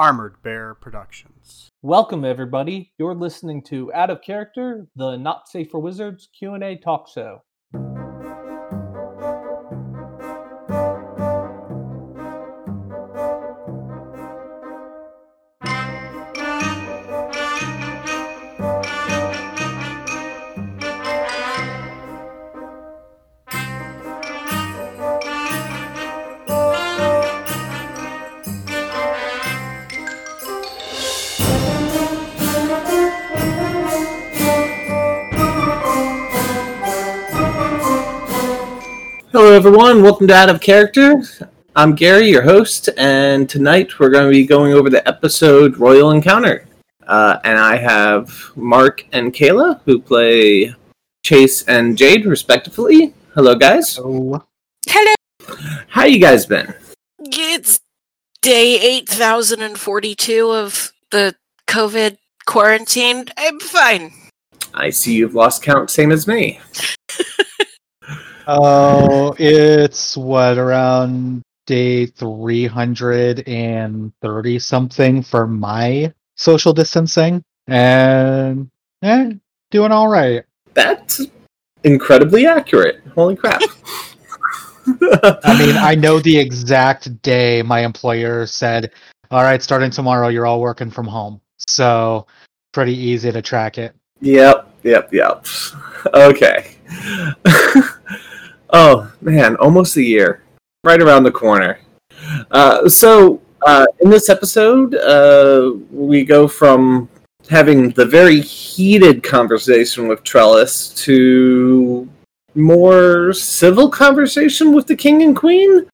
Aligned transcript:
Armored 0.00 0.42
Bear 0.42 0.74
Productions. 0.74 1.68
Welcome 1.82 2.24
everybody. 2.24 2.90
You're 2.96 3.14
listening 3.14 3.62
to 3.64 3.92
Out 3.92 4.08
of 4.08 4.22
Character, 4.22 4.86
the 4.96 5.16
Not 5.18 5.46
Safe 5.46 5.70
for 5.70 5.78
Wizards 5.78 6.26
Q&A 6.38 6.76
talk 6.76 7.06
show. 7.06 7.42
Everyone. 39.60 40.02
Welcome 40.02 40.26
to 40.28 40.34
Out 40.34 40.48
of 40.48 40.62
Character. 40.62 41.22
I'm 41.76 41.94
Gary, 41.94 42.30
your 42.30 42.40
host, 42.40 42.88
and 42.96 43.46
tonight 43.46 43.98
we're 43.98 44.08
going 44.08 44.24
to 44.24 44.30
be 44.30 44.46
going 44.46 44.72
over 44.72 44.88
the 44.88 45.06
episode 45.06 45.76
Royal 45.76 46.12
Encounter. 46.12 46.66
Uh, 47.06 47.38
and 47.44 47.58
I 47.58 47.76
have 47.76 48.32
Mark 48.56 49.04
and 49.12 49.34
Kayla, 49.34 49.82
who 49.84 50.00
play 50.00 50.74
Chase 51.22 51.62
and 51.64 51.98
Jade, 51.98 52.24
respectively. 52.24 53.12
Hello, 53.34 53.54
guys. 53.54 53.98
Oh, 54.02 54.42
Hello. 54.88 55.14
How 55.88 56.04
you 56.04 56.18
guys 56.18 56.46
been? 56.46 56.72
It's 57.18 57.80
day 58.40 58.80
8042 58.80 60.50
of 60.50 60.90
the 61.10 61.34
COVID 61.66 62.16
quarantine. 62.46 63.26
I'm 63.36 63.60
fine. 63.60 64.10
I 64.72 64.88
see 64.88 65.16
you've 65.16 65.34
lost 65.34 65.62
count, 65.62 65.90
same 65.90 66.12
as 66.12 66.26
me. 66.26 66.60
Oh, 68.46 69.34
it's 69.38 70.16
what 70.16 70.58
around 70.58 71.42
day 71.66 72.06
330 72.06 74.58
something 74.58 75.22
for 75.22 75.46
my 75.46 76.12
social 76.36 76.72
distancing 76.72 77.42
and 77.68 78.70
eh, 79.02 79.32
doing 79.70 79.92
all 79.92 80.08
right. 80.08 80.44
That's 80.74 81.20
incredibly 81.84 82.46
accurate. 82.46 83.02
Holy 83.14 83.36
crap. 83.36 83.60
I 85.44 85.56
mean, 85.58 85.76
I 85.76 85.94
know 85.94 86.18
the 86.18 86.38
exact 86.38 87.22
day 87.22 87.62
my 87.62 87.80
employer 87.80 88.46
said, 88.46 88.92
"All 89.30 89.42
right, 89.42 89.62
starting 89.62 89.90
tomorrow 89.90 90.28
you're 90.28 90.46
all 90.46 90.60
working 90.60 90.90
from 90.90 91.06
home." 91.06 91.40
So, 91.58 92.26
pretty 92.72 92.96
easy 92.96 93.30
to 93.30 93.42
track 93.42 93.78
it. 93.78 93.94
Yep, 94.20 94.74
yep, 94.82 95.12
yep. 95.12 95.46
Okay. 96.14 96.74
oh 98.72 99.12
man, 99.20 99.56
almost 99.56 99.96
a 99.96 100.02
year, 100.02 100.42
right 100.84 101.00
around 101.00 101.24
the 101.24 101.30
corner. 101.30 101.78
Uh, 102.50 102.88
so 102.88 103.40
uh, 103.66 103.86
in 104.00 104.10
this 104.10 104.28
episode, 104.28 104.94
uh, 104.94 105.72
we 105.90 106.24
go 106.24 106.48
from 106.48 107.08
having 107.48 107.90
the 107.90 108.06
very 108.06 108.40
heated 108.40 109.22
conversation 109.22 110.08
with 110.08 110.22
Trellis 110.22 110.88
to 111.04 112.08
more 112.54 113.32
civil 113.32 113.88
conversation 113.88 114.72
with 114.74 114.86
the 114.86 114.96
king 114.96 115.22
and 115.22 115.36
queen. 115.36 115.88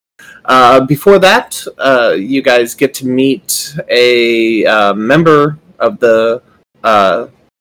Uh, 0.45 0.81
before 0.85 1.19
that, 1.19 1.61
uh, 1.77 2.15
you 2.17 2.41
guys 2.41 2.73
get 2.73 2.93
to 2.95 3.05
meet 3.05 3.75
a 3.89 4.65
uh, 4.65 4.93
member 4.93 5.59
of 5.79 5.99
the 5.99 6.41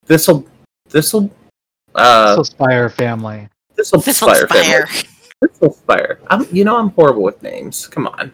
Thistle 0.06 0.46
Thistle 0.88 1.30
uh, 1.94 2.42
Spire 2.42 2.88
family. 2.88 3.48
Thistle 3.76 4.00
Spire 4.00 4.46
family. 4.48 4.86
Thistlespire. 4.86 5.06
Thistle 5.42 5.72
Spire. 5.72 6.20
I'm, 6.28 6.46
you 6.50 6.64
know, 6.64 6.76
I'm 6.76 6.90
horrible 6.90 7.22
with 7.22 7.42
names. 7.42 7.86
Come 7.86 8.06
on. 8.06 8.32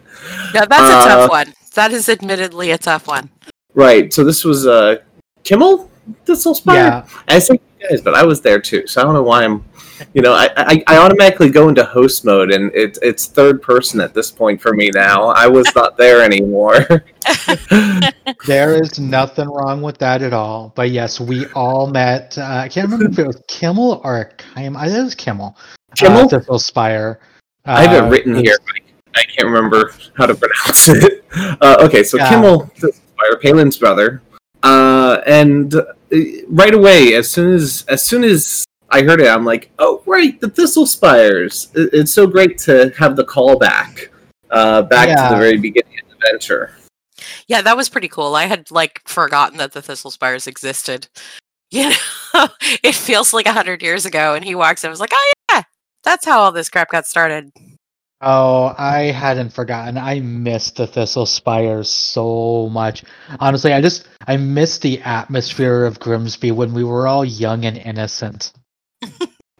Yeah, 0.54 0.64
that's 0.66 0.82
Uh, 0.82 1.00
a 1.04 1.08
tough 1.08 1.30
one. 1.30 1.52
That 1.74 1.92
is 1.92 2.08
admittedly 2.08 2.70
a 2.70 2.78
tough 2.78 3.06
one. 3.08 3.30
Right. 3.74 4.12
So 4.12 4.24
this 4.24 4.44
was 4.44 4.66
uh, 4.66 4.96
Kimmel 5.42 5.90
Thistle 6.24 6.54
Spire. 6.54 6.76
Yeah, 6.76 7.06
I 7.28 7.38
say 7.38 7.54
you 7.80 7.88
guys, 7.88 8.00
but 8.02 8.14
I 8.14 8.24
was 8.24 8.40
there 8.40 8.60
too, 8.60 8.86
so 8.86 9.00
I 9.00 9.04
don't 9.04 9.14
know 9.14 9.22
why 9.22 9.44
I'm. 9.44 9.64
You 10.14 10.22
know, 10.22 10.32
I, 10.32 10.48
I, 10.56 10.84
I 10.86 10.96
automatically 10.98 11.50
go 11.50 11.68
into 11.68 11.84
host 11.84 12.24
mode, 12.24 12.50
and 12.52 12.70
it's 12.74 12.98
it's 13.02 13.26
third 13.26 13.62
person 13.62 14.00
at 14.00 14.14
this 14.14 14.30
point 14.30 14.60
for 14.60 14.72
me 14.72 14.90
now. 14.94 15.28
I 15.28 15.46
was 15.46 15.66
not 15.74 15.96
there 15.96 16.22
anymore. 16.22 16.86
there 18.46 18.82
is 18.82 18.98
nothing 19.00 19.48
wrong 19.48 19.82
with 19.82 19.98
that 19.98 20.22
at 20.22 20.32
all. 20.32 20.72
But 20.74 20.90
yes, 20.90 21.20
we 21.20 21.46
all 21.54 21.86
met. 21.86 22.36
Uh, 22.38 22.44
I 22.64 22.68
can't 22.68 22.90
remember 22.90 23.10
if 23.10 23.18
it 23.18 23.26
was 23.26 23.42
Kimmel 23.48 24.00
or 24.04 24.24
Kim. 24.36 24.76
I 24.76 24.86
think 24.86 24.98
it 24.98 25.04
was 25.04 25.14
Kimmel. 25.14 25.56
Kimmel? 25.96 26.20
Uh, 26.24 26.28
Thistle 26.28 26.58
Spire. 26.58 27.20
I 27.64 27.82
have 27.86 28.04
it 28.04 28.06
Uh, 28.06 28.10
written 28.10 28.34
here. 28.36 28.56
I 29.14 29.22
can't 29.24 29.46
remember 29.46 29.92
how 30.14 30.26
to 30.26 30.34
pronounce 30.34 30.88
it. 30.88 31.18
Uh, 31.62 31.76
okay, 31.80 32.04
so 32.04 32.18
Yeah. 32.18 32.28
Kimmel 32.28 32.70
Spire, 32.76 33.36
Palin's 33.40 33.78
brother, 33.78 34.20
uh, 34.62 35.22
and 35.26 35.74
uh, 35.74 35.84
right 36.48 36.74
away, 36.74 37.14
as 37.14 37.30
soon 37.30 37.54
as 37.54 37.86
as 37.88 38.04
soon 38.04 38.22
as 38.22 38.66
I 38.92 39.02
heard 39.02 39.20
it, 39.20 39.28
I'm 39.28 39.44
like, 39.44 39.70
oh 39.78 40.02
right, 40.06 40.38
the 40.40 40.48
Thistle 40.50 40.86
Spires. 40.86 41.70
It- 41.74 41.90
It's 41.92 42.12
so 42.12 42.26
great 42.26 42.58
to 42.58 42.92
have 42.98 43.16
the 43.16 43.24
callback 43.24 44.08
uh, 44.50 44.82
back 44.82 45.08
to 45.08 45.34
the 45.34 45.40
very 45.40 45.56
beginning 45.58 45.98
of 46.02 46.08
the 46.10 46.26
adventure. 46.26 46.72
Yeah, 47.48 47.62
that 47.62 47.76
was 47.76 47.88
pretty 47.88 48.08
cool. 48.08 48.34
I 48.34 48.44
had 48.46 48.70
like 48.70 49.00
forgotten 49.06 49.58
that 49.58 49.72
the 49.72 49.82
Thistle 49.82 50.10
Spires 50.10 50.46
existed. 50.46 51.08
You 51.74 51.88
know, 51.88 52.48
it 52.84 52.94
feels 52.94 53.32
like 53.32 53.46
a 53.46 53.52
hundred 53.54 53.80
years 53.82 54.04
ago, 54.04 54.34
and 54.34 54.44
he 54.44 54.54
walks 54.54 54.84
in. 54.84 54.88
I 54.88 54.90
was 54.90 55.00
like, 55.00 55.12
oh 55.14 55.32
yeah, 55.50 55.62
that's 56.04 56.26
how 56.26 56.40
all 56.40 56.52
this 56.52 56.68
crap 56.68 56.90
got 56.90 57.06
started. 57.06 57.50
Oh, 58.20 58.74
I 58.76 59.04
hadn't 59.04 59.54
forgotten. 59.54 59.96
I 59.96 60.20
missed 60.20 60.76
the 60.76 60.86
Thistle 60.86 61.24
Spires 61.24 61.88
so 61.88 62.68
much. 62.70 63.04
Honestly, 63.40 63.72
I 63.72 63.80
just 63.80 64.06
I 64.28 64.36
missed 64.36 64.82
the 64.82 65.00
atmosphere 65.00 65.86
of 65.86 65.98
Grimsby 65.98 66.50
when 66.50 66.74
we 66.74 66.84
were 66.84 67.08
all 67.08 67.24
young 67.24 67.64
and 67.64 67.78
innocent. 67.78 68.52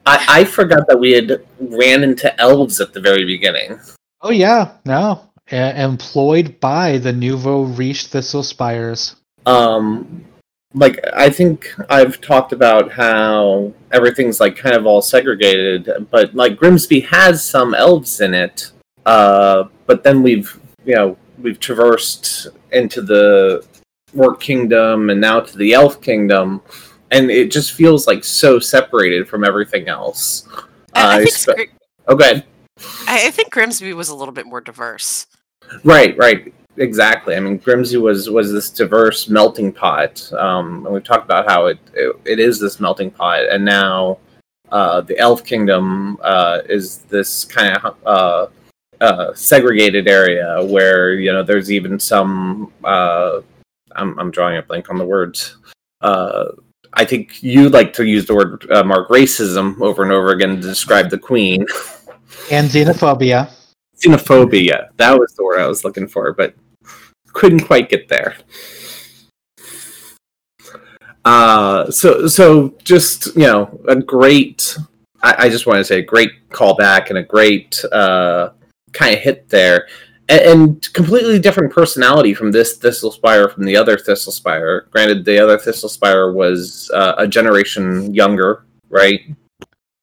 I, 0.06 0.24
I 0.28 0.44
forgot 0.44 0.86
that 0.88 0.98
we 0.98 1.12
had 1.12 1.44
ran 1.60 2.02
into 2.02 2.38
elves 2.40 2.80
at 2.80 2.92
the 2.92 3.00
very 3.00 3.24
beginning. 3.24 3.78
Oh 4.20 4.30
yeah, 4.30 4.72
no. 4.84 5.30
Employed 5.50 6.58
by 6.60 6.98
the 6.98 7.12
nouveau 7.12 7.62
riche 7.62 8.06
Thistle 8.06 8.42
Spires. 8.42 9.16
um 9.46 10.24
like 10.74 10.98
i 11.14 11.28
think 11.28 11.74
i've 11.90 12.18
talked 12.22 12.52
about 12.52 12.90
how 12.90 13.70
everything's 13.90 14.40
like 14.40 14.56
kind 14.56 14.74
of 14.74 14.86
all 14.86 15.02
segregated 15.02 15.90
but 16.10 16.34
like 16.34 16.56
grimsby 16.56 17.00
has 17.00 17.44
some 17.44 17.74
elves 17.74 18.20
in 18.22 18.32
it 18.32 18.70
uh 19.04 19.64
but 19.86 20.02
then 20.02 20.22
we've 20.22 20.58
you 20.86 20.94
know 20.94 21.16
we've 21.42 21.60
traversed 21.60 22.46
into 22.70 23.02
the 23.02 23.62
orc 24.16 24.40
kingdom 24.40 25.10
and 25.10 25.20
now 25.20 25.40
to 25.40 25.58
the 25.58 25.74
elf 25.74 26.00
kingdom 26.00 26.62
and 27.12 27.30
it 27.30 27.50
just 27.52 27.72
feels 27.72 28.06
like 28.08 28.24
so 28.24 28.58
separated 28.58 29.28
from 29.28 29.44
everything 29.44 29.88
else 29.88 30.48
I, 30.94 31.00
I 31.00 31.14
Uh, 31.14 31.18
think 31.18 31.30
spe- 31.30 31.54
Gr- 31.56 31.62
oh 32.08 32.16
good 32.16 32.44
I 33.06 33.26
I 33.28 33.30
think 33.30 33.52
Grimsby 33.52 33.92
was 33.92 34.08
a 34.08 34.14
little 34.14 34.34
bit 34.34 34.46
more 34.46 34.60
diverse. 34.60 35.26
Right, 35.84 36.16
right, 36.18 36.52
exactly. 36.78 37.36
I 37.36 37.40
mean, 37.40 37.58
Grimsby 37.58 37.98
was 37.98 38.28
was 38.28 38.50
this 38.52 38.70
diverse 38.70 39.28
melting 39.28 39.72
pot, 39.72 40.30
um, 40.32 40.84
and 40.84 40.92
we've 40.94 41.04
talked 41.04 41.24
about 41.24 41.48
how 41.48 41.66
it, 41.66 41.78
it 41.94 42.16
it 42.24 42.38
is 42.40 42.58
this 42.58 42.80
melting 42.80 43.10
pot, 43.10 43.44
and 43.48 43.64
now 43.64 44.18
uh, 44.70 45.00
the 45.02 45.16
Elf 45.18 45.44
Kingdom 45.44 46.18
uh, 46.22 46.60
is 46.68 46.98
this 47.08 47.44
kind 47.44 47.76
of 47.76 47.96
uh, 48.04 48.46
uh, 49.00 49.32
segregated 49.34 50.08
area 50.08 50.62
where 50.64 51.14
you 51.14 51.32
know 51.32 51.42
there's 51.44 51.70
even 51.70 52.00
some. 52.00 52.72
Uh, 52.82 53.40
I'm 53.94 54.18
I'm 54.18 54.30
drawing 54.30 54.56
a 54.56 54.62
blank 54.62 54.90
on 54.90 54.96
the 54.98 55.04
words. 55.06 55.58
Uh, 56.00 56.48
I 56.94 57.04
think 57.04 57.42
you 57.42 57.68
like 57.68 57.92
to 57.94 58.04
use 58.04 58.26
the 58.26 58.34
word 58.34 58.70
uh, 58.70 58.84
Mark 58.84 59.08
racism 59.08 59.80
over 59.80 60.02
and 60.02 60.12
over 60.12 60.30
again 60.30 60.56
to 60.56 60.62
describe 60.62 61.10
the 61.10 61.18
Queen. 61.18 61.66
And 62.50 62.68
xenophobia. 62.68 63.50
xenophobia. 63.96 64.88
That 64.96 65.18
was 65.18 65.32
the 65.34 65.44
word 65.44 65.60
I 65.60 65.66
was 65.66 65.84
looking 65.84 66.06
for, 66.06 66.32
but 66.32 66.54
couldn't 67.32 67.60
quite 67.60 67.88
get 67.88 68.08
there. 68.08 68.36
Uh, 71.24 71.90
so 71.90 72.26
so 72.26 72.74
just 72.82 73.26
you 73.36 73.42
know 73.42 73.80
a 73.88 73.96
great. 73.96 74.76
I, 75.22 75.46
I 75.46 75.48
just 75.48 75.66
want 75.66 75.78
to 75.78 75.84
say 75.84 76.00
a 76.00 76.02
great 76.02 76.48
callback 76.50 77.08
and 77.08 77.18
a 77.18 77.22
great 77.22 77.82
uh, 77.92 78.50
kind 78.92 79.14
of 79.14 79.20
hit 79.20 79.48
there, 79.48 79.86
and, 80.40 80.92
completely 80.92 81.38
different 81.38 81.72
personality 81.72 82.34
from 82.34 82.52
this 82.52 82.76
Thistle 82.76 83.12
Spire 83.12 83.48
from 83.48 83.64
the 83.64 83.76
other 83.76 83.96
Thistle 83.98 84.32
Spire. 84.32 84.86
Granted, 84.90 85.24
the 85.24 85.38
other 85.38 85.58
Thistle 85.58 85.88
Spire 85.88 86.32
was 86.32 86.90
uh, 86.94 87.14
a 87.18 87.26
generation 87.26 88.14
younger, 88.14 88.64
right? 88.88 89.20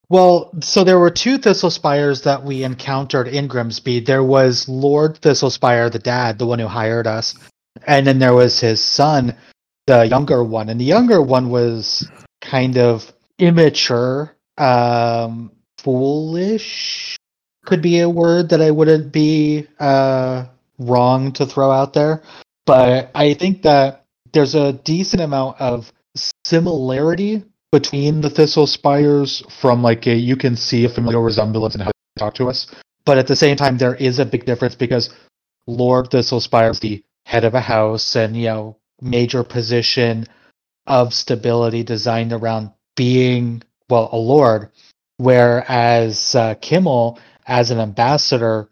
Well, 0.09 0.49
so 0.61 0.83
there 0.83 0.97
were 0.97 1.11
two 1.11 1.37
Thistle 1.37 1.69
Spires 1.69 2.23
that 2.23 2.43
we 2.43 2.63
encountered 2.63 3.27
in 3.27 3.47
Grimsby. 3.47 3.99
There 3.99 4.23
was 4.23 4.67
Lord 4.67 5.21
Thistlespire, 5.21 5.91
the 5.91 5.99
dad, 5.99 6.39
the 6.39 6.47
one 6.47 6.57
who 6.57 6.67
hired 6.67 7.05
us, 7.05 7.35
and 7.85 8.07
then 8.07 8.17
there 8.17 8.33
was 8.33 8.59
his 8.59 8.83
son, 8.83 9.35
the 9.85 10.05
younger 10.05 10.43
one, 10.43 10.69
and 10.69 10.81
the 10.81 10.85
younger 10.85 11.21
one 11.21 11.51
was 11.51 12.09
kind 12.41 12.77
of 12.77 13.13
immature, 13.37 14.35
um, 14.57 15.51
foolish. 15.77 17.15
Could 17.65 17.81
be 17.81 17.99
a 17.99 18.09
word 18.09 18.49
that 18.49 18.61
I 18.61 18.71
wouldn't 18.71 19.11
be 19.11 19.67
uh, 19.79 20.45
wrong 20.79 21.31
to 21.33 21.45
throw 21.45 21.71
out 21.71 21.93
there, 21.93 22.23
but 22.65 23.11
I 23.13 23.33
think 23.33 23.63
that 23.63 24.05
there's 24.33 24.55
a 24.55 24.73
decent 24.73 25.21
amount 25.21 25.59
of 25.59 25.91
similarity 26.45 27.43
between 27.71 28.21
the 28.21 28.29
Thistle 28.29 28.67
Spires 28.67 29.43
from 29.61 29.83
like 29.83 30.07
a 30.07 30.15
you 30.15 30.35
can 30.35 30.55
see 30.55 30.85
a 30.85 30.89
familiar 30.89 31.21
resemblance 31.21 31.75
in 31.75 31.81
how 31.81 31.91
they 31.91 32.19
talk 32.19 32.33
to 32.35 32.49
us. 32.49 32.67
But 33.05 33.17
at 33.17 33.27
the 33.27 33.35
same 33.35 33.57
time 33.57 33.77
there 33.77 33.95
is 33.95 34.19
a 34.19 34.25
big 34.25 34.45
difference 34.45 34.75
because 34.75 35.09
Lord 35.67 36.09
Thistle 36.09 36.41
Spire 36.41 36.71
is 36.71 36.79
the 36.79 37.03
head 37.25 37.43
of 37.43 37.53
a 37.53 37.61
house 37.61 38.15
and 38.15 38.35
you 38.35 38.45
know 38.45 38.77
major 39.01 39.43
position 39.43 40.25
of 40.87 41.13
stability 41.13 41.83
designed 41.83 42.33
around 42.33 42.71
being 42.95 43.61
well 43.89 44.09
a 44.11 44.17
lord 44.17 44.69
whereas 45.17 46.33
uh, 46.35 46.55
Kimmel 46.55 47.19
as 47.49 47.71
an 47.71 47.79
ambassador 47.79 48.69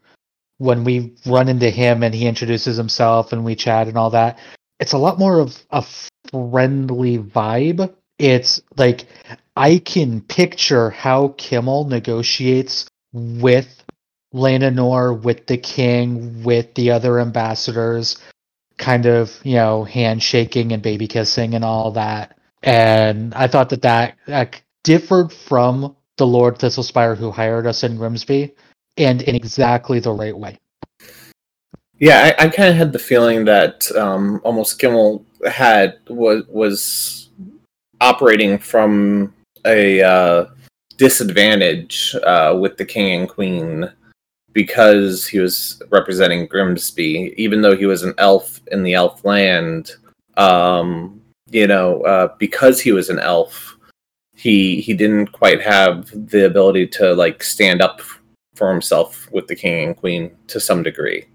when 0.60 0.86
we 0.86 1.14
run 1.26 1.50
into 1.50 1.70
him 1.70 2.02
and 2.04 2.16
he 2.16 2.28
introduces 2.28 2.78
himself 2.78 3.34
and 3.34 3.44
we 3.44 3.56
chat 3.56 3.88
and 3.88 3.98
all 3.98 4.12
that 4.12 4.40
it's 4.80 4.94
a 4.94 4.98
lot 4.98 5.20
more 5.20 5.40
of 5.40 5.62
a 5.72 5.84
friendly 6.32 7.18
vibe 7.18 7.94
it's 8.20 8.62
like 8.78 9.08
I 9.56 9.80
can 9.80 10.22
picture 10.22 10.90
how 10.90 11.30
Kimmel 11.38 11.86
negotiates 11.86 12.88
with 13.14 13.84
Lananor, 14.34 15.22
with 15.24 15.48
the 15.48 15.58
king, 15.58 16.44
with 16.44 16.74
the 16.76 16.92
other 16.92 17.20
ambassadors, 17.20 18.18
kind 18.78 19.06
of, 19.06 19.40
you 19.44 19.56
know, 19.56 19.84
handshaking 19.84 20.72
and 20.72 20.84
baby 20.84 21.08
kissing 21.08 21.54
and 21.56 21.64
all 21.64 21.92
that. 21.92 22.38
And 22.62 23.34
I 23.34 23.48
thought 23.48 23.70
that 23.70 23.84
that, 23.84 24.18
that 24.28 24.62
differed 24.84 25.32
from 25.32 25.96
the 26.18 26.28
Lord 26.28 26.58
Thistlespire 26.58 27.18
who 27.18 27.32
hired 27.32 27.68
us 27.68 27.84
in 27.84 27.98
Grimsby 27.98 28.54
and 28.98 29.22
in 29.24 29.36
exactly 29.36 30.00
the 30.00 30.12
right 30.12 30.38
way. 30.38 30.58
Yeah, 32.00 32.36
I, 32.38 32.46
I 32.46 32.50
kind 32.50 32.70
of 32.70 32.76
had 32.76 32.94
the 32.94 33.00
feeling 33.00 33.46
that 33.46 33.90
um, 33.96 34.40
almost 34.44 34.80
Kimmel 34.80 35.26
had 35.50 35.98
was 36.08 36.44
was 36.48 37.30
operating 38.02 38.60
from 38.60 39.34
a 39.66 40.02
uh, 40.02 40.46
disadvantage 40.98 42.16
uh, 42.24 42.56
with 42.60 42.78
the 42.78 42.86
king 42.86 43.22
and 43.22 43.30
queen 43.30 43.92
because 44.54 45.28
he 45.28 45.40
was 45.40 45.82
representing 45.90 46.48
Grimsby, 46.48 47.34
even 47.38 47.62
though 47.62 47.76
he 47.76 47.86
was 47.86 48.04
an 48.04 48.14
elf 48.18 48.62
in 48.72 48.84
the 48.84 48.94
elf 48.94 49.24
land. 49.26 49.92
Um, 50.36 51.22
you 51.50 51.68
know, 51.68 52.02
uh, 52.02 52.36
because 52.38 52.80
he 52.80 52.92
was 52.92 53.10
an 53.10 53.20
elf, 53.20 53.78
he 54.36 54.82
he 54.82 54.94
didn't 54.94 55.28
quite 55.32 55.62
have 55.62 56.10
the 56.30 56.46
ability 56.46 56.88
to 56.88 57.14
like 57.16 57.42
stand 57.44 57.82
up 57.82 58.02
for 58.57 58.71
himself 58.71 59.31
with 59.31 59.48
the 59.48 59.56
king 59.56 59.88
and 59.88 59.98
queen 59.98 60.36
to 60.48 60.59
some 60.59 60.83
degree. 60.83 61.25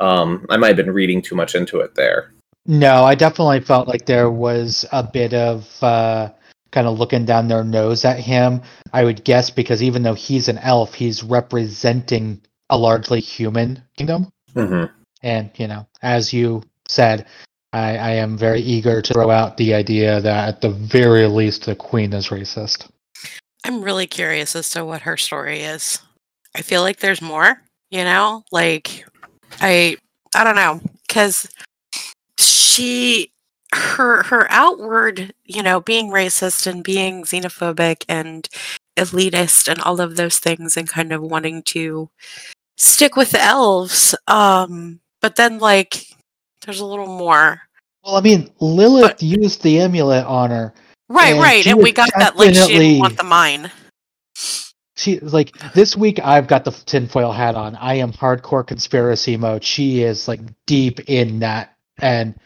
Um, 0.00 0.46
I 0.50 0.56
might 0.56 0.68
have 0.68 0.76
been 0.76 0.92
reading 0.92 1.22
too 1.22 1.34
much 1.34 1.54
into 1.54 1.80
it 1.80 1.94
there. 1.94 2.32
No, 2.66 3.04
I 3.04 3.14
definitely 3.14 3.60
felt 3.60 3.88
like 3.88 4.06
there 4.06 4.30
was 4.30 4.84
a 4.92 5.02
bit 5.02 5.34
of 5.34 5.82
uh, 5.82 6.30
kind 6.70 6.86
of 6.86 6.98
looking 6.98 7.24
down 7.24 7.48
their 7.48 7.64
nose 7.64 8.04
at 8.04 8.18
him. 8.18 8.62
I 8.92 9.04
would 9.04 9.24
guess 9.24 9.50
because 9.50 9.82
even 9.82 10.02
though 10.02 10.14
he's 10.14 10.48
an 10.48 10.58
elf, 10.58 10.94
he's 10.94 11.22
representing 11.22 12.40
a 12.70 12.78
largely 12.78 13.20
human 13.20 13.82
kingdom. 13.96 14.32
Mm-hmm. 14.54 14.92
And, 15.22 15.50
you 15.56 15.68
know, 15.68 15.86
as 16.02 16.32
you 16.32 16.62
said, 16.88 17.26
I, 17.72 17.96
I 17.96 18.10
am 18.12 18.36
very 18.36 18.60
eager 18.60 19.00
to 19.02 19.12
throw 19.12 19.30
out 19.30 19.56
the 19.56 19.74
idea 19.74 20.20
that 20.20 20.48
at 20.48 20.60
the 20.60 20.70
very 20.70 21.26
least 21.26 21.66
the 21.66 21.74
queen 21.74 22.12
is 22.12 22.28
racist. 22.28 22.88
I'm 23.64 23.82
really 23.82 24.06
curious 24.06 24.56
as 24.56 24.70
to 24.70 24.84
what 24.84 25.02
her 25.02 25.16
story 25.16 25.60
is. 25.60 26.00
I 26.54 26.62
feel 26.62 26.82
like 26.82 26.98
there's 26.98 27.22
more, 27.22 27.62
you 27.90 28.04
know? 28.04 28.44
Like 28.52 29.04
I 29.60 29.96
I 30.34 30.44
don't 30.44 30.56
know 30.56 30.80
cuz 31.08 31.48
she 32.38 33.32
her 33.74 34.22
her 34.24 34.46
outward, 34.50 35.34
you 35.44 35.62
know, 35.62 35.80
being 35.80 36.10
racist 36.10 36.66
and 36.66 36.84
being 36.84 37.24
xenophobic 37.24 38.04
and 38.08 38.48
elitist 38.96 39.68
and 39.68 39.80
all 39.80 40.00
of 40.00 40.16
those 40.16 40.38
things 40.38 40.76
and 40.76 40.88
kind 40.88 41.12
of 41.12 41.22
wanting 41.22 41.62
to 41.62 42.10
stick 42.76 43.16
with 43.16 43.30
the 43.30 43.40
elves. 43.40 44.14
Um 44.26 45.00
but 45.20 45.36
then 45.36 45.58
like 45.58 46.06
there's 46.64 46.80
a 46.80 46.86
little 46.86 47.06
more. 47.06 47.60
Well, 48.04 48.16
I 48.16 48.20
mean, 48.20 48.50
Lilith 48.60 49.22
used 49.22 49.62
the 49.62 49.80
amulet 49.80 50.24
on 50.26 50.50
her. 50.50 50.74
Right, 51.08 51.34
right. 51.38 51.66
And 51.66 51.78
we 51.78 51.92
got 51.92 52.10
that 52.18 52.36
like 52.36 52.54
she 52.54 52.66
didn't 52.66 52.98
want 53.00 53.16
the 53.16 53.24
mine. 53.24 53.70
She 55.02 55.18
like 55.18 55.52
this 55.74 55.96
week 55.96 56.20
I've 56.22 56.46
got 56.46 56.64
the 56.64 56.70
tinfoil 56.70 57.32
hat 57.32 57.56
on. 57.56 57.74
I 57.74 57.94
am 57.94 58.12
hardcore 58.12 58.64
conspiracy 58.64 59.36
mode. 59.36 59.64
She 59.64 60.02
is 60.02 60.28
like 60.28 60.40
deep 60.66 61.00
in 61.08 61.40
that 61.40 61.74
and 61.98 62.36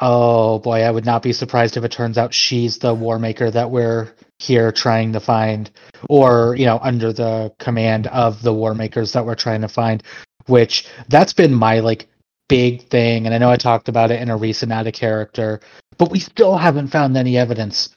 oh 0.00 0.60
boy, 0.60 0.82
I 0.82 0.90
would 0.92 1.04
not 1.04 1.22
be 1.22 1.32
surprised 1.32 1.76
if 1.76 1.82
it 1.82 1.90
turns 1.90 2.16
out 2.16 2.32
she's 2.32 2.78
the 2.78 2.94
war 2.94 3.18
maker 3.18 3.50
that 3.50 3.70
we're 3.70 4.14
here 4.38 4.70
trying 4.70 5.12
to 5.12 5.20
find 5.20 5.70
or, 6.08 6.54
you 6.56 6.66
know, 6.66 6.78
under 6.82 7.12
the 7.12 7.52
command 7.58 8.06
of 8.08 8.42
the 8.42 8.52
war 8.52 8.74
makers 8.74 9.12
that 9.12 9.26
we're 9.26 9.34
trying 9.34 9.62
to 9.62 9.68
find, 9.68 10.02
which 10.46 10.86
that's 11.08 11.32
been 11.32 11.52
my 11.52 11.80
like 11.80 12.06
big 12.48 12.88
thing 12.90 13.26
and 13.26 13.34
I 13.34 13.38
know 13.38 13.50
I 13.50 13.56
talked 13.56 13.88
about 13.88 14.12
it 14.12 14.20
in 14.20 14.30
a 14.30 14.36
recent 14.36 14.70
out 14.70 14.86
of 14.86 14.92
character, 14.92 15.60
but 15.98 16.12
we 16.12 16.20
still 16.20 16.56
haven't 16.56 16.88
found 16.88 17.16
any 17.16 17.36
evidence. 17.36 17.90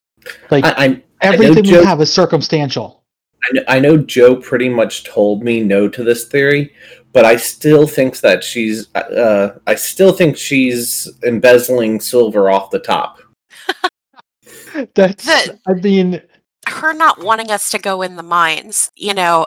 Like 0.50 0.66
I, 0.66 1.04
everything 1.22 1.64
we 1.64 1.84
have 1.84 2.02
is 2.02 2.12
circumstantial. 2.12 2.97
I 3.44 3.52
kn- 3.54 3.66
I 3.68 3.80
know 3.80 3.98
Joe 3.98 4.36
pretty 4.36 4.70
much 4.70 5.04
told 5.04 5.44
me 5.44 5.62
no 5.62 5.88
to 5.90 6.04
this 6.04 6.26
theory, 6.28 6.74
but 7.14 7.26
I 7.26 7.36
still 7.38 7.88
think 7.88 8.20
that 8.22 8.44
she's. 8.44 8.94
Uh, 8.96 9.58
I 9.68 9.76
still 9.76 10.12
think 10.12 10.38
she's 10.38 11.08
embezzling 11.24 12.00
silver 12.00 12.50
off 12.50 12.72
the 12.72 12.80
top. 12.80 13.20
That's 14.96 15.26
The- 15.26 15.60
I 15.68 15.74
mean 15.74 16.22
her 16.68 16.94
not 16.94 17.24
wanting 17.24 17.50
us 17.50 17.70
to 17.70 17.80
go 17.80 18.02
in 18.02 18.16
the 18.18 18.24
mines, 18.24 18.92
you 18.96 19.14
know, 19.14 19.46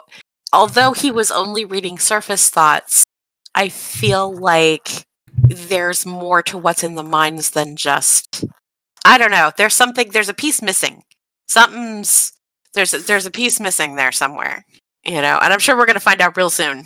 although 0.53 0.91
he 0.93 1.11
was 1.11 1.29
only 1.29 1.65
reading 1.65 1.99
surface 1.99 2.49
thoughts, 2.49 3.05
I 3.53 3.69
feel 3.69 4.33
like 4.33 5.03
there's 5.33 6.05
more 6.05 6.41
to 6.43 6.57
what's 6.57 6.83
in 6.83 6.95
the 6.95 7.03
mines 7.03 7.51
than 7.51 7.75
just 7.75 8.43
I 9.05 9.17
don't 9.17 9.31
know. 9.31 9.51
There's 9.55 9.73
something 9.75 10.09
there's 10.09 10.29
a 10.29 10.33
piece 10.33 10.61
missing. 10.61 11.03
Something's 11.47 12.33
there's 12.73 12.93
a, 12.93 12.99
there's 12.99 13.25
a 13.25 13.31
piece 13.31 13.59
missing 13.59 13.95
there 13.95 14.11
somewhere. 14.11 14.65
You 15.05 15.21
know, 15.21 15.39
and 15.41 15.51
I'm 15.51 15.59
sure 15.59 15.75
we're 15.75 15.87
going 15.87 15.95
to 15.95 15.99
find 15.99 16.21
out 16.21 16.37
real 16.37 16.49
soon. 16.49 16.85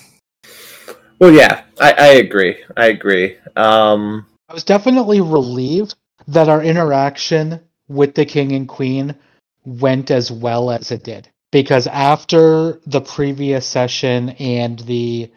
Well, 1.20 1.32
yeah, 1.32 1.64
I, 1.80 1.92
I 1.92 2.08
agree. 2.08 2.58
I 2.78 2.88
agree. 2.88 3.38
Um, 3.56 4.26
I 4.50 4.54
was 4.54 4.64
definitely 4.64 5.22
relieved 5.22 5.96
that 6.28 6.50
our 6.50 6.64
interaction 6.64 7.60
with 7.88 8.16
the 8.16 8.26
king 8.26 8.52
and 8.54 8.68
queen 8.68 9.16
went 9.66 10.12
as 10.12 10.32
well 10.32 10.72
as 10.72 10.92
it 10.92 11.04
did. 11.04 11.30
Because 11.52 11.88
after 11.88 12.82
the 12.86 13.02
previous 13.02 13.66
session 13.66 14.32
and 14.32 14.80
the 14.80 15.32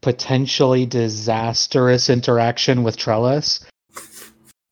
potentially 0.00 0.86
disastrous 0.86 2.08
interaction 2.08 2.82
with 2.82 2.96
Trellis, 2.96 3.66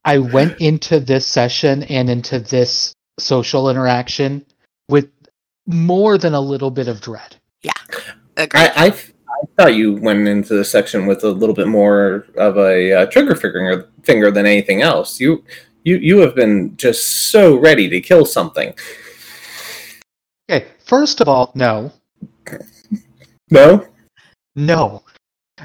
I 0.04 0.18
went 0.18 0.60
into 0.60 1.00
this 1.00 1.26
session 1.26 1.82
and 1.84 2.08
into 2.08 2.38
this 2.38 2.94
social 3.18 3.68
interaction 3.68 4.46
with 4.88 5.10
more 5.66 6.18
than 6.18 6.34
a 6.34 6.40
little 6.40 6.70
bit 6.70 6.88
of 6.88 7.00
dread. 7.00 7.36
Agreed. 8.36 8.60
I, 8.60 8.86
I 8.86 8.86
I 8.88 9.44
thought 9.56 9.74
you 9.74 9.94
went 9.94 10.28
into 10.28 10.54
the 10.54 10.64
section 10.64 11.06
with 11.06 11.24
a 11.24 11.30
little 11.30 11.54
bit 11.54 11.68
more 11.68 12.26
of 12.36 12.56
a 12.56 12.92
uh, 12.92 13.06
trigger 13.06 13.34
finger 13.34 13.90
finger 14.02 14.30
than 14.30 14.46
anything 14.46 14.82
else. 14.82 15.20
You 15.20 15.44
you 15.84 15.96
you 15.96 16.18
have 16.18 16.34
been 16.34 16.76
just 16.76 17.30
so 17.30 17.56
ready 17.56 17.88
to 17.88 18.00
kill 18.00 18.24
something. 18.24 18.74
Okay, 20.50 20.66
first 20.84 21.20
of 21.20 21.28
all, 21.28 21.52
no. 21.54 21.92
No, 23.50 23.86
No. 24.54 25.02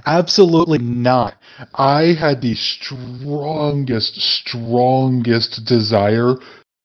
Absolutely 0.05 0.77
not. 0.77 1.35
I 1.75 2.13
had 2.13 2.41
the 2.41 2.55
strongest, 2.55 4.21
strongest 4.21 5.65
desire 5.65 6.35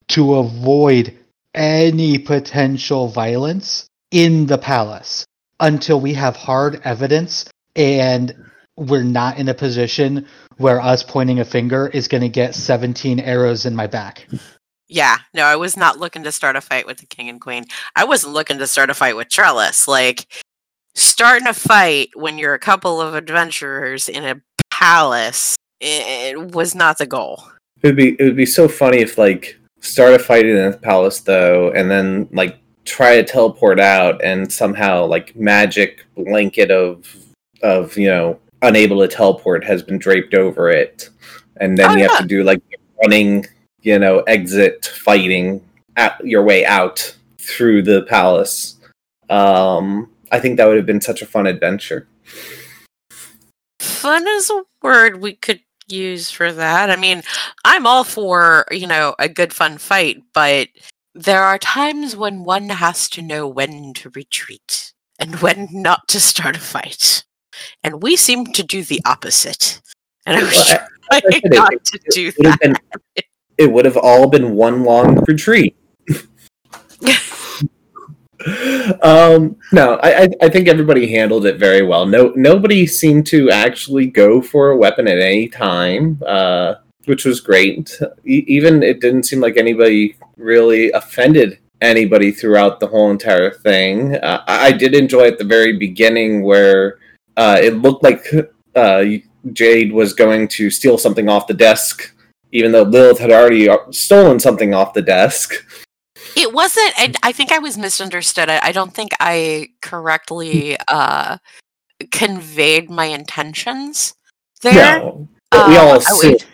to 0.08 0.34
avoid 0.34 1.16
any 1.56 2.18
potential 2.18 3.08
violence 3.08 3.86
in 4.10 4.46
the 4.46 4.58
palace 4.58 5.24
until 5.58 6.00
we 6.00 6.14
have 6.14 6.36
hard 6.36 6.80
evidence 6.84 7.46
and 7.74 8.34
we're 8.76 9.02
not 9.02 9.38
in 9.38 9.48
a 9.48 9.54
position 9.54 10.26
where 10.58 10.80
us 10.80 11.02
pointing 11.02 11.40
a 11.40 11.44
finger 11.44 11.88
is 11.88 12.08
going 12.08 12.20
to 12.20 12.28
get 12.28 12.54
17 12.54 13.18
arrows 13.20 13.66
in 13.66 13.74
my 13.74 13.86
back. 13.86 14.28
Yeah, 14.88 15.16
no, 15.34 15.42
I 15.42 15.56
was 15.56 15.76
not 15.76 15.98
looking 15.98 16.22
to 16.22 16.30
start 16.30 16.54
a 16.54 16.60
fight 16.60 16.86
with 16.86 16.98
the 16.98 17.06
king 17.06 17.28
and 17.28 17.40
queen. 17.40 17.64
I 17.96 18.04
wasn't 18.04 18.34
looking 18.34 18.58
to 18.58 18.68
start 18.68 18.88
a 18.88 18.94
fight 18.94 19.16
with 19.16 19.28
Trellis. 19.28 19.88
Like, 19.88 20.26
starting 20.94 21.48
a 21.48 21.54
fight 21.54 22.10
when 22.14 22.38
you're 22.38 22.54
a 22.54 22.58
couple 22.60 23.00
of 23.00 23.14
adventurers 23.14 24.08
in 24.08 24.24
a 24.24 24.40
palace 24.70 25.56
it 25.80 26.52
was 26.52 26.74
not 26.74 26.98
the 26.98 27.06
goal. 27.06 27.44
It 27.82 27.88
would 27.88 27.96
be 27.96 28.16
it 28.18 28.24
would 28.24 28.36
be 28.36 28.46
so 28.46 28.68
funny 28.68 28.98
if 28.98 29.18
like 29.18 29.58
start 29.80 30.14
a 30.14 30.18
fight 30.18 30.46
in 30.46 30.70
the 30.70 30.78
palace 30.78 31.20
though, 31.20 31.70
and 31.72 31.90
then 31.90 32.28
like 32.32 32.58
try 32.84 33.16
to 33.16 33.24
teleport 33.24 33.80
out, 33.80 34.22
and 34.22 34.50
somehow 34.52 35.04
like 35.06 35.36
magic 35.36 36.04
blanket 36.16 36.70
of 36.70 37.14
of 37.62 37.96
you 37.96 38.08
know 38.08 38.38
unable 38.62 39.00
to 39.00 39.08
teleport 39.08 39.64
has 39.64 39.82
been 39.82 39.98
draped 39.98 40.34
over 40.34 40.70
it, 40.70 41.10
and 41.58 41.76
then 41.76 41.90
Oh, 41.90 41.96
you 41.96 42.08
have 42.08 42.20
to 42.20 42.26
do 42.26 42.42
like 42.42 42.62
running 43.02 43.46
you 43.82 43.98
know 43.98 44.20
exit 44.20 44.86
fighting 44.86 45.62
at 45.96 46.24
your 46.24 46.42
way 46.42 46.64
out 46.64 47.16
through 47.38 47.82
the 47.82 48.02
palace. 48.02 48.76
Um, 49.30 50.10
I 50.30 50.40
think 50.40 50.56
that 50.56 50.66
would 50.66 50.76
have 50.76 50.86
been 50.86 51.00
such 51.00 51.22
a 51.22 51.26
fun 51.26 51.46
adventure. 51.46 52.06
Fun 53.80 54.26
is 54.28 54.50
a 54.50 54.64
word 54.82 55.20
we 55.20 55.34
could 55.34 55.60
use 55.88 56.30
for 56.30 56.52
that. 56.52 56.90
I 56.90 56.96
mean, 56.96 57.22
I'm 57.64 57.86
all 57.86 58.04
for, 58.04 58.66
you 58.70 58.86
know, 58.86 59.14
a 59.18 59.28
good 59.28 59.52
fun 59.52 59.78
fight, 59.78 60.22
but 60.34 60.68
there 61.14 61.42
are 61.42 61.58
times 61.58 62.16
when 62.16 62.44
one 62.44 62.68
has 62.68 63.08
to 63.10 63.22
know 63.22 63.46
when 63.48 63.94
to 63.94 64.10
retreat 64.10 64.92
and 65.18 65.36
when 65.42 65.68
not 65.70 66.08
to 66.08 66.20
start 66.20 66.56
a 66.56 66.60
fight. 66.60 67.24
And 67.82 68.02
we 68.02 68.16
seem 68.16 68.46
to 68.52 68.62
do 68.62 68.82
the 68.84 69.00
opposite. 69.06 69.80
And 70.26 70.36
I 70.36 70.42
was 70.42 70.52
Well, 70.54 70.86
I- 71.12 71.22
it- 71.24 71.52
not 71.52 71.72
to 71.84 71.98
do 72.10 72.28
it 72.28 72.34
that. 72.42 72.60
been 72.60 72.76
it 73.58 73.72
would 73.72 73.86
have 73.86 73.96
all 73.96 74.28
been 74.28 74.54
one 74.54 74.82
long 74.84 75.16
retreat. 75.26 75.74
um, 79.02 79.56
no, 79.72 79.98
I, 80.02 80.28
I 80.40 80.48
think 80.48 80.68
everybody 80.68 81.06
handled 81.06 81.46
it 81.46 81.58
very 81.58 81.82
well. 81.82 82.06
No, 82.06 82.32
nobody 82.36 82.86
seemed 82.86 83.26
to 83.28 83.50
actually 83.50 84.06
go 84.06 84.40
for 84.40 84.70
a 84.70 84.76
weapon 84.76 85.08
at 85.08 85.18
any 85.18 85.48
time, 85.48 86.20
uh, 86.26 86.74
which 87.06 87.24
was 87.24 87.40
great. 87.40 87.98
E- 88.24 88.44
even 88.46 88.82
it 88.82 89.00
didn't 89.00 89.24
seem 89.24 89.40
like 89.40 89.56
anybody 89.56 90.16
really 90.36 90.90
offended 90.92 91.58
anybody 91.80 92.30
throughout 92.32 92.80
the 92.80 92.86
whole 92.86 93.10
entire 93.10 93.50
thing. 93.50 94.16
Uh, 94.16 94.42
I 94.46 94.66
I 94.66 94.72
did 94.72 94.94
enjoy 94.94 95.26
at 95.26 95.38
the 95.38 95.44
very 95.44 95.76
beginning 95.76 96.42
where 96.42 96.98
uh, 97.36 97.58
it 97.60 97.74
looked 97.74 98.02
like 98.02 98.26
uh, 98.74 99.04
Jade 99.52 99.92
was 99.92 100.12
going 100.12 100.48
to 100.48 100.70
steal 100.70 100.98
something 100.98 101.28
off 101.28 101.46
the 101.46 101.54
desk 101.54 102.12
even 102.52 102.72
though 102.72 102.82
Lilith 102.82 103.18
had 103.18 103.30
already 103.30 103.68
uh, 103.68 103.76
stolen 103.90 104.40
something 104.40 104.72
off 104.72 104.94
the 104.94 105.02
desk. 105.02 105.52
It 106.36 106.52
wasn't. 106.52 106.92
I, 106.96 107.12
I 107.22 107.32
think 107.32 107.52
I 107.52 107.58
was 107.58 107.76
misunderstood. 107.78 108.48
I, 108.48 108.60
I 108.62 108.72
don't 108.72 108.92
think 108.94 109.10
I 109.20 109.68
correctly 109.82 110.76
uh, 110.88 111.38
conveyed 112.10 112.90
my 112.90 113.06
intentions 113.06 114.14
there. 114.62 114.98
No, 115.00 115.28
we 115.52 115.58
Uh, 115.58 115.78
all 115.80 115.92
I 115.92 115.96
assumed. 115.96 116.44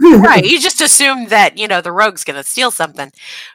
would- 0.00 0.24
right. 0.24 0.44
You 0.44 0.60
just 0.60 0.80
assumed 0.88 1.28
that 1.30 1.56
you 1.58 1.66
know 1.68 1.80
the 1.80 1.92
rogue's 1.92 2.24
going 2.24 2.36
to 2.36 2.44
steal 2.44 2.70
something, 2.70 3.10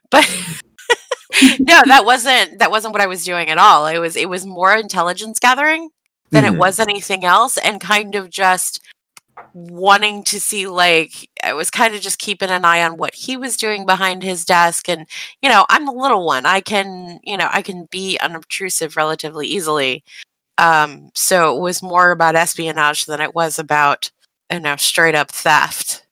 but 0.10 0.26
no, 1.60 1.82
that 1.86 2.04
wasn't 2.06 2.60
that 2.60 2.72
wasn't 2.72 2.94
what 2.94 3.02
I 3.02 3.08
was 3.08 3.24
doing 3.26 3.50
at 3.50 3.58
all. 3.58 3.88
It 3.88 4.00
was 4.00 4.16
it 4.16 4.30
was 4.30 4.46
more 4.46 4.74
intelligence 4.76 5.40
gathering 5.40 5.90
than 6.32 6.46
it 6.46 6.54
Mhm. 6.54 6.58
was 6.58 6.80
anything 6.80 7.24
else, 7.24 7.58
and 7.58 7.80
kind 7.80 8.16
of 8.16 8.30
just 8.30 8.82
wanting 9.54 10.24
to 10.26 10.40
see 10.40 10.68
like 10.68 11.30
I 11.44 11.54
was 11.54 11.70
kind 11.70 11.96
of 11.96 12.02
just 12.02 12.20
keeping 12.20 12.50
an 12.50 12.66
eye 12.66 12.84
on 12.84 12.98
what 12.98 13.14
he 13.14 13.38
was 13.38 13.58
doing 13.58 13.86
behind 13.86 14.24
his 14.24 14.46
desk 14.46 14.90
and 14.90 15.08
you 15.42 15.50
know 15.50 15.66
I'm 15.70 15.86
the 15.86 15.92
little 15.92 16.26
one 16.26 16.46
I 16.46 16.62
can 16.62 17.20
you 17.24 17.38
know 17.38 17.50
I 17.52 17.62
can 17.62 17.86
be 17.92 18.18
unobtrusive 18.20 18.96
relatively 18.98 19.48
easily 19.48 20.04
um 20.58 21.10
so 21.14 21.56
it 21.56 21.62
was 21.62 21.82
more 21.84 22.12
about 22.12 22.36
espionage 22.36 23.06
than 23.06 23.22
it 23.22 23.34
was 23.36 23.60
about 23.60 24.12
you 24.52 24.60
know 24.60 24.76
straight 24.76 25.16
up 25.16 25.32
theft 25.32 26.06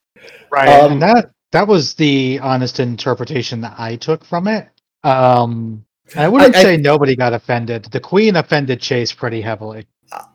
Right, 0.51 0.67
Um, 0.67 0.93
and 0.93 1.01
that 1.01 1.31
that 1.51 1.67
was 1.67 1.93
the 1.95 2.39
honest 2.43 2.79
interpretation 2.79 3.61
that 3.61 3.75
I 3.77 3.95
took 3.95 4.23
from 4.25 4.47
it. 4.47 4.67
Um, 5.03 5.85
I 6.15 6.27
wouldn't 6.27 6.55
I- 6.55 6.59
I- 6.59 6.63
say 6.63 6.77
nobody 6.77 7.15
got 7.15 7.33
offended. 7.33 7.85
The 7.85 7.99
queen 7.99 8.35
offended 8.35 8.81
Chase 8.81 9.11
pretty 9.13 9.41
heavily. 9.41 9.87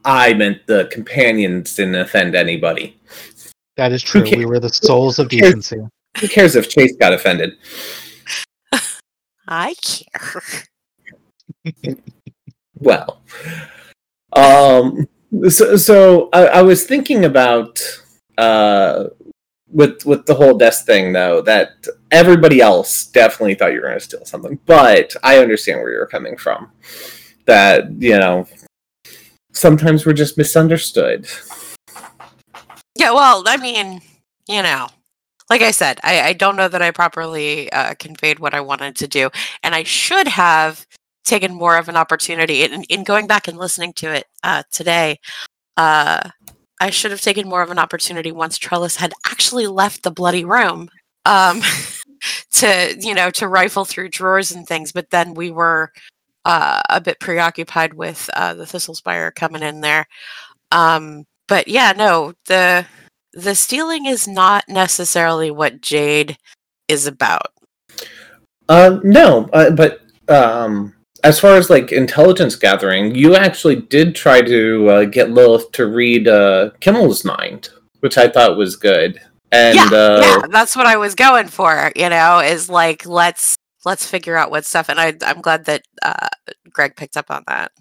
I 0.04 0.34
meant 0.34 0.66
the 0.66 0.88
companions 0.92 1.74
didn't 1.74 1.96
offend 1.96 2.34
anybody. 2.34 2.98
That 3.76 3.92
is 3.92 4.02
true. 4.02 4.22
We 4.22 4.46
were 4.46 4.60
the 4.60 4.70
souls 4.70 5.18
of 5.18 5.28
decency. 5.28 5.78
Who 6.18 6.28
cares 6.28 6.56
if 6.56 6.68
Chase 6.68 6.96
got 6.96 7.12
offended? 7.12 7.58
I 9.48 9.74
care 9.82 10.42
Well, 12.78 13.22
um, 14.32 15.08
so, 15.48 15.76
so 15.76 16.28
I, 16.32 16.46
I 16.46 16.62
was 16.62 16.84
thinking 16.84 17.24
about 17.24 17.80
uh, 18.36 19.04
with 19.68 20.04
with 20.04 20.26
the 20.26 20.34
whole 20.34 20.56
desk 20.58 20.84
thing 20.84 21.12
though 21.12 21.40
that 21.42 21.86
everybody 22.10 22.60
else 22.60 23.06
definitely 23.06 23.54
thought 23.54 23.72
you 23.72 23.80
were 23.80 23.88
going 23.88 23.98
to 23.98 24.04
steal 24.04 24.24
something, 24.24 24.58
but 24.66 25.14
I 25.22 25.38
understand 25.38 25.80
where 25.80 25.92
you're 25.92 26.06
coming 26.06 26.36
from. 26.36 26.70
That 27.46 27.90
you 28.00 28.18
know, 28.18 28.46
sometimes 29.56 30.04
we're 30.04 30.12
just 30.12 30.36
misunderstood. 30.36 31.26
yeah 32.94 33.12
well 33.12 33.42
I 33.46 33.56
mean 33.56 34.00
you 34.48 34.62
know 34.62 34.88
like 35.50 35.62
I 35.62 35.70
said 35.70 35.98
I, 36.02 36.20
I 36.20 36.32
don't 36.32 36.56
know 36.56 36.68
that 36.68 36.82
I 36.82 36.90
properly 36.90 37.70
uh, 37.72 37.94
conveyed 37.98 38.38
what 38.38 38.54
I 38.54 38.60
wanted 38.60 38.96
to 38.96 39.08
do 39.08 39.30
and 39.62 39.74
I 39.74 39.82
should 39.82 40.28
have 40.28 40.86
taken 41.24 41.54
more 41.54 41.76
of 41.76 41.88
an 41.88 41.96
opportunity 41.96 42.62
in, 42.62 42.84
in 42.84 43.02
going 43.02 43.26
back 43.26 43.48
and 43.48 43.58
listening 43.58 43.92
to 43.94 44.12
it 44.12 44.26
uh, 44.44 44.62
today 44.70 45.18
uh, 45.76 46.30
I 46.80 46.90
should 46.90 47.10
have 47.10 47.20
taken 47.20 47.48
more 47.48 47.62
of 47.62 47.70
an 47.70 47.78
opportunity 47.78 48.32
once 48.32 48.58
Trellis 48.58 48.96
had 48.96 49.12
actually 49.24 49.66
left 49.66 50.02
the 50.02 50.10
bloody 50.10 50.44
room 50.44 50.88
um, 51.24 51.62
to 52.52 52.96
you 52.98 53.14
know 53.14 53.30
to 53.30 53.48
rifle 53.48 53.84
through 53.84 54.10
drawers 54.10 54.52
and 54.52 54.66
things 54.66 54.92
but 54.92 55.10
then 55.10 55.34
we 55.34 55.50
were 55.50 55.92
uh, 56.46 56.80
a 56.88 57.00
bit 57.00 57.18
preoccupied 57.20 57.94
with 57.94 58.30
uh, 58.34 58.54
the 58.54 58.64
Thistlespire 58.64 59.34
coming 59.34 59.62
in 59.62 59.80
there 59.80 60.06
um, 60.72 61.24
but 61.48 61.68
yeah 61.68 61.92
no 61.96 62.32
the 62.46 62.86
the 63.32 63.54
stealing 63.54 64.06
is 64.06 64.26
not 64.26 64.64
necessarily 64.68 65.50
what 65.50 65.80
Jade 65.80 66.38
is 66.88 67.06
about 67.06 67.52
Uh, 68.68 68.98
no, 69.04 69.48
uh, 69.52 69.70
but 69.70 70.00
um, 70.28 70.94
as 71.24 71.40
far 71.40 71.56
as 71.56 71.70
like 71.70 71.92
intelligence 71.92 72.56
gathering, 72.56 73.14
you 73.14 73.34
actually 73.34 73.76
did 73.76 74.14
try 74.14 74.40
to 74.42 74.88
uh, 74.88 75.04
get 75.04 75.30
Lilith 75.30 75.70
to 75.72 75.86
read 75.86 76.28
uh, 76.28 76.70
Kimmel's 76.80 77.24
mind, 77.24 77.70
which 78.00 78.18
I 78.18 78.28
thought 78.28 78.56
was 78.56 78.76
good. 78.76 79.20
And 79.52 79.76
yeah, 79.76 79.88
uh, 79.92 80.20
yeah, 80.22 80.46
that's 80.50 80.76
what 80.76 80.86
I 80.86 80.96
was 80.96 81.14
going 81.14 81.48
for. 81.48 81.92
You 81.96 82.10
know, 82.10 82.40
is 82.40 82.68
like 82.68 83.06
let's 83.06 83.55
let's 83.86 84.04
figure 84.04 84.36
out 84.36 84.50
what 84.50 84.66
stuff. 84.66 84.90
And 84.90 85.00
I 85.00 85.14
I'm 85.22 85.40
glad 85.40 85.64
that 85.64 85.82
uh, 86.02 86.28
Greg 86.70 86.96
picked 86.96 87.16
up 87.16 87.30
on 87.30 87.44
that. 87.46 87.72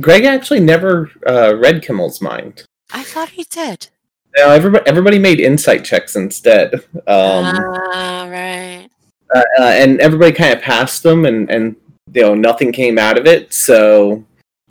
Greg 0.00 0.24
actually 0.24 0.60
never 0.60 1.10
uh, 1.26 1.56
read 1.56 1.82
Kimmel's 1.82 2.20
mind. 2.20 2.64
I 2.92 3.02
thought 3.02 3.30
he 3.30 3.44
did. 3.44 3.88
No, 4.36 4.50
everybody, 4.50 4.84
everybody 4.86 5.18
made 5.18 5.40
insight 5.40 5.84
checks 5.84 6.16
instead. 6.16 6.74
Um, 7.06 7.44
Ah, 7.46 8.28
right. 8.28 8.88
uh, 9.34 9.42
uh, 9.58 9.62
and 9.62 10.00
everybody 10.00 10.32
kind 10.32 10.52
of 10.52 10.60
passed 10.60 11.02
them, 11.02 11.24
and 11.24 11.48
and 11.50 11.76
you 12.12 12.22
know 12.22 12.34
nothing 12.34 12.72
came 12.72 12.98
out 12.98 13.16
of 13.16 13.26
it. 13.26 13.52
So 13.54 14.24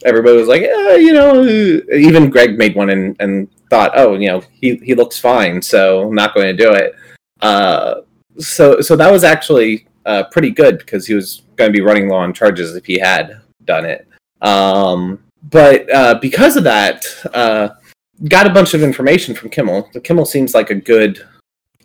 everybody 0.06 0.36
was 0.38 0.48
like, 0.50 0.64
eh, 0.64 0.96
you 0.98 1.14
know, 1.14 1.42
uh," 1.44 1.96
even 1.96 2.30
Greg 2.30 2.58
made 2.58 2.76
one 2.76 2.90
and, 2.90 3.16
and 3.20 3.48
thought, 3.70 3.92
oh, 3.96 4.16
you 4.16 4.28
know, 4.28 4.42
he 4.52 4.76
he 4.78 4.96
looks 4.96 5.18
fine, 5.20 5.62
so 5.62 6.04
I'm 6.08 6.16
not 6.16 6.36
going 6.36 6.56
to 6.56 6.64
do 6.64 6.74
it. 6.74 6.94
Uh, 7.42 8.02
so 8.38 8.82
so 8.82 8.96
that 8.98 9.12
was 9.12 9.24
actually 9.24 9.88
uh, 10.06 10.24
pretty 10.26 10.50
good 10.50 10.78
because 10.80 11.06
he 11.08 11.14
was 11.14 11.44
going 11.56 11.72
to 11.72 11.78
be 11.78 11.84
running 11.84 12.10
low 12.10 12.18
on 12.18 12.34
charges 12.34 12.76
if 12.76 12.86
he 12.86 13.00
had 13.00 13.42
done 13.66 13.86
it. 13.86 14.08
Um, 14.42 15.24
but 15.50 15.92
uh, 15.94 16.20
because 16.22 16.58
of 16.58 16.64
that, 16.64 17.06
uh, 17.34 17.70
got 18.28 18.48
a 18.48 18.54
bunch 18.54 18.74
of 18.74 18.84
information 18.84 19.36
from 19.36 19.50
Kimmel. 19.50 19.90
The 19.94 20.02
Kimmel 20.02 20.26
seems 20.26 20.54
like 20.54 20.70
a 20.70 20.76
good 20.76 21.26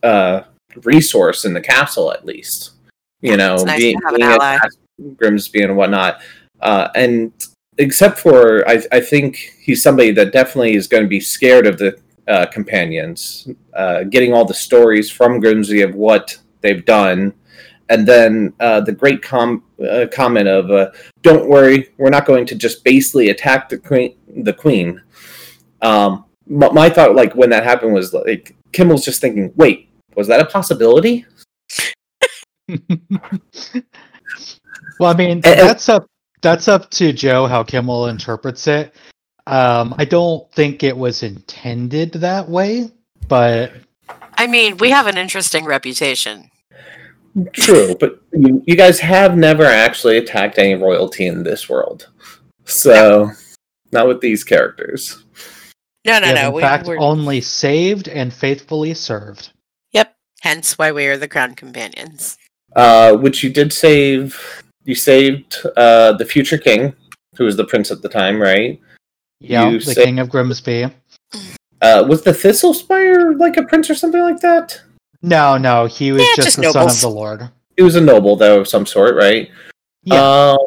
uh, 0.02 0.42
resource 0.84 1.44
in 1.44 1.52
the 1.52 1.60
castle, 1.60 2.12
at 2.12 2.24
least. 2.24 2.72
You 3.20 3.36
know, 3.36 3.56
nice 3.56 3.80
being, 3.80 3.98
being 4.10 4.22
at. 4.22 4.70
Grimsby 5.16 5.62
and 5.62 5.76
whatnot. 5.76 6.20
Uh, 6.60 6.88
and 6.94 7.32
except 7.78 8.18
for, 8.18 8.68
I, 8.68 8.82
I 8.90 9.00
think 9.00 9.36
he's 9.60 9.82
somebody 9.82 10.10
that 10.12 10.32
definitely 10.32 10.74
is 10.74 10.88
going 10.88 11.04
to 11.04 11.08
be 11.08 11.20
scared 11.20 11.66
of 11.66 11.78
the 11.78 11.98
uh, 12.26 12.46
companions, 12.46 13.48
uh, 13.74 14.04
getting 14.04 14.34
all 14.34 14.44
the 14.44 14.54
stories 14.54 15.10
from 15.10 15.40
Grimsby 15.40 15.82
of 15.82 15.94
what 15.94 16.36
they've 16.60 16.84
done. 16.84 17.32
And 17.90 18.06
then 18.06 18.52
uh, 18.60 18.80
the 18.82 18.92
great 18.92 19.22
com- 19.22 19.62
uh, 19.88 20.06
comment 20.12 20.46
of, 20.48 20.70
uh, 20.70 20.90
"Don't 21.22 21.48
worry, 21.48 21.88
we're 21.96 22.10
not 22.10 22.26
going 22.26 22.44
to 22.46 22.54
just 22.54 22.84
basely 22.84 23.30
attack 23.30 23.68
the 23.68 23.78
queen." 23.78 24.14
The 24.44 24.52
queen. 24.52 25.00
Um, 25.80 26.24
my, 26.46 26.70
my 26.70 26.90
thought, 26.90 27.14
like 27.14 27.34
when 27.34 27.50
that 27.50 27.64
happened, 27.64 27.94
was 27.94 28.12
like 28.12 28.54
Kimmel's 28.72 29.04
just 29.04 29.20
thinking, 29.20 29.52
"Wait, 29.56 29.88
was 30.16 30.26
that 30.28 30.40
a 30.40 30.44
possibility?" 30.46 31.24
well, 35.00 35.10
I 35.10 35.14
mean, 35.14 35.30
And- 35.30 35.46
and- 35.46 35.58
that's 35.60 35.88
up 35.88 36.06
that's 36.40 36.68
up 36.68 36.90
to 36.90 37.12
Joe 37.12 37.46
how 37.46 37.62
Kimmel 37.64 38.06
interprets 38.08 38.66
it. 38.68 38.94
Um, 39.46 39.94
I 39.98 40.04
don't 40.04 40.48
think 40.52 40.82
it 40.84 40.96
was 40.96 41.22
intended 41.22 42.12
that 42.12 42.48
way. 42.48 42.90
but 43.28 43.72
I 44.36 44.46
mean, 44.46 44.76
we 44.76 44.90
have 44.90 45.06
an 45.06 45.16
interesting 45.18 45.64
reputation. 45.64 46.50
True, 47.52 47.94
but 47.98 48.20
you, 48.32 48.62
you 48.66 48.76
guys 48.76 48.98
have 49.00 49.36
never 49.36 49.64
actually 49.64 50.18
attacked 50.18 50.58
any 50.58 50.74
royalty 50.74 51.26
in 51.26 51.42
this 51.42 51.68
world. 51.68 52.08
So, 52.64 53.30
not 53.92 54.06
with 54.08 54.20
these 54.20 54.44
characters. 54.44 55.24
No, 56.04 56.18
no, 56.20 56.28
we 56.28 56.34
no. 56.34 56.48
in 56.48 56.54
We, 56.54 56.62
fact 56.62 56.86
we're, 56.86 56.98
only 56.98 57.40
saved 57.40 58.08
and 58.08 58.32
faithfully 58.32 58.94
served. 58.94 59.50
yep. 59.92 60.14
Hence 60.42 60.78
why 60.78 60.92
we 60.92 61.06
are 61.06 61.16
the 61.16 61.28
crown 61.28 61.54
companions. 61.54 62.36
Uh, 62.76 63.16
which 63.16 63.42
you 63.42 63.50
did 63.50 63.72
save. 63.72 64.62
You 64.84 64.94
saved 64.94 65.56
uh, 65.76 66.12
the 66.12 66.24
future 66.24 66.58
king, 66.58 66.94
who 67.36 67.44
was 67.44 67.56
the 67.56 67.64
prince 67.64 67.90
at 67.90 68.00
the 68.02 68.08
time, 68.08 68.40
right? 68.40 68.80
Yeah, 69.40 69.68
You 69.68 69.78
the 69.80 69.94
say- 69.94 70.04
King 70.04 70.18
of 70.18 70.28
Grimsby. 70.30 70.86
Uh, 71.80 72.04
was 72.08 72.22
the 72.22 72.34
Thistle 72.34 72.74
Spire 72.74 73.34
like 73.34 73.56
a 73.56 73.62
prince 73.62 73.88
or 73.88 73.94
something 73.94 74.20
like 74.22 74.40
that? 74.40 74.80
No, 75.22 75.56
no, 75.58 75.86
he 75.86 76.12
was 76.12 76.22
Yeah, 76.22 76.28
just, 76.36 76.46
just 76.48 76.56
the 76.58 76.72
son 76.72 76.88
of 76.88 77.00
the 77.00 77.10
Lord. 77.10 77.50
He 77.76 77.82
was 77.82 77.96
a 77.96 78.00
noble, 78.00 78.36
though, 78.36 78.60
of 78.60 78.68
some 78.68 78.86
sort, 78.86 79.14
right? 79.16 79.50
Yeah, 80.02 80.54
Um, 80.54 80.58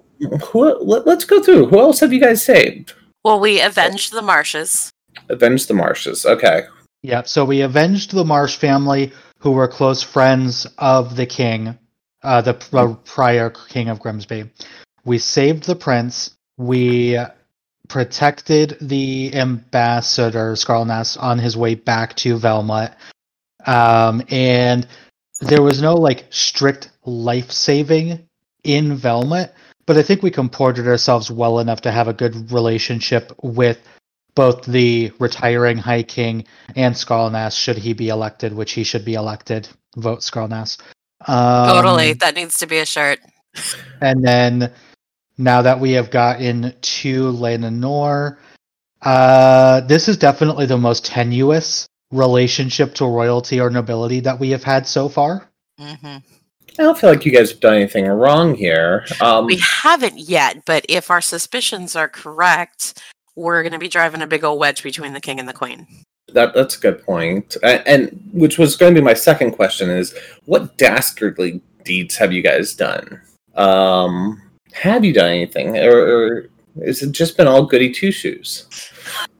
who, 0.43 0.77
let, 0.83 1.07
us 1.07 1.25
go 1.25 1.41
through. 1.41 1.67
Who 1.67 1.79
else 1.79 1.99
have 1.99 2.13
you 2.13 2.19
guys 2.19 2.43
saved? 2.43 2.93
Well, 3.23 3.39
we 3.39 3.61
avenged 3.61 4.11
the 4.11 4.21
marshes. 4.21 4.91
Avenge 5.29 5.67
the 5.67 5.73
Marshes. 5.73 6.25
Okay. 6.25 6.63
yeah. 7.03 7.23
So 7.23 7.43
we 7.45 7.61
avenged 7.61 8.11
the 8.11 8.23
Marsh 8.23 8.55
family, 8.55 9.11
who 9.39 9.51
were 9.51 9.67
close 9.67 10.01
friends 10.03 10.65
of 10.77 11.15
the 11.15 11.25
king, 11.25 11.77
uh, 12.23 12.41
the 12.41 12.53
pr- 12.53 12.77
uh, 12.77 12.95
prior 13.05 13.49
King 13.49 13.89
of 13.89 13.99
Grimsby. 13.99 14.49
We 15.05 15.17
saved 15.17 15.63
the 15.65 15.75
prince. 15.75 16.31
We 16.57 17.17
protected 17.89 18.77
the 18.79 19.33
ambassador 19.35 20.53
Scarlness 20.53 21.21
on 21.21 21.39
his 21.39 21.57
way 21.57 21.75
back 21.75 22.15
to 22.17 22.37
Velmut. 22.37 22.93
Um, 23.65 24.23
and 24.29 24.87
there 25.41 25.61
was 25.61 25.81
no 25.81 25.95
like 25.95 26.25
strict 26.29 26.91
life 27.05 27.51
saving 27.51 28.27
in 28.63 28.97
Velmut, 28.97 29.51
but 29.85 29.97
I 29.97 30.03
think 30.03 30.21
we 30.21 30.31
comported 30.31 30.87
ourselves 30.87 31.31
well 31.31 31.59
enough 31.59 31.81
to 31.81 31.91
have 31.91 32.07
a 32.07 32.13
good 32.13 32.51
relationship 32.51 33.31
with 33.41 33.79
both 34.35 34.63
the 34.65 35.11
retiring 35.19 35.77
High 35.77 36.03
King 36.03 36.45
and 36.75 36.95
Scarlness, 36.95 37.59
should 37.59 37.77
he 37.77 37.93
be 37.93 38.09
elected, 38.09 38.53
which 38.53 38.71
he 38.73 38.83
should 38.83 39.03
be 39.03 39.15
elected. 39.15 39.67
Vote 39.97 40.19
Scarlness. 40.19 40.79
Um, 41.27 41.67
Totally. 41.67 42.13
That 42.13 42.35
needs 42.35 42.57
to 42.59 42.67
be 42.67 42.77
a 42.77 42.85
shirt. 42.85 43.19
and 44.01 44.23
then 44.23 44.71
now 45.37 45.61
that 45.61 45.79
we 45.79 45.91
have 45.91 46.11
gotten 46.11 46.73
to 46.81 47.31
Lenonor, 47.31 48.37
uh, 49.01 49.81
this 49.81 50.07
is 50.07 50.17
definitely 50.17 50.65
the 50.65 50.77
most 50.77 51.05
tenuous 51.05 51.87
relationship 52.11 52.93
to 52.95 53.05
royalty 53.05 53.59
or 53.59 53.69
nobility 53.69 54.19
that 54.21 54.39
we 54.39 54.49
have 54.51 54.63
had 54.63 54.85
so 54.87 55.07
far. 55.09 55.49
hmm 55.79 56.17
I 56.79 56.83
don't 56.83 56.97
feel 56.97 57.09
like 57.09 57.25
you 57.25 57.33
guys 57.33 57.51
have 57.51 57.59
done 57.59 57.73
anything 57.75 58.07
wrong 58.07 58.55
here. 58.55 59.05
Um, 59.19 59.45
We 59.45 59.57
haven't 59.57 60.17
yet, 60.17 60.63
but 60.65 60.85
if 60.87 61.11
our 61.11 61.19
suspicions 61.19 61.97
are 61.97 62.07
correct, 62.07 63.01
we're 63.35 63.61
going 63.61 63.73
to 63.73 63.77
be 63.79 63.89
driving 63.89 64.21
a 64.21 64.27
big 64.27 64.45
old 64.45 64.57
wedge 64.57 64.81
between 64.81 65.11
the 65.13 65.19
king 65.19 65.37
and 65.37 65.49
the 65.49 65.53
queen. 65.53 65.85
that 66.33 66.53
that's 66.53 66.77
a 66.77 66.79
good 66.79 67.03
point. 67.03 67.57
A- 67.61 67.85
And 67.87 68.17
which 68.31 68.57
was 68.57 68.77
going 68.77 68.95
to 68.95 69.01
be 69.01 69.03
my 69.05 69.13
second 69.13 69.51
question 69.51 69.89
is 69.89 70.15
what 70.45 70.77
dastardly 70.77 71.61
deeds 71.83 72.15
have 72.15 72.31
you 72.31 72.41
guys 72.41 72.73
done? 72.73 73.21
Um, 73.55 74.41
have 74.71 75.03
you 75.03 75.11
done 75.13 75.29
anything, 75.29 75.77
or, 75.77 75.91
or 75.99 76.45
is 76.77 77.03
it 77.03 77.11
just 77.11 77.35
been 77.35 77.47
all 77.47 77.65
goody 77.65 77.91
two 77.91 78.11
shoes? 78.13 78.65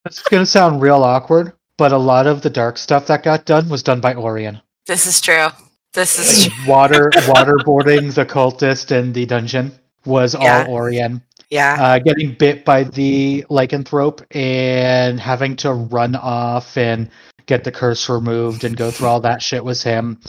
It's 0.06 0.22
going 0.22 0.42
to 0.44 0.46
sound 0.46 0.82
real 0.82 1.01
awkward, 1.04 1.54
but 1.82 1.92
a 1.92 1.98
lot 1.98 2.28
of 2.28 2.44
the 2.44 2.50
dark 2.52 2.78
stuff 2.78 3.08
that 3.08 3.24
got 3.24 3.44
done 3.44 3.68
was 3.68 3.82
done 3.82 4.00
by 4.00 4.14
Orion. 4.14 4.62
This 4.86 5.08
is 5.08 5.20
true. 5.20 5.48
This 5.94 6.20
is 6.20 6.46
true. 6.54 6.68
Water 6.72 7.10
waterboarding 7.16 8.14
the 8.14 8.24
cultist 8.24 8.92
in 8.92 9.14
the 9.14 9.26
dungeon 9.26 9.72
was 10.05 10.36
Yeah. 10.40 10.66
all 10.68 10.75
Orion. 10.75 11.24
Yeah. 11.50 11.75
uh, 11.79 11.98
getting 11.98 12.34
bit 12.36 12.66
by 12.66 12.84
the 12.84 13.44
lycanthrope 13.50 14.24
and 14.29 15.20
having 15.20 15.55
to 15.55 15.74
run 15.74 16.16
off 16.16 16.77
and 16.77 17.10
get 17.48 17.64
the 17.64 17.72
curse 17.72 18.08
removed 18.08 18.64
and 18.64 18.77
go 18.77 18.92
through 18.92 19.08
all 19.08 19.22
that 19.22 19.42
shit 19.42 19.66
was 19.66 19.82
him. 19.82 20.20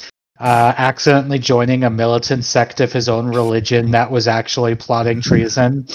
Uh, 0.41 0.73
accidentally 0.79 1.39
joining 1.39 1.85
a 1.85 1.91
militant 1.91 2.47
sect 2.47 2.81
of 2.81 2.91
his 2.95 3.11
own 3.11 3.27
religion 3.27 3.91
that 3.91 4.11
was 4.11 4.27
actually 4.27 4.75
plotting 4.75 5.21
treason. 5.21 5.87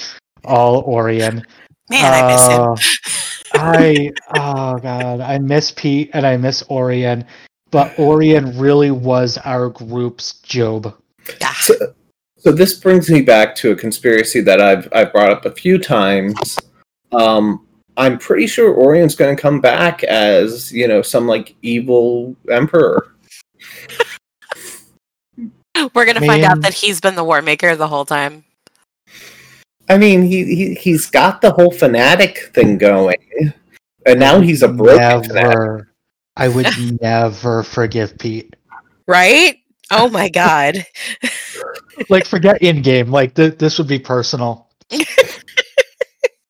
All 0.45 0.83
Orion. 0.83 1.41
Man, 1.89 2.13
I 2.13 2.27
miss 2.31 2.47
him. 2.47 3.33
I 3.57 4.11
oh 4.35 4.77
god, 4.77 5.21
I 5.21 5.37
miss 5.39 5.71
Pete 5.71 6.09
and 6.13 6.25
I 6.25 6.37
miss 6.37 6.63
Orion, 6.69 7.25
but 7.71 7.97
Orion 7.99 8.57
really 8.57 8.91
was 8.91 9.37
our 9.39 9.69
group's 9.69 10.39
Job. 10.41 10.95
So, 11.61 11.73
so 12.37 12.51
this 12.51 12.75
brings 12.75 13.09
me 13.09 13.21
back 13.21 13.55
to 13.55 13.71
a 13.71 13.75
conspiracy 13.75 14.41
that 14.41 14.61
I've 14.61 14.87
I've 14.93 15.11
brought 15.11 15.31
up 15.31 15.45
a 15.45 15.51
few 15.51 15.77
times. 15.77 16.57
Um, 17.11 17.65
I'm 17.97 18.19
pretty 18.19 18.47
sure 18.47 18.75
Orion's 18.75 19.15
going 19.15 19.35
to 19.35 19.41
come 19.41 19.59
back 19.59 20.03
as 20.03 20.71
you 20.71 20.87
know 20.87 21.01
some 21.01 21.27
like 21.27 21.55
evil 21.61 22.35
emperor. 22.49 23.13
We're 25.93 26.05
going 26.05 26.19
to 26.19 26.25
find 26.25 26.43
out 26.43 26.61
that 26.61 26.73
he's 26.73 26.99
been 26.99 27.15
the 27.15 27.23
war 27.23 27.41
maker 27.41 27.75
the 27.75 27.87
whole 27.87 28.05
time. 28.05 28.43
I 29.89 29.97
mean, 29.97 30.23
he, 30.23 30.43
he 30.55 30.73
he's 30.75 31.09
got 31.09 31.41
the 31.41 31.51
whole 31.51 31.71
fanatic 31.71 32.51
thing 32.53 32.77
going, 32.77 33.17
and 34.05 34.19
now 34.19 34.41
he's 34.41 34.63
a 34.63 34.67
broken 34.67 35.23
fanatic. 35.23 35.85
I 36.35 36.47
would 36.49 36.67
never 37.01 37.63
forgive 37.63 38.17
Pete. 38.17 38.55
Right? 39.07 39.57
Oh 39.91 40.09
my 40.09 40.29
god. 40.29 40.85
Like, 42.09 42.25
forget 42.25 42.61
in 42.61 42.83
game. 42.83 43.09
Like, 43.09 43.33
th- 43.33 43.57
this 43.57 43.79
would 43.79 43.87
be 43.87 43.97
personal. 43.97 44.69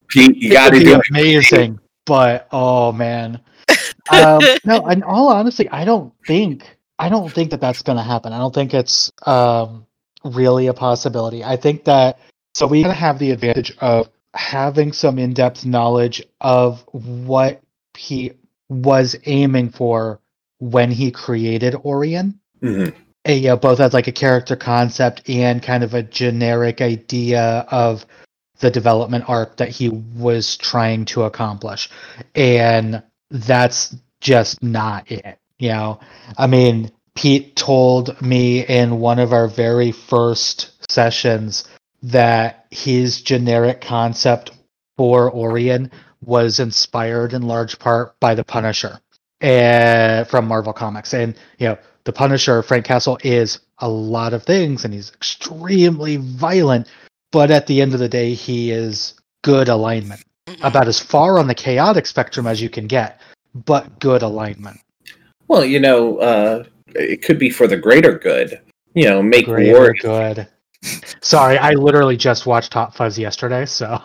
Pete, 0.10 0.36
you 0.36 0.52
got 0.52 0.71
to 0.71 0.76
would 0.76 0.80
be 0.80 0.86
do 0.86 0.95
it. 0.95 1.02
amazing. 1.10 1.80
But 2.06 2.47
oh 2.52 2.91
man, 2.91 3.41
um, 4.12 4.41
no. 4.65 4.88
In 4.88 5.04
all 5.04 5.30
honesty, 5.30 5.69
I 5.69 5.86
don't 5.86 6.13
think 6.26 6.78
I 7.00 7.10
don't 7.10 7.32
think 7.32 7.52
that 7.52 7.62
that's 7.62 7.82
going 7.82 7.97
to 7.97 8.04
happen. 8.04 8.34
I 8.34 8.38
don't 8.38 8.54
think 8.54 8.73
it's 8.73 9.12
um, 9.26 9.86
really 10.23 10.67
a 10.67 10.73
possibility. 10.73 11.43
I 11.43 11.56
think 11.56 11.86
that 11.86 12.19
so 12.57 12.65
we 12.65 12.81
kind 12.81 12.91
of 12.91 12.97
have 12.97 13.19
the 13.19 13.29
advantage 13.29 13.71
of 13.77 14.09
having 14.33 14.91
some 14.91 15.19
in-depth 15.19 15.63
knowledge 15.63 16.23
of 16.41 16.83
what 16.91 17.61
he 17.95 18.31
was 18.67 19.15
aiming 19.25 19.69
for 19.69 20.19
when 20.57 20.89
he 20.89 21.11
created 21.11 21.75
Orion. 21.75 22.39
Mhm. 22.63 22.93
a, 23.25 23.33
you 23.33 23.47
know, 23.49 23.57
both 23.57 23.79
as 23.79 23.93
like 23.93 24.07
a 24.07 24.11
character 24.11 24.55
concept 24.55 25.29
and 25.29 25.61
kind 25.61 25.83
of 25.83 25.93
a 25.93 26.01
generic 26.01 26.81
idea 26.81 27.65
of 27.69 28.05
the 28.59 28.71
development 28.71 29.25
arc 29.27 29.57
that 29.57 29.69
he 29.69 29.89
was 29.89 30.57
trying 30.57 31.05
to 31.05 31.23
accomplish. 31.23 31.89
And 32.33 33.03
that's 33.29 33.95
just 34.19 34.63
not 34.63 35.11
it. 35.11 35.37
You 35.59 35.69
know, 35.69 35.99
I 36.37 36.47
mean, 36.47 36.89
Pete 37.13 37.55
told 37.55 38.19
me 38.21 38.65
in 38.65 38.99
one 38.99 39.19
of 39.19 39.33
our 39.33 39.47
very 39.47 39.91
first 39.91 40.71
sessions 40.89 41.65
that 42.03 42.65
his 42.71 43.21
generic 43.21 43.81
concept 43.81 44.51
for 44.97 45.33
Orion 45.33 45.91
was 46.23 46.60
inspired 46.60 47.33
in 47.33 47.43
large 47.43 47.79
part 47.79 48.19
by 48.19 48.36
the 48.36 48.43
Punisher 48.43 48.99
uh, 49.41 50.23
from 50.25 50.47
Marvel 50.47 50.73
Comics. 50.73 51.13
And, 51.13 51.36
you 51.60 51.67
know, 51.67 51.77
the 52.03 52.13
Punisher, 52.13 52.63
Frank 52.63 52.86
Castle, 52.86 53.19
is 53.23 53.60
a 53.79 53.89
lot 53.89 54.33
of 54.33 54.43
things 54.43 54.86
and 54.86 54.93
he's 54.93 55.12
extremely 55.12 56.17
violent, 56.17 56.89
but 57.31 57.51
at 57.51 57.67
the 57.67 57.81
end 57.81 57.93
of 57.93 57.99
the 57.99 58.10
day, 58.10 58.33
he 58.33 58.71
is 58.71 59.13
good 59.43 59.69
alignment. 59.69 60.23
About 60.63 60.88
as 60.88 60.99
far 60.99 61.39
on 61.39 61.47
the 61.47 61.53
chaotic 61.53 62.05
spectrum 62.05 62.47
as 62.47 62.62
you 62.62 62.69
can 62.69 62.88
get, 62.88 63.19
but 63.53 63.99
good 63.99 64.21
alignment. 64.21 64.79
Well, 65.49 65.65
you 65.65 65.79
know, 65.79 66.17
uh, 66.19 66.63
it 66.95 67.21
could 67.21 67.38
be 67.38 67.49
for 67.49 67.67
the 67.67 67.77
greater 67.77 68.17
good. 68.17 68.60
You 68.93 69.05
know, 69.05 69.21
make 69.21 69.45
Greater 69.45 69.73
war. 69.73 69.93
good. 70.01 70.47
Sorry, 71.21 71.57
I 71.57 71.71
literally 71.71 72.17
just 72.17 72.45
watched 72.45 72.73
Hot 72.73 72.95
Fuzz 72.95 73.17
yesterday, 73.17 73.65
so 73.65 74.01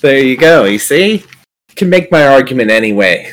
There 0.00 0.18
you 0.18 0.36
go. 0.36 0.64
You 0.64 0.78
see, 0.78 1.24
can 1.76 1.88
make 1.88 2.10
my 2.10 2.26
argument 2.26 2.70
anyway. 2.70 3.32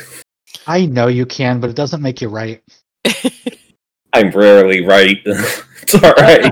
I 0.67 0.85
know 0.85 1.07
you 1.07 1.25
can, 1.25 1.59
but 1.59 1.69
it 1.69 1.75
doesn't 1.75 2.01
make 2.01 2.21
you 2.21 2.29
right. 2.29 2.63
I'm 4.13 4.29
rarely 4.31 4.85
right. 4.85 5.17
it's 5.25 5.95
all 5.95 6.13
right. 6.13 6.51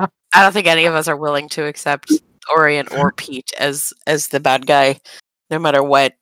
I 0.00 0.42
don't 0.42 0.52
think 0.52 0.66
any 0.66 0.86
of 0.86 0.94
us 0.94 1.08
are 1.08 1.16
willing 1.16 1.48
to 1.50 1.66
accept 1.66 2.12
Orion 2.52 2.86
or 2.96 3.12
Pete 3.12 3.50
as 3.58 3.92
as 4.06 4.28
the 4.28 4.40
bad 4.40 4.66
guy, 4.66 5.00
no 5.50 5.58
matter 5.58 5.82
what 5.82 6.14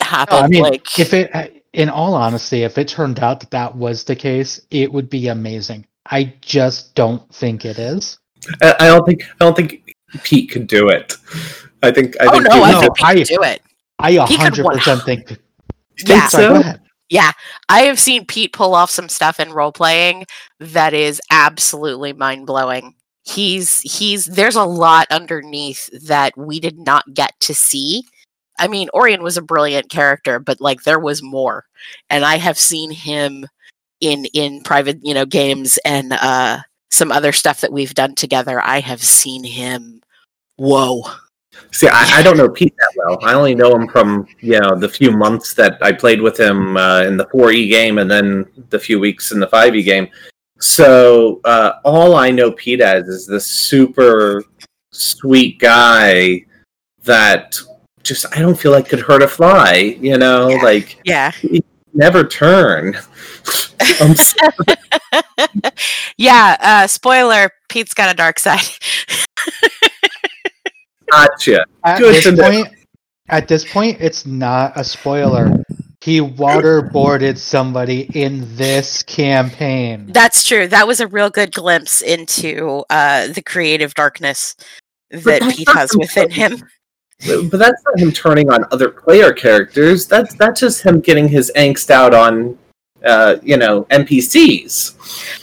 happened. 0.00 0.38
No, 0.38 0.44
I 0.44 0.48
mean, 0.48 0.62
like, 0.62 0.98
if 0.98 1.12
it, 1.12 1.34
uh, 1.34 1.48
in 1.72 1.88
all 1.88 2.14
honesty, 2.14 2.62
if 2.62 2.78
it 2.78 2.88
turned 2.88 3.18
out 3.20 3.40
that 3.40 3.50
that 3.50 3.76
was 3.76 4.04
the 4.04 4.16
case, 4.16 4.60
it 4.70 4.92
would 4.92 5.10
be 5.10 5.28
amazing. 5.28 5.86
I 6.10 6.34
just 6.40 6.94
don't 6.94 7.32
think 7.34 7.64
it 7.64 7.78
is. 7.78 8.18
I, 8.62 8.74
I 8.80 8.86
don't 8.86 9.04
think 9.06 9.22
I 9.24 9.44
don't 9.44 9.56
think 9.56 9.94
Pete 10.22 10.50
could 10.50 10.66
do 10.66 10.88
it. 10.88 11.14
I 11.82 11.90
think 11.90 12.16
I 12.20 12.26
oh 12.26 12.32
think 12.32 12.44
no, 12.44 12.50
Pete 12.50 12.62
I 12.62 12.80
think 12.80 12.96
just- 12.96 13.28
Pete 13.28 13.28
could 13.28 13.36
do 13.36 13.42
it. 13.42 13.62
I 13.98 14.12
100% 14.12 15.04
think. 15.04 15.30
You 15.30 15.36
think 15.98 16.08
Yeah. 16.08 16.28
So? 16.28 16.48
go 16.54 16.60
ahead. 16.60 16.80
Yeah, 17.08 17.30
I 17.68 17.82
have 17.82 18.00
seen 18.00 18.26
Pete 18.26 18.52
pull 18.52 18.74
off 18.74 18.90
some 18.90 19.08
stuff 19.08 19.38
in 19.38 19.52
role 19.52 19.70
playing 19.72 20.24
that 20.58 20.92
is 20.92 21.20
absolutely 21.30 22.12
mind 22.12 22.46
blowing. 22.46 22.94
He's 23.22 23.78
he's 23.80 24.24
there's 24.26 24.56
a 24.56 24.64
lot 24.64 25.06
underneath 25.10 25.88
that 26.06 26.36
we 26.36 26.58
did 26.60 26.78
not 26.78 27.04
get 27.14 27.32
to 27.40 27.54
see. 27.54 28.04
I 28.58 28.66
mean, 28.68 28.88
Orion 28.92 29.22
was 29.22 29.36
a 29.36 29.42
brilliant 29.42 29.88
character, 29.88 30.38
but 30.40 30.60
like 30.60 30.82
there 30.82 30.98
was 30.98 31.22
more. 31.22 31.64
And 32.10 32.24
I 32.24 32.36
have 32.38 32.58
seen 32.58 32.90
him 32.90 33.46
in 34.00 34.24
in 34.34 34.62
private, 34.62 34.98
you 35.02 35.14
know, 35.14 35.26
games 35.26 35.78
and 35.84 36.12
uh 36.12 36.58
some 36.90 37.10
other 37.12 37.32
stuff 37.32 37.60
that 37.60 37.72
we've 37.72 37.94
done 37.94 38.14
together. 38.14 38.60
I 38.60 38.80
have 38.80 39.02
seen 39.02 39.44
him 39.44 40.02
whoa. 40.56 41.02
See, 41.72 41.88
I, 41.88 42.18
I 42.18 42.22
don't 42.22 42.36
know 42.36 42.48
Pete 42.48 42.74
that 42.78 42.92
well. 42.96 43.18
I 43.22 43.34
only 43.34 43.54
know 43.54 43.74
him 43.74 43.88
from 43.88 44.26
you 44.40 44.60
know 44.60 44.76
the 44.78 44.88
few 44.88 45.10
months 45.10 45.54
that 45.54 45.78
I 45.82 45.92
played 45.92 46.20
with 46.20 46.38
him 46.38 46.76
uh, 46.76 47.02
in 47.02 47.16
the 47.16 47.26
4E 47.26 47.68
game, 47.70 47.98
and 47.98 48.10
then 48.10 48.46
the 48.70 48.78
few 48.78 49.00
weeks 49.00 49.32
in 49.32 49.40
the 49.40 49.46
5E 49.48 49.84
game. 49.84 50.08
So 50.58 51.40
uh, 51.44 51.72
all 51.84 52.14
I 52.16 52.30
know 52.30 52.52
Pete 52.52 52.80
as 52.80 53.08
is 53.08 53.26
this 53.26 53.46
super 53.46 54.44
sweet 54.92 55.58
guy 55.58 56.44
that 57.04 57.58
just 58.02 58.26
I 58.36 58.40
don't 58.40 58.58
feel 58.58 58.72
like 58.72 58.88
could 58.88 59.00
hurt 59.00 59.22
a 59.22 59.28
fly. 59.28 59.96
You 60.00 60.18
know, 60.18 60.48
Yeah. 60.50 60.62
like 60.62 61.00
Yeah. 61.04 61.32
never 61.94 62.24
turn. 62.24 62.96
I'm 64.00 64.12
s- 64.12 64.34
yeah, 66.16 66.56
uh 66.60 66.86
spoiler, 66.86 67.50
Pete's 67.68 67.94
got 67.94 68.12
a 68.12 68.16
dark 68.16 68.38
side. 68.38 68.60
gotcha. 71.10 71.64
At 71.84 71.98
Good 71.98 72.14
this 72.14 72.40
point, 72.40 72.68
at 73.28 73.48
this 73.48 73.70
point, 73.70 73.98
it's 74.00 74.26
not 74.26 74.72
a 74.76 74.84
spoiler. 74.84 75.62
He 76.02 76.20
waterboarded 76.20 77.36
somebody 77.36 78.08
in 78.14 78.54
this 78.54 79.02
campaign. 79.02 80.12
That's 80.12 80.44
true. 80.44 80.68
That 80.68 80.86
was 80.86 81.00
a 81.00 81.08
real 81.08 81.30
good 81.30 81.52
glimpse 81.52 82.00
into 82.00 82.84
uh 82.90 83.28
the 83.28 83.42
creative 83.42 83.94
darkness 83.94 84.54
that 85.10 85.42
Pete 85.42 85.68
has 85.68 85.96
within 85.96 86.30
him. 86.30 86.62
But 87.26 87.50
that's 87.50 87.82
not 87.84 87.98
him 87.98 88.12
turning 88.12 88.50
on 88.50 88.66
other 88.70 88.90
player 88.90 89.32
characters. 89.32 90.06
That's 90.06 90.34
that's 90.34 90.60
just 90.60 90.82
him 90.82 91.00
getting 91.00 91.28
his 91.28 91.50
angst 91.56 91.90
out 91.90 92.14
on, 92.14 92.56
uh, 93.04 93.36
you 93.42 93.56
know, 93.56 93.84
NPCs. 93.84 94.94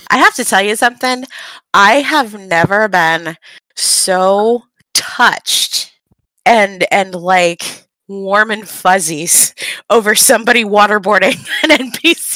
I 0.10 0.18
have 0.18 0.36
to 0.36 0.46
tell 0.46 0.62
you 0.62 0.76
something. 0.76 1.26
I 1.74 1.96
have 2.02 2.40
never 2.40 2.88
been 2.88 3.38
so 3.76 4.64
touched 4.94 5.94
and 6.46 6.86
and 6.92 7.16
like 7.16 7.88
warm 8.08 8.52
and 8.52 8.68
fuzzies 8.68 9.56
over 9.90 10.14
somebody 10.14 10.64
waterboarding 10.64 11.48
an 11.64 11.92
NPC 11.92 12.36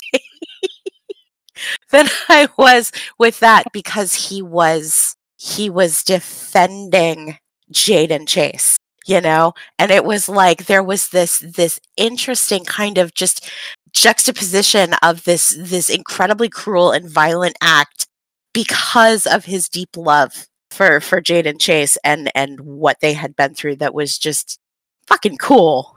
than 1.92 2.08
I 2.30 2.48
was 2.58 2.92
with 3.18 3.40
that 3.40 3.66
because 3.74 4.30
he 4.30 4.42
was 4.42 5.16
he 5.38 5.70
was 5.70 6.04
defending 6.04 7.38
Jade 7.72 8.12
and 8.12 8.28
Chase, 8.28 8.78
you 9.06 9.22
know, 9.22 9.54
and 9.78 9.92
it 9.92 10.04
was 10.04 10.28
like 10.28 10.66
there 10.66 10.84
was 10.84 11.10
this 11.10 11.40
this 11.40 11.80
interesting 11.96 12.66
kind 12.66 12.98
of 12.98 13.14
just 13.14 13.50
juxtaposition 13.94 14.94
of 15.02 15.24
this 15.24 15.56
this 15.58 15.90
incredibly 15.90 16.50
cruel 16.50 16.92
and 16.92 17.10
violent 17.10 17.56
act 17.62 18.08
because 18.54 19.26
of 19.26 19.46
his 19.46 19.70
deep 19.70 19.96
love 19.96 20.48
for 20.72 21.00
for 21.00 21.22
Jade 21.22 21.48
and 21.48 21.60
Chase 21.60 21.98
and 22.04 22.32
and 22.36 22.60
what 22.60 22.98
they 23.02 23.14
had 23.14 23.36
been 23.36 23.54
through 23.54 23.78
that 23.78 23.94
was 23.94 24.18
just 24.18 24.60
fucking 25.08 25.38
cool. 25.38 25.96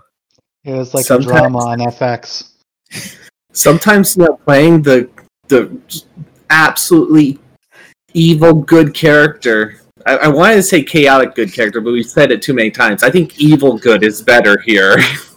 It 0.65 0.73
was 0.73 0.95
like 0.95 1.05
Sometimes- 1.05 1.31
a 1.31 1.39
drama 1.39 1.59
on 1.67 1.79
FX. 1.79 2.53
Sometimes, 3.53 4.17
you 4.17 4.25
know, 4.25 4.39
playing 4.45 4.83
the 4.83 5.09
the 5.49 5.77
absolutely 6.51 7.39
evil 8.15 8.55
good 8.55 8.95
character. 8.95 9.81
I, 10.07 10.17
I 10.17 10.29
wanted 10.29 10.57
to 10.57 10.63
say 10.63 10.83
chaotic 10.83 11.35
good 11.35 11.53
character, 11.53 11.81
but 11.81 11.93
we've 11.93 12.07
said 12.07 12.31
it 12.31 12.43
too 12.43 12.55
many 12.55 12.71
times. 12.71 13.03
I 13.03 13.11
think 13.11 13.39
evil 13.39 13.77
good 13.79 14.03
is 14.03 14.23
better 14.23 14.59
here. 14.61 14.97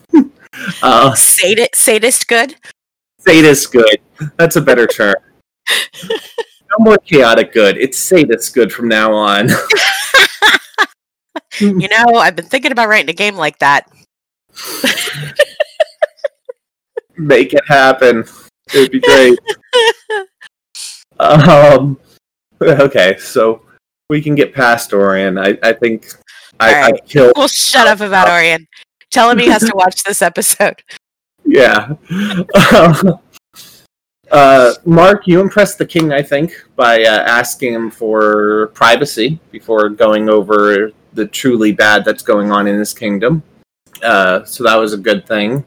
uh, 0.82 1.14
Sadist, 1.16 1.76
sadist 1.76 2.28
good. 2.28 2.56
sadist 3.20 3.72
good. 3.72 3.98
That's 4.38 4.56
a 4.56 4.62
better 4.62 4.88
term. 4.88 5.16
No 6.80 6.86
more 6.86 6.98
chaotic 6.98 7.54
good. 7.54 7.78
It's 7.78 8.00
sadist 8.00 8.56
good 8.56 8.74
from 8.74 8.88
now 8.88 9.14
on. 9.14 9.50
You 11.60 11.88
know, 11.88 12.16
I've 12.16 12.36
been 12.36 12.46
thinking 12.48 12.72
about 12.72 12.90
writing 12.90 13.12
a 13.12 13.14
game 13.14 13.36
like 13.36 13.60
that. 13.60 13.88
Make 17.18 17.54
it 17.54 17.62
happen. 17.68 18.24
It'd 18.74 18.92
be 18.92 19.00
great. 19.00 19.38
um. 21.20 22.00
Okay, 22.60 23.18
so 23.20 23.62
we 24.10 24.20
can 24.20 24.34
get 24.34 24.52
past 24.54 24.94
Orion. 24.94 25.38
I, 25.38 25.58
I 25.62 25.74
think 25.74 26.08
I, 26.60 26.74
I 26.74 26.86
Alright. 26.86 27.06
killed. 27.08 27.34
Well, 27.36 27.48
shut 27.48 27.86
up 27.88 28.00
about 28.00 28.28
Orion. 28.30 28.68
Tell 29.14 29.30
him 29.30 29.38
he 29.38 29.48
has 29.48 29.62
to 29.62 29.72
watch 29.76 30.04
this 30.04 30.24
episode. 30.24 30.82
Yeah. 31.46 31.94
uh, 34.32 34.74
Mark, 34.86 35.28
you 35.28 35.40
impressed 35.40 35.78
the 35.78 35.86
king, 35.86 36.12
I 36.12 36.24
think, 36.24 36.54
by 36.76 37.04
uh, 37.04 37.22
asking 37.22 37.76
him 37.76 37.92
for 37.92 38.72
privacy 38.74 39.40
before 39.52 39.90
going 39.90 40.30
over 40.30 40.92
the 41.14 41.28
truly 41.28 41.72
bad 41.72 42.04
that's 42.04 42.24
going 42.24 42.52
on 42.52 42.66
in 42.66 42.80
his 42.80 42.92
kingdom. 42.92 43.44
Uh, 44.02 44.44
so 44.46 44.64
that 44.64 44.76
was 44.78 44.94
a 44.94 44.98
good 44.98 45.28
thing. 45.28 45.64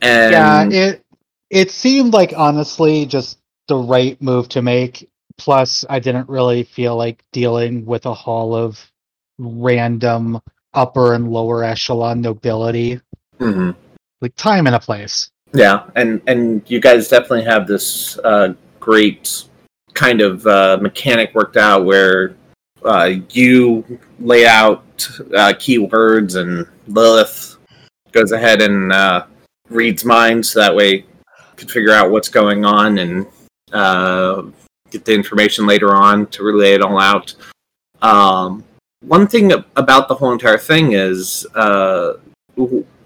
And 0.00 0.32
yeah, 0.32 0.68
it 0.68 1.02
it 1.50 1.70
seemed 1.70 2.14
like 2.14 2.32
honestly 2.36 3.04
just 3.04 3.38
the 3.68 3.76
right 3.76 4.20
move 4.22 4.48
to 4.50 4.62
make. 4.62 5.08
Plus, 5.38 5.84
I 5.90 5.98
didn't 5.98 6.30
really 6.30 6.62
feel 6.62 6.96
like 6.96 7.22
dealing 7.32 7.84
with 7.84 8.06
a 8.06 8.14
hall 8.14 8.54
of 8.54 8.80
random 9.38 10.40
upper 10.76 11.14
and 11.14 11.30
lower 11.30 11.64
echelon 11.64 12.20
nobility. 12.20 13.00
Mhm. 13.40 13.74
Like 14.20 14.34
time 14.36 14.66
and 14.66 14.76
a 14.76 14.80
place. 14.80 15.30
Yeah, 15.52 15.84
and 15.94 16.20
and 16.26 16.62
you 16.66 16.80
guys 16.80 17.08
definitely 17.08 17.44
have 17.44 17.66
this 17.66 18.18
uh, 18.18 18.54
great 18.80 19.44
kind 19.94 20.20
of 20.20 20.46
uh, 20.46 20.78
mechanic 20.80 21.34
worked 21.34 21.56
out 21.56 21.84
where 21.84 22.34
uh, 22.84 23.12
you 23.30 23.84
lay 24.20 24.46
out 24.46 24.84
uh, 25.34 25.52
keywords 25.54 26.36
and 26.36 26.66
Lilith 26.86 27.56
goes 28.12 28.32
ahead 28.32 28.62
and 28.62 28.92
uh, 28.92 29.24
reads 29.68 30.04
minds 30.04 30.50
so 30.50 30.60
that 30.60 30.74
way 30.74 30.94
you 30.94 31.04
can 31.56 31.68
figure 31.68 31.92
out 31.92 32.10
what's 32.10 32.28
going 32.28 32.64
on 32.64 32.98
and 32.98 33.26
uh, 33.72 34.42
get 34.90 35.04
the 35.04 35.14
information 35.14 35.66
later 35.66 35.94
on 35.94 36.26
to 36.28 36.42
relay 36.42 36.74
it 36.74 36.82
all 36.82 37.00
out. 37.00 37.34
Um, 38.02 38.64
one 39.06 39.28
thing 39.28 39.52
about 39.76 40.08
the 40.08 40.14
whole 40.14 40.32
entire 40.32 40.58
thing 40.58 40.92
is 40.92 41.46
uh, 41.54 42.14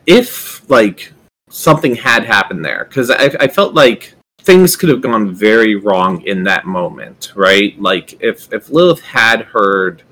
if 0.06 0.68
like 0.70 1.12
something 1.50 1.94
had 1.94 2.24
happened 2.24 2.64
there 2.64 2.86
because 2.86 3.10
I, 3.10 3.30
I 3.38 3.48
felt 3.48 3.74
like 3.74 4.14
things 4.40 4.76
could 4.76 4.88
have 4.88 5.02
gone 5.02 5.34
very 5.34 5.76
wrong 5.76 6.22
in 6.22 6.42
that 6.44 6.64
moment 6.66 7.32
right? 7.34 7.78
Like 7.80 8.20
if 8.22 8.50
if 8.52 8.70
lilith 8.70 9.00
had 9.00 9.42
heard 9.42 10.02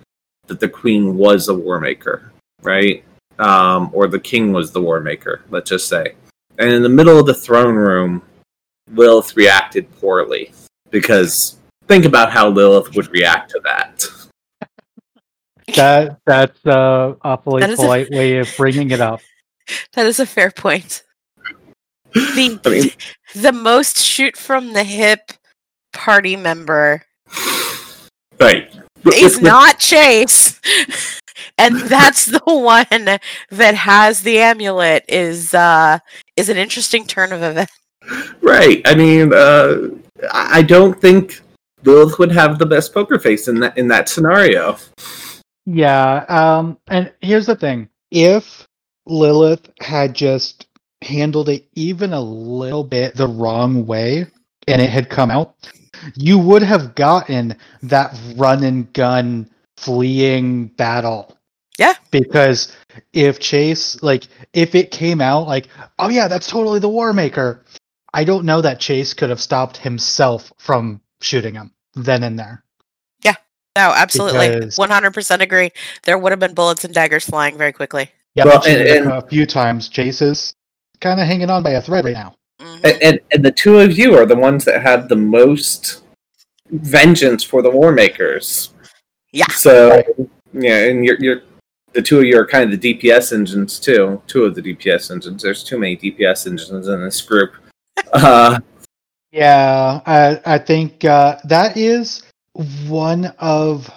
that 0.46 0.60
the 0.60 0.68
queen 0.68 1.16
was 1.16 1.48
a 1.48 1.54
war 1.54 1.80
maker 1.80 2.32
right? 2.62 3.02
Um, 3.38 3.90
or 3.92 4.08
the 4.08 4.18
king 4.18 4.52
was 4.52 4.72
the 4.72 4.82
war 4.82 5.00
maker 5.00 5.42
let's 5.48 5.70
just 5.70 5.88
say. 5.88 6.14
And 6.58 6.70
in 6.70 6.82
the 6.82 6.88
middle 6.88 7.18
of 7.18 7.26
the 7.26 7.34
throne 7.34 7.76
room 7.76 8.22
lilith 8.90 9.36
reacted 9.36 9.90
poorly 10.00 10.52
because 10.90 11.56
think 11.86 12.04
about 12.04 12.30
how 12.30 12.48
lilith 12.48 12.94
would 12.94 13.08
react 13.08 13.50
to 13.52 13.60
that 13.64 14.06
That 15.76 16.18
that's 16.26 16.64
a 16.64 17.16
awfully 17.22 17.60
That 17.60 17.70
is 17.70 17.78
a- 17.78 17.82
polite 17.82 18.10
way 18.10 18.38
of 18.38 18.48
bringing 18.56 18.90
it 18.90 19.00
up. 19.00 19.20
That 19.92 20.06
is 20.06 20.18
a 20.18 20.24
fair 20.24 20.50
point. 20.50 21.02
The 22.14 22.58
I 22.64 22.68
mean- 22.70 22.90
the 23.34 23.52
most 23.52 23.98
shoot 23.98 24.34
from 24.34 24.72
the 24.72 24.82
hip 24.82 25.32
party 25.92 26.36
member 26.36 27.02
right 28.40 28.74
is 29.14 29.40
not 29.42 29.78
Chase. 29.78 30.58
and 31.58 31.76
that's 31.80 32.26
the 32.26 32.40
one 32.44 33.20
that 33.50 33.74
has 33.74 34.22
the 34.22 34.38
amulet 34.38 35.04
is 35.08 35.52
uh 35.54 35.98
is 36.36 36.48
an 36.48 36.56
interesting 36.56 37.06
turn 37.06 37.32
of 37.32 37.42
events. 37.42 37.72
Right. 38.40 38.80
I 38.86 38.94
mean, 38.94 39.32
uh, 39.34 39.88
I 40.32 40.58
I 40.58 40.62
don't 40.62 40.98
think 41.00 41.40
Lilith 41.84 42.18
would 42.18 42.32
have 42.32 42.58
the 42.58 42.66
best 42.66 42.94
poker 42.94 43.18
face 43.18 43.48
in 43.48 43.60
that 43.60 43.76
in 43.76 43.88
that 43.88 44.08
scenario. 44.08 44.78
Yeah, 45.70 46.24
um, 46.30 46.78
and 46.88 47.12
here's 47.20 47.44
the 47.44 47.54
thing: 47.54 47.90
if 48.10 48.66
Lilith 49.04 49.68
had 49.80 50.14
just 50.14 50.66
handled 51.02 51.50
it 51.50 51.68
even 51.74 52.14
a 52.14 52.20
little 52.22 52.84
bit 52.84 53.14
the 53.14 53.28
wrong 53.28 53.84
way, 53.84 54.26
and 54.66 54.80
it 54.80 54.88
had 54.88 55.10
come 55.10 55.30
out, 55.30 55.54
you 56.16 56.38
would 56.38 56.62
have 56.62 56.94
gotten 56.94 57.54
that 57.82 58.18
run 58.36 58.64
and 58.64 58.90
gun 58.94 59.50
fleeing 59.76 60.68
battle. 60.68 61.36
Yeah. 61.78 61.94
Because 62.10 62.74
if 63.12 63.38
Chase, 63.38 64.02
like, 64.02 64.26
if 64.54 64.74
it 64.74 64.90
came 64.90 65.20
out 65.20 65.46
like, 65.46 65.68
oh 65.98 66.08
yeah, 66.08 66.28
that's 66.28 66.48
totally 66.48 66.80
the 66.80 66.88
War 66.88 67.12
Maker, 67.12 67.62
I 68.14 68.24
don't 68.24 68.46
know 68.46 68.62
that 68.62 68.80
Chase 68.80 69.12
could 69.12 69.28
have 69.28 69.40
stopped 69.40 69.76
himself 69.76 70.50
from 70.56 71.02
shooting 71.20 71.54
him 71.54 71.72
then 71.94 72.24
and 72.24 72.38
there. 72.38 72.64
No, 73.78 73.92
absolutely. 73.94 74.48
Because- 74.58 74.76
100% 74.76 75.40
agree. 75.40 75.70
There 76.02 76.18
would 76.18 76.32
have 76.32 76.40
been 76.40 76.52
bullets 76.54 76.84
and 76.84 76.92
daggers 76.92 77.24
flying 77.24 77.56
very 77.56 77.72
quickly. 77.72 78.10
Yeah, 78.34 78.44
Well, 78.46 78.62
and- 78.66 78.82
and- 78.88 79.12
a 79.12 79.22
few 79.22 79.46
times. 79.46 79.88
Chase 79.88 80.20
is 80.20 80.52
kind 81.00 81.20
of 81.20 81.26
hanging 81.28 81.48
on 81.48 81.62
by 81.62 81.70
a 81.70 81.80
thread 81.80 82.04
right 82.04 82.14
now. 82.14 82.34
Mhm. 82.60 82.80
And, 82.84 83.02
and 83.02 83.20
and 83.32 83.44
the 83.44 83.52
two 83.52 83.78
of 83.78 83.96
you 83.96 84.16
are 84.18 84.26
the 84.26 84.34
ones 84.34 84.64
that 84.64 84.82
had 84.82 85.08
the 85.08 85.14
most 85.16 86.02
vengeance 86.72 87.44
for 87.44 87.62
the 87.62 87.70
war 87.70 87.92
makers. 87.92 88.70
Yeah. 89.32 89.46
So 89.50 89.90
Right. 89.90 90.06
yeah, 90.52 90.86
and 90.86 91.04
you're 91.04 91.16
you're 91.20 91.42
the 91.92 92.02
two 92.02 92.18
of 92.18 92.24
you 92.24 92.36
are 92.36 92.46
kind 92.46 92.64
of 92.64 92.80
the 92.80 92.94
DPS 92.94 93.32
engines 93.32 93.78
too. 93.78 94.20
Two 94.26 94.44
of 94.44 94.56
the 94.56 94.62
DPS 94.62 95.10
engines. 95.12 95.42
There's 95.44 95.62
too 95.62 95.78
many 95.78 95.96
DPS 95.96 96.46
engines 96.48 96.88
in 96.88 97.04
this 97.04 97.20
group. 97.20 97.52
Uh, 98.12 98.58
Yeah, 99.30 100.00
I, 100.06 100.40
I 100.54 100.58
think 100.58 101.04
uh, 101.04 101.36
that 101.44 101.76
is 101.76 102.22
one 102.88 103.26
of 103.38 103.90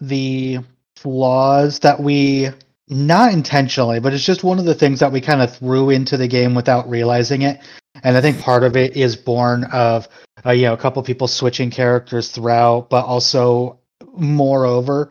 the 0.00 0.58
flaws 0.96 1.78
that 1.80 2.00
we, 2.00 2.48
not 2.88 3.32
intentionally, 3.32 4.00
but 4.00 4.12
it's 4.12 4.24
just 4.24 4.44
one 4.44 4.58
of 4.58 4.64
the 4.64 4.74
things 4.74 5.00
that 5.00 5.12
we 5.12 5.20
kind 5.20 5.40
of 5.40 5.56
threw 5.56 5.90
into 5.90 6.16
the 6.16 6.28
game 6.28 6.54
without 6.54 6.88
realizing 6.88 7.42
it. 7.42 7.60
And 8.02 8.16
I 8.16 8.20
think 8.20 8.40
part 8.40 8.64
of 8.64 8.76
it 8.76 8.96
is 8.96 9.16
born 9.16 9.64
of, 9.64 10.08
uh, 10.44 10.50
you 10.50 10.62
know, 10.62 10.74
a 10.74 10.76
couple 10.76 11.02
people 11.02 11.28
switching 11.28 11.70
characters 11.70 12.30
throughout, 12.30 12.90
but 12.90 13.04
also, 13.06 13.78
moreover, 14.14 15.10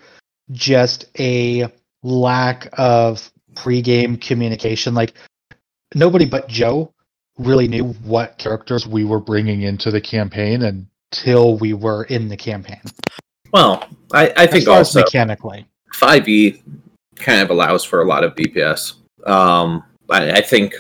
just 0.52 1.06
a 1.18 1.68
lack 2.04 2.70
of 2.74 3.32
pre-game 3.56 4.18
communication. 4.18 4.94
Like 4.94 5.14
nobody 5.96 6.26
but 6.26 6.48
Joe 6.48 6.94
really 7.40 7.68
knew 7.68 7.94
what 8.04 8.38
characters 8.38 8.86
we 8.86 9.04
were 9.04 9.20
bringing 9.20 9.64
into 9.64 9.90
the 9.90 10.02
campaign 10.02 10.62
until 11.14 11.58
we 11.58 11.74
were 11.74 12.06
in 12.06 12.28
the 12.28 12.38
campaign. 12.38 12.82
well, 13.52 13.88
I, 14.14 14.34
I 14.36 14.48
think 14.48 14.68
also 14.68 15.02
mechanically. 15.02 15.68
5e 15.94 16.62
kind 17.16 17.42
of 17.42 17.52
allows 17.52 17.84
for 17.84 18.02
a 18.02 18.06
lot 18.06 18.24
of 18.24 18.34
DPS. 18.34 18.96
Um, 19.28 19.84
I, 20.10 20.32
I 20.32 20.42
think 20.42 20.74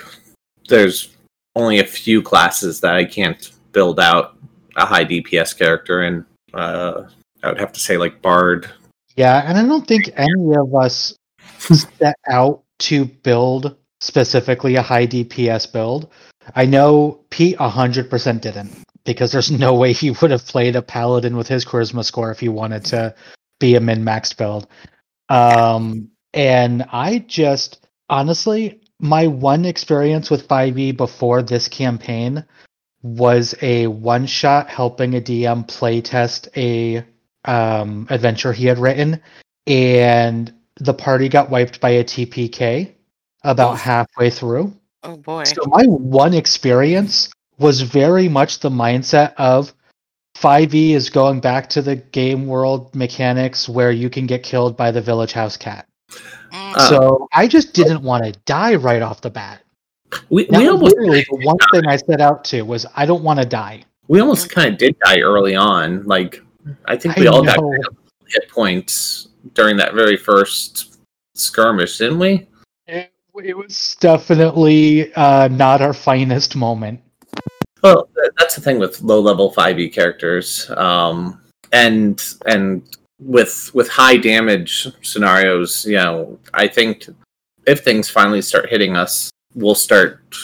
there's 0.67 1.15
only 1.55 1.79
a 1.79 1.85
few 1.85 2.23
classes 2.23 2.81
that 2.81 2.95
I 2.95 3.05
can't 3.05 3.51
build 3.73 3.99
out 3.99 4.35
a 4.75 4.85
high 4.85 5.05
DPS 5.05 5.55
character 5.57 6.03
in. 6.03 6.25
Uh, 6.53 7.03
I 7.43 7.49
would 7.49 7.59
have 7.59 7.73
to 7.73 7.79
say 7.79 7.97
like 7.97 8.21
Bard. 8.21 8.69
Yeah, 9.15 9.43
and 9.47 9.57
I 9.57 9.63
don't 9.63 9.87
think 9.87 10.09
any 10.15 10.55
of 10.57 10.73
us 10.73 11.15
set 11.59 12.15
out 12.27 12.63
to 12.79 13.05
build 13.05 13.75
specifically 14.01 14.75
a 14.75 14.81
high 14.81 15.05
DPS 15.05 15.71
build. 15.71 16.09
I 16.55 16.65
know 16.65 17.23
Pete 17.29 17.57
100% 17.57 18.41
didn't 18.41 18.83
because 19.05 19.31
there's 19.31 19.51
no 19.51 19.73
way 19.73 19.93
he 19.93 20.11
would 20.11 20.31
have 20.31 20.45
played 20.45 20.75
a 20.75 20.81
paladin 20.81 21.35
with 21.35 21.47
his 21.47 21.65
charisma 21.65 22.03
score 22.03 22.31
if 22.31 22.39
he 22.39 22.49
wanted 22.49 22.85
to 22.85 23.13
be 23.59 23.75
a 23.75 23.79
min 23.79 24.03
maxed 24.03 24.37
build. 24.37 24.67
Um, 25.29 26.09
and 26.33 26.85
I 26.91 27.19
just 27.19 27.87
honestly, 28.09 28.81
my 28.99 29.27
one 29.27 29.65
experience 29.65 30.29
with 30.29 30.47
5e 30.47 30.95
before 30.95 31.41
this 31.41 31.67
campaign 31.67 32.45
was 33.01 33.53
a 33.61 33.87
one 33.87 34.25
shot 34.25 34.69
helping 34.69 35.15
a 35.15 35.21
DM 35.21 35.67
playtest 35.67 36.47
a 36.55 37.05
um, 37.45 38.07
adventure 38.09 38.53
he 38.53 38.65
had 38.65 38.79
written, 38.79 39.21
and 39.67 40.53
the 40.77 40.93
party 40.93 41.27
got 41.27 41.49
wiped 41.49 41.81
by 41.81 41.89
a 41.89 42.03
TPK 42.03 42.93
about 43.43 43.73
Oof. 43.73 43.81
halfway 43.81 44.29
through. 44.29 44.73
Oh 45.03 45.17
boy. 45.17 45.43
So 45.43 45.63
my 45.65 45.83
one 45.83 46.33
experience 46.33 47.29
was 47.57 47.81
very 47.81 48.27
much 48.27 48.59
the 48.59 48.69
mindset 48.69 49.33
of 49.37 49.73
5e 50.37 50.91
is 50.91 51.09
going 51.09 51.39
back 51.39 51.69
to 51.69 51.81
the 51.81 51.95
game 51.95 52.47
world 52.47 52.93
mechanics 52.95 53.69
where 53.69 53.91
you 53.91 54.09
can 54.09 54.25
get 54.25 54.43
killed 54.43 54.75
by 54.75 54.91
the 54.91 55.01
village 55.01 55.31
house 55.31 55.57
cat. 55.57 55.87
Mm, 56.09 56.75
Uh, 56.75 56.89
so 56.89 57.27
I 57.33 57.47
just 57.47 57.73
didn't 57.73 58.03
want 58.03 58.23
to 58.25 58.31
die 58.45 58.75
right 58.75 59.01
off 59.01 59.21
the 59.21 59.29
bat. 59.29 59.61
We, 60.29 60.45
That 60.45 60.59
we 60.59 60.67
almost 60.67 60.95
literally 60.95 61.25
the 61.29 61.45
one 61.45 61.57
thing 61.71 61.87
I 61.87 61.97
set 61.97 62.21
out 62.21 62.43
to 62.45 62.61
was 62.63 62.85
I 62.95 63.05
don't 63.05 63.23
want 63.23 63.39
to 63.39 63.45
die. 63.45 63.83
we 64.07 64.19
almost 64.19 64.49
kind 64.49 64.71
of 64.71 64.77
did 64.77 64.97
die 64.99 65.21
early 65.21 65.55
on. 65.55 66.03
Like 66.03 66.41
I 66.85 66.97
think 66.97 67.17
I 67.17 67.21
we 67.21 67.27
all 67.27 67.43
got 67.43 67.59
hit 68.27 68.49
points 68.49 69.29
during 69.53 69.77
that 69.77 69.93
very 69.93 70.17
first 70.17 70.97
skirmish, 71.35 71.97
didn't 71.97 72.19
we? 72.19 72.47
It, 72.87 73.11
it 73.43 73.57
was 73.57 73.95
definitely 73.99 75.13
uh, 75.15 75.47
not 75.47 75.81
our 75.81 75.93
finest 75.93 76.55
moment. 76.55 77.01
Well, 77.83 78.07
that's 78.37 78.55
the 78.55 78.61
thing 78.61 78.79
with 78.79 79.01
low 79.01 79.19
level 79.19 79.53
5e 79.53 79.93
characters, 79.93 80.69
um, 80.77 81.41
and 81.71 82.23
and 82.45 82.81
with 83.19 83.71
with 83.73 83.89
high 83.89 84.17
damage 84.17 84.87
scenarios. 85.01 85.85
You 85.85 85.97
know, 85.97 86.39
I 86.53 86.67
think 86.67 87.07
if 87.67 87.83
things 87.83 88.09
finally 88.09 88.41
start 88.41 88.69
hitting 88.69 88.95
us, 88.95 89.31
we'll 89.53 89.75
start 89.75 90.35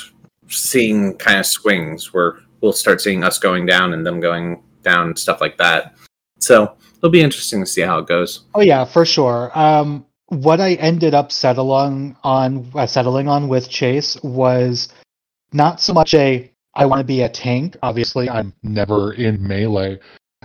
seeing 0.49 1.15
kind 1.17 1.39
of 1.39 1.45
swings 1.45 2.13
where 2.13 2.39
we'll 2.61 2.73
start 2.73 3.01
seeing 3.01 3.23
us 3.23 3.39
going 3.39 3.65
down 3.65 3.93
and 3.93 4.05
them 4.05 4.19
going 4.19 4.61
down 4.83 5.07
and 5.07 5.19
stuff 5.19 5.39
like 5.41 5.57
that. 5.57 5.95
So 6.39 6.75
it'll 6.97 7.09
be 7.09 7.21
interesting 7.21 7.61
to 7.61 7.65
see 7.65 7.81
how 7.81 7.99
it 7.99 8.07
goes. 8.07 8.41
Oh 8.53 8.61
yeah, 8.61 8.85
for 8.85 9.05
sure. 9.05 9.57
Um, 9.57 10.05
what 10.27 10.59
I 10.59 10.73
ended 10.73 11.13
up 11.13 11.31
settling 11.31 12.15
on, 12.23 12.69
uh, 12.75 12.85
settling 12.85 13.27
on 13.27 13.47
with 13.47 13.69
Chase 13.69 14.21
was 14.23 14.89
not 15.53 15.81
so 15.81 15.93
much 15.93 16.13
a 16.13 16.51
I 16.79 16.85
want 16.85 16.99
to 16.99 17.05
be 17.05 17.21
a 17.21 17.29
tank. 17.29 17.77
Obviously, 17.83 18.29
I'm 18.29 18.53
Never 18.63 19.13
in 19.13 19.45
melee. 19.45 19.99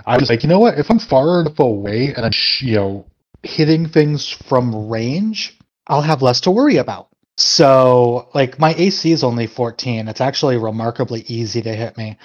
I 0.05 0.19
was 0.19 0.29
like, 0.29 0.43
you 0.43 0.49
know 0.49 0.59
what? 0.59 0.79
If 0.79 0.91
I'm 0.91 0.99
far 0.99 1.41
enough 1.41 1.59
away 1.61 2.13
and 2.15 2.27
I'm, 2.27 2.33
you 2.61 2.75
know, 2.75 3.07
hitting 3.45 3.89
things 3.89 4.29
from 4.29 4.89
range. 4.89 5.57
I'll 5.87 6.03
have 6.03 6.23
less 6.23 6.41
to 6.43 6.51
worry 6.51 6.79
about. 6.79 7.09
So, 7.37 8.29
like, 8.35 8.59
my 8.59 8.75
AC 8.75 9.13
is 9.13 9.23
only 9.23 9.47
14. 9.47 10.09
It's 10.09 10.21
actually 10.21 10.57
remarkably 10.57 11.25
easy 11.27 11.63
to 11.63 11.75
hit 11.75 11.97
me, 11.97 12.17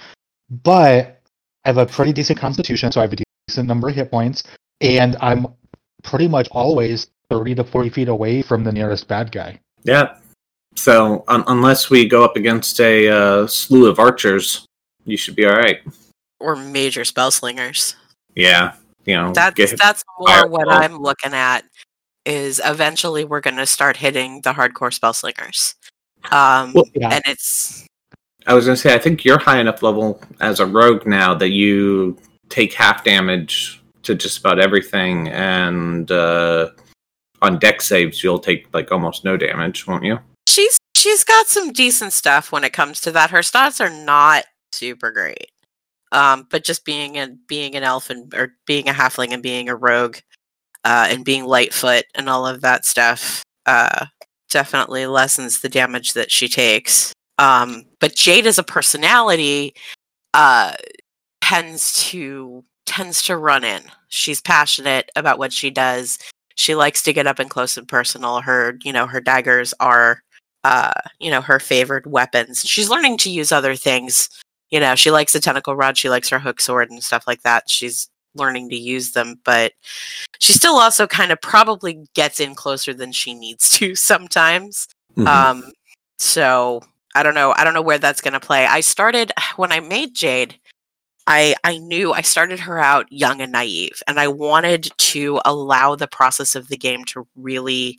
but 0.48 1.20
I 1.64 1.68
have 1.68 1.78
a 1.78 1.86
pretty 1.86 2.12
decent 2.12 2.38
constitution, 2.38 2.90
so 2.92 3.00
I 3.00 3.04
have 3.04 3.12
a 3.12 3.16
decent 3.48 3.68
number 3.68 3.88
of 3.88 3.94
hit 3.94 4.10
points, 4.10 4.44
and 4.80 5.16
I'm 5.20 5.48
pretty 6.02 6.28
much 6.28 6.48
always 6.52 7.08
30 7.28 7.56
to 7.56 7.64
40 7.64 7.90
feet 7.90 8.08
away 8.08 8.42
from 8.42 8.64
the 8.64 8.72
nearest 8.72 9.08
bad 9.08 9.32
guy. 9.32 9.60
Yeah. 9.82 10.16
So 10.76 11.24
un- 11.28 11.44
unless 11.46 11.90
we 11.90 12.06
go 12.08 12.24
up 12.24 12.36
against 12.36 12.80
a 12.80 13.08
uh, 13.08 13.46
slew 13.46 13.86
of 13.88 13.98
archers, 13.98 14.66
you 15.04 15.16
should 15.16 15.36
be 15.36 15.44
all 15.46 15.56
right. 15.56 15.80
or 16.38 16.56
major 16.56 17.04
spell 17.04 17.30
slingers. 17.30 17.96
Yeah. 18.34 18.74
You 19.06 19.16
know, 19.16 19.32
That's 19.32 19.72
that's 19.76 20.04
more 20.18 20.28
fireball. 20.28 20.50
what 20.50 20.68
I'm 20.68 20.98
looking 20.98 21.34
at. 21.34 21.64
Is 22.26 22.60
eventually 22.64 23.24
we're 23.24 23.40
going 23.40 23.56
to 23.56 23.66
start 23.66 23.96
hitting 23.96 24.42
the 24.42 24.52
hardcore 24.52 24.92
spell 24.92 25.14
slingers. 25.14 25.74
Um, 26.30 26.72
Well, 26.74 26.84
Yeah. 26.94 27.08
and 27.14 27.22
it's 27.26 27.86
I 28.46 28.54
was 28.54 28.64
gonna 28.66 28.76
say, 28.76 28.94
I 28.94 28.98
think 28.98 29.24
you're 29.24 29.38
high 29.38 29.58
enough 29.60 29.82
level 29.82 30.20
as 30.40 30.60
a 30.60 30.66
rogue 30.66 31.06
now 31.06 31.34
that 31.34 31.48
you 31.50 32.16
take 32.48 32.72
half 32.74 33.04
damage 33.04 33.82
to 34.02 34.14
just 34.14 34.38
about 34.38 34.58
everything, 34.58 35.28
and 35.28 36.10
uh, 36.10 36.70
on 37.42 37.58
Dex 37.58 37.86
saves 37.86 38.22
you'll 38.24 38.38
take 38.38 38.66
like 38.74 38.92
almost 38.92 39.24
no 39.24 39.36
damage, 39.36 39.86
won't 39.86 40.04
you? 40.04 40.18
She's 41.00 41.24
got 41.24 41.46
some 41.46 41.72
decent 41.72 42.12
stuff 42.12 42.52
when 42.52 42.62
it 42.64 42.72
comes 42.72 43.00
to 43.00 43.12
that. 43.12 43.30
Her 43.30 43.38
stats 43.38 43.80
are 43.80 44.04
not 44.04 44.44
super 44.72 45.10
great. 45.10 45.50
Um, 46.12 46.46
but 46.50 46.64
just 46.64 46.84
being 46.84 47.18
a 47.18 47.28
being 47.46 47.76
an 47.76 47.84
elf 47.84 48.10
and 48.10 48.32
or 48.34 48.54
being 48.66 48.88
a 48.88 48.92
halfling 48.92 49.32
and 49.32 49.42
being 49.42 49.68
a 49.68 49.76
rogue, 49.76 50.16
uh, 50.84 51.06
and 51.08 51.24
being 51.24 51.44
lightfoot 51.44 52.04
and 52.14 52.28
all 52.28 52.46
of 52.46 52.62
that 52.62 52.84
stuff, 52.84 53.42
uh, 53.66 54.06
definitely 54.50 55.06
lessens 55.06 55.60
the 55.60 55.68
damage 55.68 56.14
that 56.14 56.30
she 56.30 56.48
takes. 56.48 57.12
Um, 57.38 57.84
but 58.00 58.16
Jade 58.16 58.46
as 58.46 58.58
a 58.58 58.64
personality, 58.64 59.74
uh, 60.34 60.72
tends 61.40 62.04
to 62.10 62.64
tends 62.86 63.22
to 63.22 63.36
run 63.36 63.64
in. 63.64 63.82
She's 64.08 64.40
passionate 64.40 65.10
about 65.16 65.38
what 65.38 65.52
she 65.52 65.70
does. 65.70 66.18
She 66.56 66.74
likes 66.74 67.02
to 67.04 67.12
get 67.12 67.26
up 67.28 67.38
and 67.38 67.48
close 67.48 67.78
and 67.78 67.86
personal. 67.88 68.40
Her, 68.40 68.76
you 68.82 68.92
know, 68.92 69.06
her 69.06 69.20
daggers 69.20 69.72
are 69.80 70.22
uh, 70.64 70.92
you 71.18 71.30
know, 71.30 71.40
her 71.40 71.58
favored 71.58 72.06
weapons. 72.06 72.62
She's 72.64 72.90
learning 72.90 73.18
to 73.18 73.30
use 73.30 73.52
other 73.52 73.74
things. 73.74 74.28
You 74.70 74.80
know, 74.80 74.94
she 74.94 75.10
likes 75.10 75.32
the 75.32 75.40
tentacle 75.40 75.74
rod, 75.74 75.96
she 75.96 76.10
likes 76.10 76.28
her 76.28 76.38
hook 76.38 76.60
sword 76.60 76.90
and 76.90 77.02
stuff 77.02 77.24
like 77.26 77.42
that. 77.42 77.68
She's 77.68 78.08
learning 78.34 78.70
to 78.70 78.76
use 78.76 79.12
them, 79.12 79.40
but 79.44 79.72
she 80.38 80.52
still 80.52 80.76
also 80.76 81.06
kind 81.06 81.32
of 81.32 81.40
probably 81.40 82.06
gets 82.14 82.38
in 82.38 82.54
closer 82.54 82.94
than 82.94 83.12
she 83.12 83.34
needs 83.34 83.70
to 83.78 83.94
sometimes. 83.94 84.86
Mhm. 85.16 85.26
Um, 85.26 85.72
so 86.18 86.82
I 87.14 87.22
don't 87.22 87.34
know. 87.34 87.52
I 87.56 87.64
don't 87.64 87.74
know 87.74 87.82
where 87.82 87.98
that's 87.98 88.20
going 88.20 88.34
to 88.34 88.40
play. 88.40 88.66
I 88.66 88.80
started 88.80 89.32
when 89.56 89.72
I 89.72 89.80
made 89.80 90.14
Jade. 90.14 90.56
I 91.26 91.54
I 91.64 91.78
knew 91.78 92.12
I 92.12 92.22
started 92.22 92.58
her 92.60 92.78
out 92.78 93.06
young 93.10 93.40
and 93.40 93.52
naive, 93.52 94.02
and 94.06 94.18
I 94.18 94.28
wanted 94.28 94.90
to 94.98 95.40
allow 95.44 95.94
the 95.94 96.08
process 96.08 96.54
of 96.54 96.68
the 96.68 96.76
game 96.76 97.04
to 97.06 97.26
really 97.36 97.98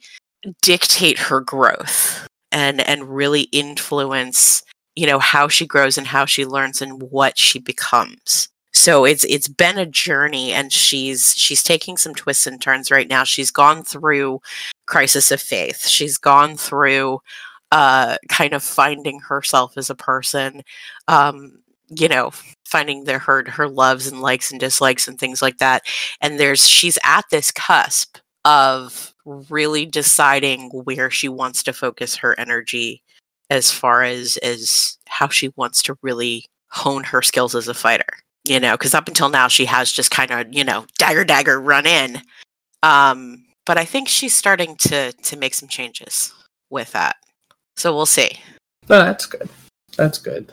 dictate 0.62 1.20
her 1.20 1.40
growth 1.40 2.28
and 2.52 2.82
and 2.82 3.10
really 3.10 3.44
influence 3.52 4.64
you 4.96 5.08
know 5.08 5.20
how 5.20 5.48
she 5.48 5.66
grows 5.66 5.98
and 5.98 6.08
how 6.08 6.26
she 6.26 6.46
learns 6.46 6.82
and 6.82 7.02
what 7.04 7.38
she 7.38 7.60
becomes. 7.60 8.50
So 8.74 9.06
it's 9.06 9.24
it's 9.26 9.48
been 9.48 9.78
a 9.78 9.86
journey 9.86 10.54
and 10.54 10.72
she's 10.72 11.34
she's 11.38 11.64
taking 11.64 11.98
some 11.98 12.16
twists 12.16 12.48
and 12.48 12.62
turns 12.62 12.92
right 12.92 13.08
now. 13.08 13.24
She's 13.24 13.52
gone 13.52 13.84
through 13.84 14.42
crisis 14.88 15.32
of 15.32 15.42
faith. 15.42 15.88
She's 15.88 16.18
gone 16.18 16.58
through 16.58 17.20
uh 17.72 18.18
kind 18.30 18.54
of 18.54 18.64
finding 18.64 19.20
herself 19.22 19.78
as 19.78 19.90
a 19.90 19.96
person 19.96 20.62
um 21.08 21.58
you 21.90 22.10
know 22.10 22.32
finding 22.66 23.06
their 23.06 23.20
her 23.20 23.50
her 23.50 23.70
loves 23.70 24.08
and 24.08 24.22
likes 24.22 24.52
and 24.52 24.60
dislikes 24.60 25.08
and 25.08 25.20
things 25.20 25.42
like 25.42 25.58
that. 25.60 25.84
And 26.22 26.40
there's 26.40 26.68
she's 26.68 26.98
at 27.04 27.26
this 27.32 27.52
cusp 27.52 28.18
of 28.46 29.14
really 29.26 29.86
deciding 29.86 30.70
where 30.70 31.10
she 31.10 31.30
wants 31.30 31.64
to 31.64 31.74
focus 31.74 32.16
her 32.16 32.40
energy 32.40 33.02
as 33.50 33.72
far 33.72 34.04
as 34.04 34.38
as 34.38 34.98
how 35.08 35.28
she 35.28 35.50
wants 35.56 35.82
to 35.84 35.98
really 36.02 36.46
hone 36.70 37.04
her 37.04 37.22
skills 37.22 37.54
as 37.54 37.68
a 37.68 37.74
fighter 37.74 38.06
you 38.46 38.60
know 38.60 38.74
because 38.74 38.94
up 38.94 39.08
until 39.08 39.30
now 39.30 39.48
she 39.48 39.66
has 39.66 39.92
just 39.92 40.10
kind 40.10 40.32
of 40.32 40.48
you 40.52 40.64
know 40.64 40.86
dagger 40.98 41.24
dagger 41.24 41.62
run 41.62 41.86
in 41.86 42.20
um 42.82 43.44
but 43.66 43.78
i 43.78 43.86
think 43.86 44.08
she's 44.08 44.34
starting 44.34 44.76
to 44.78 45.12
to 45.22 45.38
make 45.38 45.54
some 45.54 45.70
changes 45.70 46.34
with 46.70 46.92
that 46.94 47.18
so 47.76 47.94
we'll 47.96 48.06
see 48.06 48.32
No, 48.90 49.00
that's 49.00 49.26
good. 49.26 49.50
That's 49.98 50.18
good. 50.18 50.52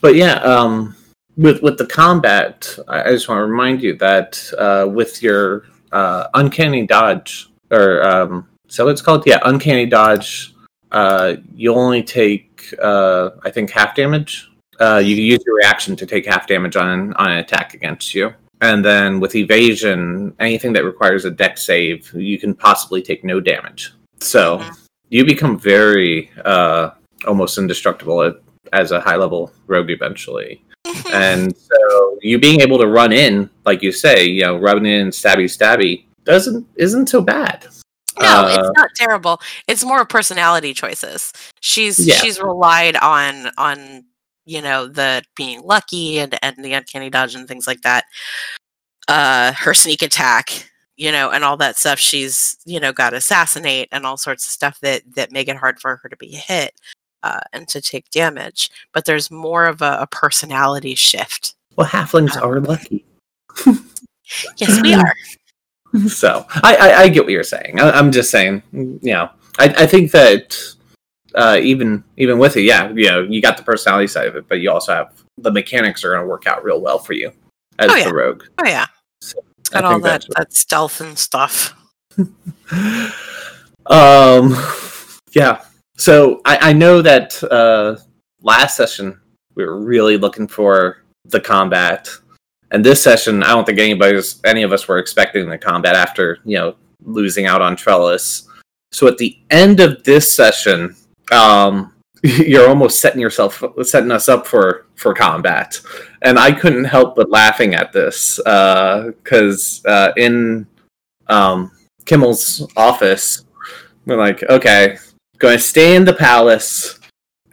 But 0.00 0.14
yeah, 0.14 0.34
um, 0.42 0.96
with 1.36 1.62
with 1.62 1.78
the 1.78 1.86
combat, 1.86 2.76
I, 2.88 3.04
I 3.04 3.10
just 3.12 3.28
want 3.28 3.38
to 3.38 3.44
remind 3.44 3.82
you 3.82 3.96
that 3.96 4.50
uh, 4.58 4.86
with 4.88 5.22
your 5.22 5.64
uh, 5.92 6.28
uncanny 6.34 6.86
dodge, 6.86 7.50
or 7.70 8.06
um, 8.06 8.48
so 8.68 8.88
it's 8.88 9.02
called, 9.02 9.24
yeah, 9.26 9.38
uncanny 9.44 9.86
dodge, 9.86 10.54
uh, 10.92 11.36
you 11.54 11.74
only 11.74 12.02
take 12.02 12.74
uh, 12.82 13.30
I 13.44 13.50
think 13.50 13.70
half 13.70 13.94
damage. 13.94 14.50
Uh, 14.80 15.02
you 15.04 15.16
can 15.16 15.24
use 15.24 15.40
your 15.44 15.56
reaction 15.56 15.96
to 15.96 16.06
take 16.06 16.26
half 16.26 16.46
damage 16.46 16.76
on 16.76 17.12
on 17.14 17.30
an 17.30 17.38
attack 17.38 17.74
against 17.74 18.14
you. 18.14 18.32
And 18.60 18.84
then 18.84 19.20
with 19.20 19.34
evasion, 19.34 20.34
anything 20.40 20.72
that 20.72 20.84
requires 20.84 21.24
a 21.24 21.30
Dex 21.30 21.64
save, 21.64 22.12
you 22.12 22.38
can 22.38 22.54
possibly 22.54 23.02
take 23.02 23.22
no 23.22 23.40
damage. 23.40 23.92
So 24.20 24.64
you 25.10 25.24
become 25.24 25.58
very 25.58 26.30
uh, 26.44 26.90
almost 27.26 27.58
indestructible 27.58 28.34
as 28.72 28.90
a 28.90 29.00
high 29.00 29.16
level 29.16 29.52
rogue 29.66 29.90
eventually. 29.90 30.64
And 31.12 31.56
so 31.56 32.18
you 32.22 32.38
being 32.38 32.60
able 32.60 32.78
to 32.78 32.86
run 32.86 33.12
in, 33.12 33.48
like 33.64 33.82
you 33.82 33.92
say, 33.92 34.24
you 34.26 34.42
know, 34.42 34.56
run 34.58 34.86
in 34.86 35.08
stabby 35.08 35.44
stabby 35.44 36.04
doesn't 36.24 36.66
isn't 36.76 37.08
so 37.08 37.20
bad. 37.20 37.66
No, 38.20 38.26
Uh, 38.26 38.56
it's 38.58 38.70
not 38.76 38.90
terrible. 38.96 39.40
It's 39.68 39.84
more 39.84 40.00
of 40.00 40.08
personality 40.08 40.74
choices. 40.74 41.32
She's 41.60 41.98
Yeah. 41.98 42.16
she's 42.16 42.40
relied 42.40 42.96
on 42.96 43.50
on 43.58 44.04
you 44.44 44.60
know 44.62 44.88
the 44.88 45.22
being 45.36 45.60
lucky 45.62 46.18
and 46.18 46.36
and 46.42 46.56
the 46.64 46.72
uncanny 46.72 47.10
dodge 47.10 47.34
and 47.34 47.46
things 47.46 47.66
like 47.66 47.82
that. 47.82 48.04
Uh, 49.06 49.52
her 49.52 49.72
sneak 49.72 50.02
attack, 50.02 50.68
you 50.96 51.10
know, 51.12 51.30
and 51.30 51.44
all 51.44 51.56
that 51.56 51.76
stuff. 51.76 51.98
She's 51.98 52.56
you 52.66 52.80
know 52.80 52.92
got 52.92 53.14
assassinate 53.14 53.88
and 53.92 54.04
all 54.04 54.16
sorts 54.16 54.46
of 54.46 54.50
stuff 54.52 54.78
that 54.80 55.02
that 55.14 55.32
make 55.32 55.48
it 55.48 55.56
hard 55.56 55.80
for 55.80 55.96
her 56.02 56.08
to 56.08 56.16
be 56.16 56.28
hit 56.28 56.72
uh, 57.22 57.40
and 57.52 57.68
to 57.68 57.80
take 57.80 58.10
damage. 58.10 58.70
But 58.92 59.04
there's 59.04 59.30
more 59.30 59.66
of 59.66 59.82
a, 59.82 59.98
a 60.00 60.06
personality 60.06 60.94
shift. 60.94 61.54
Well, 61.76 61.86
halflings 61.86 62.40
are 62.40 62.60
lucky. 62.60 63.04
Yes, 64.58 64.80
we 64.82 64.94
are. 64.94 65.14
So 66.08 66.44
I, 66.50 66.76
I, 66.76 66.94
I 67.04 67.08
get 67.08 67.24
what 67.24 67.32
you're 67.32 67.42
saying. 67.42 67.80
I, 67.80 67.90
I'm 67.92 68.12
just 68.12 68.30
saying, 68.30 68.62
you 68.72 68.98
know, 69.02 69.30
I, 69.58 69.68
I 69.68 69.86
think 69.86 70.10
that 70.10 70.54
uh, 71.34 71.58
even 71.62 72.04
even 72.18 72.38
with 72.38 72.58
it, 72.58 72.64
yeah, 72.64 72.90
you 72.90 73.06
know, 73.06 73.22
you 73.22 73.40
got 73.40 73.56
the 73.56 73.62
personality 73.62 74.06
side 74.06 74.26
of 74.26 74.36
it, 74.36 74.46
but 74.48 74.60
you 74.60 74.70
also 74.70 74.92
have 74.92 75.24
the 75.38 75.50
mechanics 75.50 76.04
are 76.04 76.10
going 76.10 76.20
to 76.20 76.26
work 76.28 76.46
out 76.46 76.62
real 76.62 76.82
well 76.82 76.98
for 76.98 77.14
you 77.14 77.32
as 77.78 77.90
Oh, 77.90 77.96
yeah. 77.96 78.04
the 78.08 78.14
rogue. 78.14 78.42
Oh 78.58 78.66
yeah, 78.66 78.84
So, 79.22 79.38
it's 79.60 79.70
got 79.70 79.84
all 79.84 79.98
that 80.00 80.26
that 80.36 80.52
stealth 80.52 81.00
and 81.00 81.18
stuff. 81.18 81.74
um 83.86 84.54
yeah 85.32 85.62
so 85.98 86.40
i 86.44 86.70
i 86.70 86.72
know 86.72 87.02
that 87.02 87.42
uh 87.44 87.96
last 88.42 88.76
session 88.76 89.18
we 89.54 89.64
were 89.64 89.80
really 89.80 90.16
looking 90.16 90.48
for 90.48 91.04
the 91.26 91.40
combat 91.40 92.08
and 92.70 92.84
this 92.84 93.02
session 93.02 93.42
i 93.42 93.48
don't 93.48 93.66
think 93.66 93.78
anybody's 93.78 94.40
any 94.44 94.62
of 94.62 94.72
us 94.72 94.88
were 94.88 94.98
expecting 94.98 95.48
the 95.48 95.58
combat 95.58 95.94
after 95.94 96.38
you 96.44 96.56
know 96.56 96.74
losing 97.04 97.46
out 97.46 97.60
on 97.60 97.76
trellis 97.76 98.48
so 98.92 99.06
at 99.06 99.18
the 99.18 99.36
end 99.50 99.80
of 99.80 100.02
this 100.04 100.32
session 100.32 100.94
um 101.32 101.92
you're 102.22 102.68
almost 102.68 103.00
setting 103.00 103.20
yourself 103.20 103.62
setting 103.82 104.10
us 104.10 104.28
up 104.28 104.46
for 104.46 104.86
for 104.94 105.14
combat 105.14 105.80
and 106.22 106.38
i 106.38 106.50
couldn't 106.50 106.84
help 106.84 107.14
but 107.14 107.30
laughing 107.30 107.74
at 107.74 107.92
this 107.92 108.36
because 108.36 109.84
uh, 109.84 110.12
in 110.16 110.66
um 111.28 111.70
Kimmel's 112.08 112.66
office. 112.74 113.44
We're 114.06 114.16
like, 114.16 114.42
okay, 114.44 114.96
going 115.38 115.56
to 115.56 115.62
stay 115.62 115.96
in 115.96 116.04
the 116.04 116.12
palace 116.12 116.98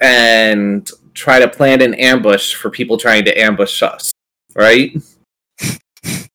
and 0.01 0.89
try 1.13 1.39
to 1.39 1.47
plan 1.47 1.81
an 1.81 1.93
ambush 1.95 2.53
for 2.53 2.69
people 2.69 2.97
trying 2.97 3.25
to 3.25 3.39
ambush 3.39 3.81
us, 3.81 4.11
right? 4.55 4.95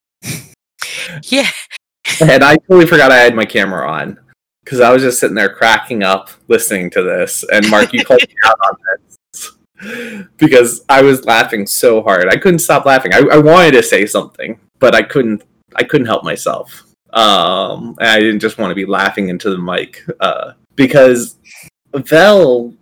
Yeah, 1.25 1.51
And 2.21 2.45
I 2.45 2.57
totally 2.57 2.87
forgot 2.87 3.11
I 3.11 3.19
had 3.19 3.35
my 3.35 3.45
camera 3.45 3.91
on 3.91 4.19
because 4.65 4.81
I 4.81 4.93
was 4.93 5.03
just 5.03 5.19
sitting 5.19 5.35
there 5.35 5.53
cracking 5.53 6.03
up 6.03 6.31
listening 6.49 6.91
to 6.91 7.03
this. 7.03 7.45
And 7.53 7.69
Mark, 7.71 7.93
you 7.93 8.05
called 8.05 8.21
me 8.21 8.35
out 8.45 8.57
on 8.69 8.77
this 8.93 9.53
because 10.37 10.85
I 10.89 11.03
was 11.03 11.25
laughing 11.25 11.67
so 11.67 12.03
hard. 12.03 12.29
I 12.29 12.37
couldn't 12.37 12.61
stop 12.61 12.85
laughing. 12.85 13.15
I, 13.15 13.23
I 13.33 13.39
wanted 13.39 13.73
to 13.73 13.83
say 13.83 14.07
something, 14.07 14.59
but 14.79 14.95
I 14.95 15.03
couldn't. 15.03 15.43
I 15.77 15.85
couldn't 15.85 16.07
help 16.07 16.25
myself. 16.25 16.85
Um, 17.13 17.97
and 18.01 18.09
I 18.09 18.21
didn't 18.21 18.41
just 18.41 18.59
want 18.59 18.71
to 18.71 18.75
be 18.75 18.87
laughing 18.87 19.29
into 19.29 19.51
the 19.51 19.59
mic 19.59 20.05
uh, 20.21 20.53
because 20.77 21.37
Vel 21.95 22.75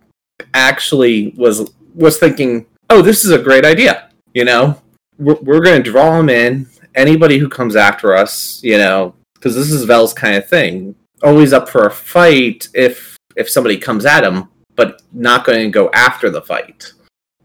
actually 0.55 1.35
was 1.37 1.70
was 1.94 2.18
thinking, 2.18 2.66
"Oh, 2.90 3.03
this 3.03 3.24
is 3.24 3.31
a 3.31 3.38
great 3.38 3.64
idea." 3.64 4.11
You 4.35 4.44
know, 4.44 4.81
we're, 5.18 5.38
we're 5.42 5.62
going 5.62 5.83
to 5.83 5.90
draw 5.90 6.16
them 6.16 6.29
in. 6.29 6.68
Anybody 6.94 7.38
who 7.38 7.48
comes 7.48 7.77
after 7.77 8.14
us, 8.14 8.62
you 8.62 8.79
know, 8.79 9.14
because 9.35 9.55
this 9.55 9.70
is 9.70 9.85
Vel's 9.85 10.12
kind 10.12 10.37
of 10.37 10.48
thing. 10.48 10.94
Always 11.22 11.53
up 11.53 11.68
for 11.68 11.87
a 11.87 11.90
fight 11.90 12.68
if 12.74 13.16
if 13.37 13.48
somebody 13.48 13.77
comes 13.77 14.05
at 14.05 14.24
him, 14.24 14.48
but 14.77 15.03
not 15.12 15.44
going 15.44 15.61
to 15.61 15.70
go 15.70 15.90
after 15.92 16.31
the 16.31 16.42
fight, 16.42 16.92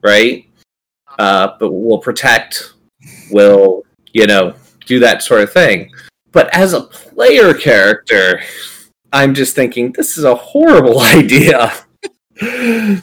right? 0.01 0.45
Uh, 1.19 1.55
but 1.59 1.71
we'll 1.71 1.99
protect. 1.99 2.73
We'll 3.31 3.83
you 4.11 4.27
know 4.27 4.55
do 4.85 4.99
that 4.99 5.23
sort 5.23 5.41
of 5.41 5.51
thing. 5.51 5.91
But 6.31 6.53
as 6.53 6.73
a 6.73 6.81
player 6.81 7.53
character, 7.53 8.41
I'm 9.13 9.33
just 9.33 9.55
thinking 9.55 9.93
this 9.93 10.17
is 10.17 10.25
a 10.25 10.35
horrible 10.35 10.99
idea. 11.15 11.71
I'm 12.41 12.99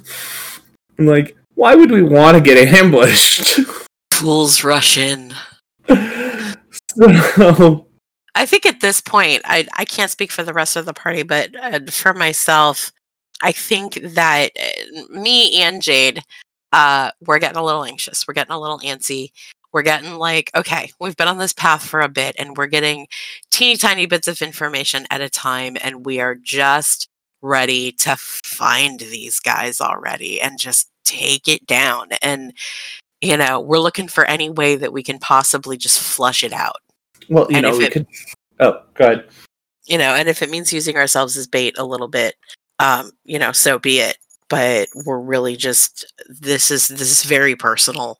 like, 0.98 1.36
why 1.54 1.74
would 1.74 1.90
we 1.90 2.02
want 2.02 2.36
to 2.36 2.42
get 2.42 2.58
ambushed? 2.68 3.60
fools 4.20 4.62
rush 4.64 4.98
in. 4.98 5.34
so, 5.88 7.86
I 8.34 8.46
think 8.46 8.66
at 8.66 8.80
this 8.80 9.00
point, 9.00 9.42
I 9.44 9.66
I 9.76 9.84
can't 9.84 10.10
speak 10.10 10.30
for 10.30 10.42
the 10.42 10.52
rest 10.52 10.76
of 10.76 10.84
the 10.84 10.92
party, 10.92 11.22
but 11.22 11.50
uh, 11.56 11.80
for 11.90 12.12
myself, 12.12 12.92
I 13.42 13.52
think 13.52 13.94
that 13.94 14.50
uh, 14.60 15.02
me 15.10 15.62
and 15.62 15.80
Jade, 15.80 16.22
uh, 16.72 17.10
we're 17.26 17.38
getting 17.38 17.58
a 17.58 17.64
little 17.64 17.84
anxious. 17.84 18.26
We're 18.28 18.34
getting 18.34 18.52
a 18.52 18.60
little 18.60 18.80
antsy. 18.80 19.30
We're 19.72 19.82
getting 19.82 20.14
like, 20.14 20.50
okay, 20.56 20.90
we've 21.00 21.16
been 21.16 21.28
on 21.28 21.38
this 21.38 21.52
path 21.52 21.84
for 21.86 22.00
a 22.00 22.08
bit, 22.08 22.34
and 22.38 22.56
we're 22.56 22.66
getting 22.66 23.06
teeny 23.50 23.76
tiny 23.76 24.06
bits 24.06 24.26
of 24.28 24.42
information 24.42 25.06
at 25.10 25.20
a 25.20 25.28
time, 25.30 25.76
and 25.82 26.04
we 26.04 26.20
are 26.20 26.34
just 26.34 27.08
ready 27.42 27.92
to 27.92 28.16
find 28.16 29.00
these 29.00 29.38
guys 29.40 29.80
already 29.80 30.40
and 30.40 30.58
just 30.58 30.90
take 31.04 31.48
it 31.48 31.66
down. 31.66 32.08
And 32.20 32.52
you 33.20 33.36
know, 33.36 33.60
we're 33.60 33.78
looking 33.78 34.08
for 34.08 34.24
any 34.24 34.48
way 34.50 34.76
that 34.76 34.92
we 34.92 35.02
can 35.02 35.18
possibly 35.18 35.76
just 35.76 36.00
flush 36.00 36.42
it 36.42 36.52
out. 36.54 36.76
well, 37.28 37.46
you 37.50 37.56
And 37.58 37.66
know, 37.66 37.76
we 37.76 37.84
it- 37.84 37.92
could. 37.92 38.06
Oh, 38.60 38.82
go 38.94 39.04
ahead. 39.06 39.28
you 39.86 39.96
know, 39.98 40.14
and 40.14 40.28
if 40.28 40.42
it 40.42 40.50
means 40.50 40.72
using 40.72 40.96
ourselves 40.96 41.36
as 41.36 41.46
bait 41.46 41.76
a 41.78 41.84
little 41.84 42.08
bit, 42.08 42.34
um, 42.78 43.10
you 43.24 43.38
know, 43.38 43.52
so 43.52 43.78
be 43.78 44.00
it. 44.00 44.16
But 44.50 44.88
we're 45.06 45.18
really 45.20 45.54
just 45.56 46.12
this 46.28 46.70
is 46.70 46.88
this 46.88 47.10
is 47.10 47.22
very 47.24 47.54
personal, 47.56 48.18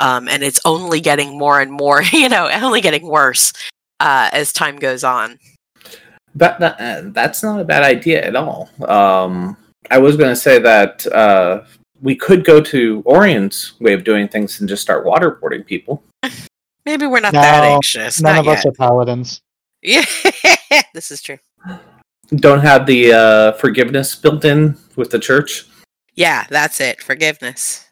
um, 0.00 0.28
and 0.28 0.42
it's 0.42 0.60
only 0.64 1.00
getting 1.00 1.38
more 1.38 1.60
and 1.60 1.72
more, 1.72 2.02
you 2.12 2.28
know, 2.28 2.48
only 2.48 2.80
getting 2.80 3.06
worse 3.06 3.52
uh, 4.00 4.30
as 4.32 4.52
time 4.52 4.76
goes 4.76 5.04
on. 5.04 5.38
That, 6.34 6.60
that 6.60 6.80
uh, 6.80 7.10
that's 7.10 7.42
not 7.42 7.60
a 7.60 7.64
bad 7.64 7.82
idea 7.82 8.24
at 8.24 8.36
all. 8.36 8.70
Um, 8.86 9.56
I 9.90 9.98
was 9.98 10.16
going 10.16 10.30
to 10.30 10.36
say 10.36 10.58
that 10.58 11.06
uh, 11.08 11.64
we 12.00 12.14
could 12.14 12.44
go 12.44 12.60
to 12.60 13.02
Orion's 13.06 13.74
way 13.80 13.92
of 13.92 14.04
doing 14.04 14.28
things 14.28 14.60
and 14.60 14.68
just 14.68 14.82
start 14.82 15.04
waterboarding 15.04 15.66
people. 15.66 16.02
Maybe 16.86 17.06
we're 17.06 17.20
not 17.20 17.32
that 17.32 17.64
anxious. 17.64 18.20
None 18.20 18.36
not 18.36 18.40
of 18.40 18.46
yet. 18.46 18.58
us 18.58 18.66
are 18.66 18.72
paladins. 18.72 19.42
Yeah, 19.82 20.04
this 20.94 21.10
is 21.10 21.20
true. 21.20 21.38
Don't 22.36 22.60
have 22.60 22.86
the 22.86 23.12
uh, 23.12 23.52
forgiveness 23.52 24.14
built 24.14 24.44
in 24.44 24.76
with 24.96 25.10
the 25.10 25.18
church. 25.18 25.66
Yeah, 26.14 26.46
that's 26.50 26.80
it. 26.80 27.02
Forgiveness. 27.02 27.86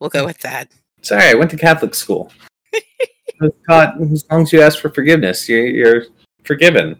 We'll 0.00 0.10
go 0.10 0.24
with 0.24 0.38
that. 0.40 0.70
Sorry, 1.02 1.24
I 1.30 1.34
went 1.34 1.50
to 1.52 1.56
Catholic 1.56 1.94
school. 1.94 2.32
I 2.74 2.80
was 3.40 3.52
taught 3.68 4.00
as 4.02 4.24
long 4.30 4.42
as 4.42 4.52
you 4.52 4.60
ask 4.62 4.80
for 4.80 4.90
forgiveness, 4.90 5.48
you're, 5.48 5.66
you're 5.66 6.04
forgiven. 6.44 6.98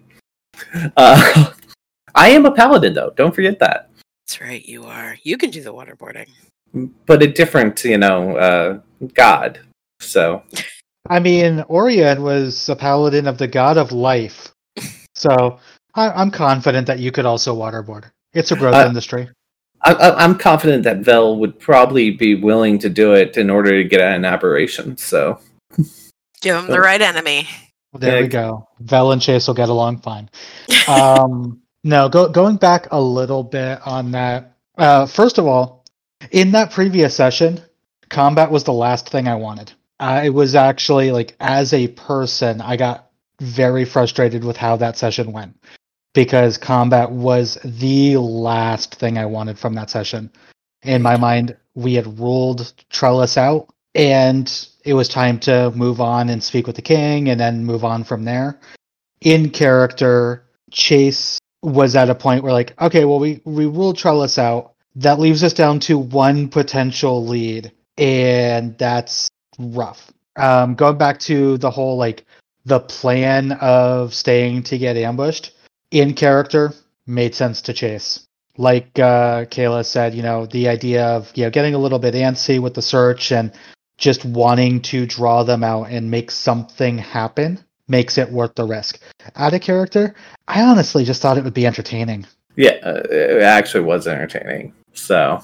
Uh, 0.97 1.53
I 2.15 2.29
am 2.31 2.47
a 2.47 2.51
paladin, 2.53 2.95
though. 2.95 3.11
Don't 3.17 3.35
forget 3.35 3.59
that. 3.59 3.91
That's 4.27 4.41
right, 4.41 4.65
you 4.65 4.85
are. 4.85 5.17
You 5.23 5.37
can 5.37 5.51
do 5.51 5.63
the 5.63 5.73
waterboarding. 5.73 6.29
But 7.07 7.23
a 7.23 7.27
different, 7.27 7.83
you 7.85 7.99
know, 7.99 8.37
uh, 8.37 8.81
god. 9.15 9.61
So 10.01 10.43
I 11.09 11.19
mean, 11.19 11.65
Orion 11.71 12.23
was 12.23 12.69
a 12.69 12.77
paladin 12.77 13.27
of 13.27 13.39
the 13.39 13.49
god 13.49 13.79
of 13.79 13.91
life, 13.91 14.53
so 15.15 15.59
I, 15.95 16.11
I'm 16.11 16.31
confident 16.31 16.87
that 16.87 16.99
you 16.99 17.11
could 17.11 17.25
also 17.27 17.57
waterboard. 17.57 18.05
It's 18.35 18.53
a 18.53 18.57
growth 18.57 18.75
Uh, 18.75 18.87
industry. 18.87 19.29
I, 19.83 19.93
I, 19.95 20.25
I'm 20.25 20.37
confident 20.37 20.83
that 20.85 20.99
Vel 20.99 21.37
would 21.37 21.59
probably 21.59 22.11
be 22.11 22.35
willing 22.35 22.79
to 22.81 22.89
do 22.89 23.15
it 23.15 23.37
in 23.37 23.49
order 23.51 23.71
to 23.83 23.89
get 23.89 24.01
an 24.01 24.25
aberration. 24.25 24.97
So 24.97 25.41
Give 26.41 26.57
him 26.57 26.67
the 26.67 26.77
Oh. 26.77 26.81
right 26.81 27.01
enemy. 27.01 27.49
There 27.95 28.17
yeah. 28.17 28.23
we 28.23 28.29
go. 28.29 28.69
Vel 28.81 29.13
and 29.13 29.21
Chase 29.23 29.47
will 29.47 29.55
get 29.55 29.69
along 29.69 29.99
fine. 30.01 30.29
um, 30.89 31.61
no, 31.85 32.09
go, 32.09 32.29
going 32.29 32.57
back 32.57 32.89
a 32.91 33.01
little 33.01 33.43
bit 33.43 33.81
on 33.87 34.11
that. 34.13 34.53
Uh, 34.77 35.07
first 35.07 35.39
of 35.39 35.47
all, 35.47 35.85
in 36.31 36.53
that 36.53 36.71
previous 36.73 37.15
session, 37.15 37.61
combat 38.09 38.51
was 38.51 38.65
the 38.65 38.73
last 38.73 39.09
thing 39.09 39.27
I 39.27 39.35
wanted. 39.37 39.73
Uh, 40.01 40.23
it 40.25 40.31
was 40.31 40.55
actually 40.55 41.11
like, 41.11 41.35
as 41.41 41.73
a 41.73 41.89
person, 41.89 42.61
I 42.61 42.77
got 42.77 43.11
very 43.41 43.85
frustrated 43.85 44.45
with 44.45 44.57
how 44.57 44.77
that 44.77 44.97
session 44.97 45.33
went 45.33 45.57
because 46.15 46.59
combat 46.59 47.11
was 47.11 47.59
the 47.65 48.17
last 48.17 48.95
thing 48.95 49.19
I 49.19 49.27
wanted 49.27 49.59
from 49.59 49.75
that 49.75 49.91
session. 49.91 50.31
In 50.83 51.03
my 51.03 51.17
mind, 51.17 51.57
we 51.75 51.95
had 51.95 52.19
ruled 52.19 52.73
Trellis 52.91 53.37
out, 53.37 53.69
and 53.95 54.69
it 54.85 54.95
was 54.95 55.09
time 55.09 55.39
to 55.41 55.71
move 55.73 56.01
on 56.01 56.29
and 56.29 56.43
speak 56.43 56.67
with 56.67 56.77
the 56.77 56.83
king 56.83 57.29
and 57.29 57.39
then 57.39 57.65
move 57.65 57.85
on 57.85 58.05
from 58.05 58.25
there. 58.25 58.59
In 59.21 59.51
character, 59.51 60.45
Chase 60.71 61.39
was 61.63 61.97
at 61.97 62.11
a 62.11 62.15
point 62.15 62.43
where 62.43 62.53
like, 62.53 62.81
okay, 62.81 63.05
well 63.05 63.19
we 63.19 63.41
we 63.45 63.67
ruled 63.67 63.99
Trellis 63.99 64.39
out. 64.39 64.75
That 64.97 65.21
leaves 65.21 65.45
us 65.45 65.53
down 65.53 65.81
to 65.81 65.99
one 65.99 66.49
potential 66.49 67.25
lead, 67.25 67.73
and 67.97 68.77
that's 68.79 69.29
rough. 69.59 70.13
Um, 70.37 70.75
going 70.75 70.99
back 70.99 71.19
to 71.21 71.59
the 71.59 71.71
whole 71.71 71.97
like 71.97 72.25
the 72.65 72.81
plan 72.81 73.53
of 73.53 74.15
staying 74.15 74.63
to 74.65 74.79
get 74.79 74.97
ambushed 74.97 75.53
in 75.91 76.15
character 76.15 76.73
made 77.07 77.35
sense 77.35 77.61
to 77.63 77.73
Chase. 77.73 78.25
Like 78.57 78.99
uh, 78.99 79.45
Kayla 79.47 79.85
said, 79.85 80.15
you 80.15 80.23
know, 80.23 80.47
the 80.47 80.69
idea 80.69 81.07
of 81.07 81.31
you 81.37 81.45
know 81.45 81.51
getting 81.51 81.75
a 81.75 81.79
little 81.79 81.99
bit 81.99 82.15
antsy 82.15 82.61
with 82.61 82.75
the 82.75 82.83
search 82.83 83.31
and 83.33 83.53
just 83.99 84.25
wanting 84.25 84.81
to 84.83 85.07
draw 85.07 85.43
them 85.45 85.63
out 85.65 85.85
and 85.91 86.11
make 86.11 86.31
something 86.31 86.99
happen 86.99 87.59
makes 87.89 88.19
it 88.19 88.31
worth 88.31 88.55
the 88.55 88.65
risk. 88.65 89.01
Out 89.37 89.55
of 89.55 89.61
character, 89.61 90.15
I 90.49 90.63
honestly 90.63 91.05
just 91.05 91.23
thought 91.23 91.39
it 91.39 91.45
would 91.45 91.55
be 91.55 91.67
entertaining. 91.67 92.27
yeah, 92.57 92.73
uh, 92.83 93.03
it 93.11 93.43
actually 93.43 93.85
was 93.85 94.07
entertaining. 94.07 94.73
So 94.93 95.41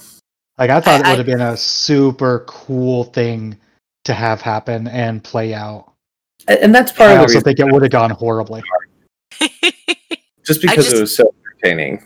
Like 0.59 0.71
I 0.71 0.81
thought 0.81 1.05
I- 1.05 1.09
it 1.09 1.11
would 1.11 1.19
have 1.19 1.27
been 1.39 1.41
a 1.41 1.57
super 1.57 2.45
cool 2.47 3.05
thing 3.05 3.57
to 4.05 4.13
have 4.13 4.41
happen 4.43 4.89
and 4.89 5.23
play 5.23 5.55
out. 5.55 5.93
and 6.49 6.59
and 6.59 6.75
that's 6.75 6.91
part 6.93 7.11
I 7.11 7.13
of 7.13 7.19
the 7.19 7.23
also 7.23 7.35
reason, 7.35 7.43
think 7.45 7.61
it 7.61 7.73
would 7.73 7.83
have 7.83 7.93
gone 7.93 8.11
horribly. 8.11 8.63
just 10.45 10.63
because 10.63 10.87
just- 10.87 10.97
it 10.97 11.01
was 11.01 11.17
so 11.17 11.35
entertaining. 11.47 12.03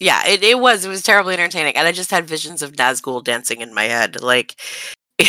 yeah, 0.00 0.26
it, 0.26 0.42
it 0.42 0.58
was. 0.58 0.84
It 0.84 0.88
was 0.88 1.02
terribly 1.02 1.34
entertaining. 1.34 1.76
And 1.76 1.86
I 1.86 1.92
just 1.92 2.10
had 2.10 2.26
visions 2.26 2.62
of 2.62 2.72
Nazgul 2.72 3.22
dancing 3.22 3.60
in 3.60 3.72
my 3.74 3.84
head. 3.84 4.20
Like, 4.22 4.56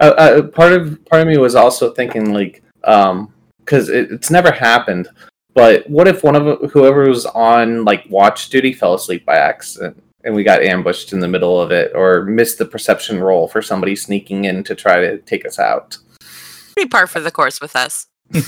uh, 0.00 0.04
uh, 0.04 0.42
part 0.42 0.72
of 0.72 1.04
part 1.06 1.22
of 1.22 1.28
me 1.28 1.38
was 1.38 1.54
also 1.54 1.92
thinking 1.92 2.32
like 2.32 2.62
um 2.84 3.32
because 3.60 3.88
it, 3.88 4.10
it's 4.10 4.30
never 4.30 4.50
happened 4.50 5.08
but 5.54 5.88
what 5.88 6.08
if 6.08 6.24
one 6.24 6.34
of 6.34 6.70
whoever 6.72 7.08
was 7.08 7.26
on 7.26 7.84
like 7.84 8.04
watch 8.08 8.48
duty 8.48 8.72
fell 8.72 8.94
asleep 8.94 9.24
by 9.24 9.36
accident 9.36 10.02
and 10.24 10.34
we 10.34 10.42
got 10.42 10.62
ambushed 10.62 11.12
in 11.12 11.20
the 11.20 11.28
middle 11.28 11.60
of 11.60 11.70
it 11.70 11.92
or 11.94 12.22
missed 12.24 12.58
the 12.58 12.64
perception 12.64 13.20
roll 13.20 13.46
for 13.46 13.62
somebody 13.62 13.94
sneaking 13.94 14.44
in 14.44 14.64
to 14.64 14.74
try 14.74 15.00
to 15.00 15.18
take 15.18 15.46
us 15.46 15.58
out 15.58 15.96
pretty 16.74 16.88
par 16.88 17.06
for 17.06 17.20
the 17.20 17.30
course 17.30 17.60
with 17.60 17.76
us. 17.76 18.06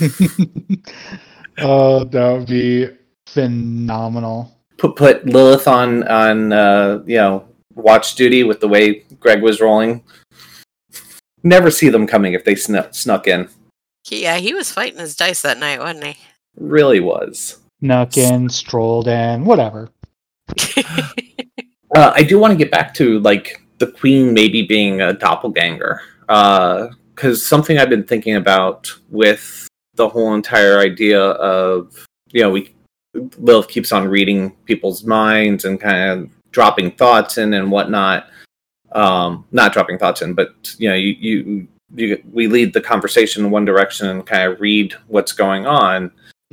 Uh, 1.57 2.03
that 2.03 2.33
would 2.33 2.47
be 2.47 2.89
Phenomenal. 3.27 4.57
put 4.77 4.95
put 4.95 5.25
lilith 5.25 5.67
on 5.67 6.07
on 6.07 6.51
uh 6.53 7.01
you 7.05 7.17
know 7.17 7.45
watch 7.73 8.15
duty 8.15 8.43
with 8.43 8.59
the 8.59 8.67
way 8.67 9.03
greg 9.19 9.41
was 9.41 9.59
rolling 9.59 10.03
never 11.43 11.69
see 11.71 11.89
them 11.89 12.07
coming 12.07 12.33
if 12.33 12.43
they 12.45 12.55
snuck 12.55 12.93
snuck 12.93 13.27
in 13.27 13.49
yeah, 14.11 14.37
he 14.37 14.53
was 14.53 14.71
fighting 14.71 14.99
his 14.99 15.15
dice 15.15 15.41
that 15.41 15.57
night, 15.57 15.79
wasn't 15.79 16.03
he? 16.03 16.17
really 16.57 16.99
was 16.99 17.59
Snuck 17.81 18.17
in, 18.17 18.49
strolled 18.49 19.07
in, 19.07 19.45
whatever. 19.45 19.89
Uh, 21.95 22.11
I 22.13 22.23
do 22.23 22.37
want 22.37 22.51
to 22.51 22.57
get 22.57 22.71
back 22.71 22.93
to 22.95 23.19
like 23.21 23.61
the 23.77 23.87
queen 23.87 24.33
maybe 24.33 24.63
being 24.63 24.99
a 24.99 25.13
doppelganger, 25.13 26.01
because 26.27 27.45
something 27.45 27.77
I've 27.77 27.89
been 27.89 28.03
thinking 28.03 28.35
about 28.35 28.91
with 29.09 29.69
the 29.93 30.09
whole 30.09 30.33
entire 30.33 30.79
idea 30.79 31.21
of 31.21 32.05
you 32.33 32.41
know 32.41 32.49
we 32.49 32.74
Lilith 33.37 33.67
keeps 33.67 33.91
on 33.91 34.07
reading 34.07 34.51
people's 34.65 35.03
minds 35.03 35.65
and 35.65 35.79
kind 35.79 36.09
of 36.09 36.29
dropping 36.51 36.91
thoughts 36.91 37.37
in 37.37 37.53
and 37.53 37.71
whatnot. 37.71 38.27
Um, 38.91 39.45
not 39.51 39.73
dropping 39.73 39.97
thoughts 39.97 40.21
in, 40.21 40.33
but 40.33 40.53
you 40.77 40.89
know 40.89 40.95
you 40.95 41.15
you, 41.19 41.67
you 41.95 42.23
we 42.31 42.47
lead 42.47 42.73
the 42.73 42.81
conversation 42.81 43.45
in 43.45 43.51
one 43.51 43.65
direction 43.65 44.07
and 44.07 44.25
kind 44.25 44.51
of 44.51 44.61
read 44.61 44.93
what's 45.07 45.33
going 45.33 45.65
on. 45.65 46.11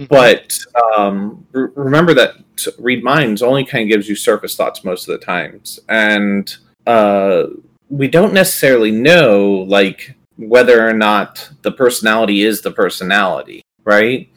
But 0.09 0.59
um, 0.97 1.47
r- 1.55 1.73
remember 1.77 2.15
that 2.15 2.35
read 2.79 3.05
minds 3.05 3.43
only 3.43 3.65
kind 3.65 3.83
of 3.83 3.89
gives 3.89 4.09
you 4.09 4.17
surface 4.17 4.57
thoughts 4.57 4.85
most 4.85 5.09
of 5.09 5.19
the 5.19 5.25
times. 5.25 5.79
And 5.89 6.55
uh, 6.87 7.45
we 7.89 8.09
don't 8.09 8.33
necessarily 8.33 8.91
know 8.91 9.67
like 9.69 10.17
whether 10.37 10.87
or 10.87 10.95
not 10.95 11.49
the 11.63 11.73
personality 11.73 12.43
is 12.43 12.63
the 12.63 12.73
personality 12.73 13.63
right 13.85 14.29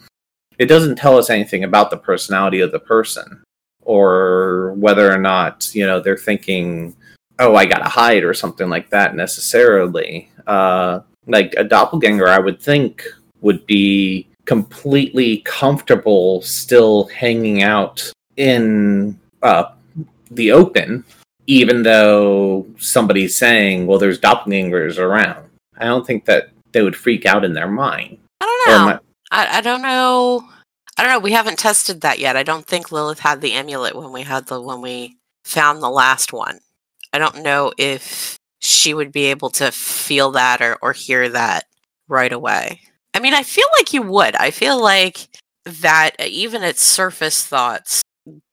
it 0.57 0.65
doesn't 0.65 0.95
tell 0.95 1.17
us 1.17 1.29
anything 1.29 1.63
about 1.63 1.89
the 1.89 1.97
personality 1.97 2.59
of 2.59 2.71
the 2.71 2.79
person 2.79 3.43
or 3.81 4.73
whether 4.73 5.11
or 5.11 5.17
not 5.17 5.69
you 5.73 5.85
know 5.85 5.99
they're 5.99 6.17
thinking 6.17 6.95
oh 7.39 7.55
i 7.55 7.65
gotta 7.65 7.89
hide 7.89 8.23
or 8.23 8.33
something 8.33 8.69
like 8.69 8.89
that 8.89 9.15
necessarily 9.15 10.29
uh, 10.47 10.99
like 11.27 11.53
a 11.57 11.63
doppelganger 11.63 12.27
i 12.27 12.39
would 12.39 12.61
think 12.61 13.03
would 13.41 13.65
be 13.65 14.27
completely 14.45 15.37
comfortable 15.39 16.41
still 16.41 17.05
hanging 17.07 17.63
out 17.63 18.11
in 18.37 19.19
uh, 19.41 19.71
the 20.31 20.51
open, 20.51 21.03
even 21.47 21.83
though 21.83 22.65
somebody's 22.77 23.37
saying, 23.37 23.87
well, 23.87 23.99
there's 23.99 24.19
doppelgangers 24.19 24.97
around. 24.97 25.47
I 25.77 25.85
don't 25.85 26.05
think 26.05 26.25
that 26.25 26.49
they 26.71 26.81
would 26.81 26.95
freak 26.95 27.25
out 27.25 27.45
in 27.45 27.53
their 27.53 27.69
mind. 27.69 28.17
I 28.41 28.65
don't 28.67 28.89
know. 28.89 28.99
I, 29.31 29.57
I 29.57 29.61
don't 29.61 29.81
know. 29.81 30.47
I 30.97 31.03
don't 31.03 31.11
know. 31.11 31.19
We 31.19 31.33
haven't 31.33 31.59
tested 31.59 32.01
that 32.01 32.19
yet. 32.19 32.37
I 32.37 32.43
don't 32.43 32.65
think 32.65 32.91
Lilith 32.91 33.19
had 33.19 33.41
the 33.41 33.53
amulet 33.53 33.95
when 33.95 34.11
we 34.11 34.21
had 34.21 34.47
the 34.47 34.61
when 34.61 34.81
we 34.81 35.17
found 35.43 35.81
the 35.81 35.89
last 35.89 36.31
one. 36.31 36.59
I 37.11 37.17
don't 37.17 37.43
know 37.43 37.71
if 37.77 38.37
she 38.59 38.93
would 38.93 39.11
be 39.11 39.25
able 39.25 39.49
to 39.51 39.71
feel 39.71 40.31
that 40.31 40.61
or, 40.61 40.77
or 40.81 40.93
hear 40.93 41.29
that 41.29 41.65
right 42.07 42.31
away. 42.31 42.81
I 43.13 43.19
mean, 43.19 43.33
I 43.33 43.43
feel 43.43 43.67
like 43.77 43.93
you 43.93 44.01
would. 44.01 44.35
I 44.35 44.51
feel 44.51 44.81
like 44.81 45.27
that 45.65 46.11
uh, 46.19 46.25
even 46.27 46.63
at 46.63 46.77
surface 46.77 47.45
thoughts, 47.45 48.01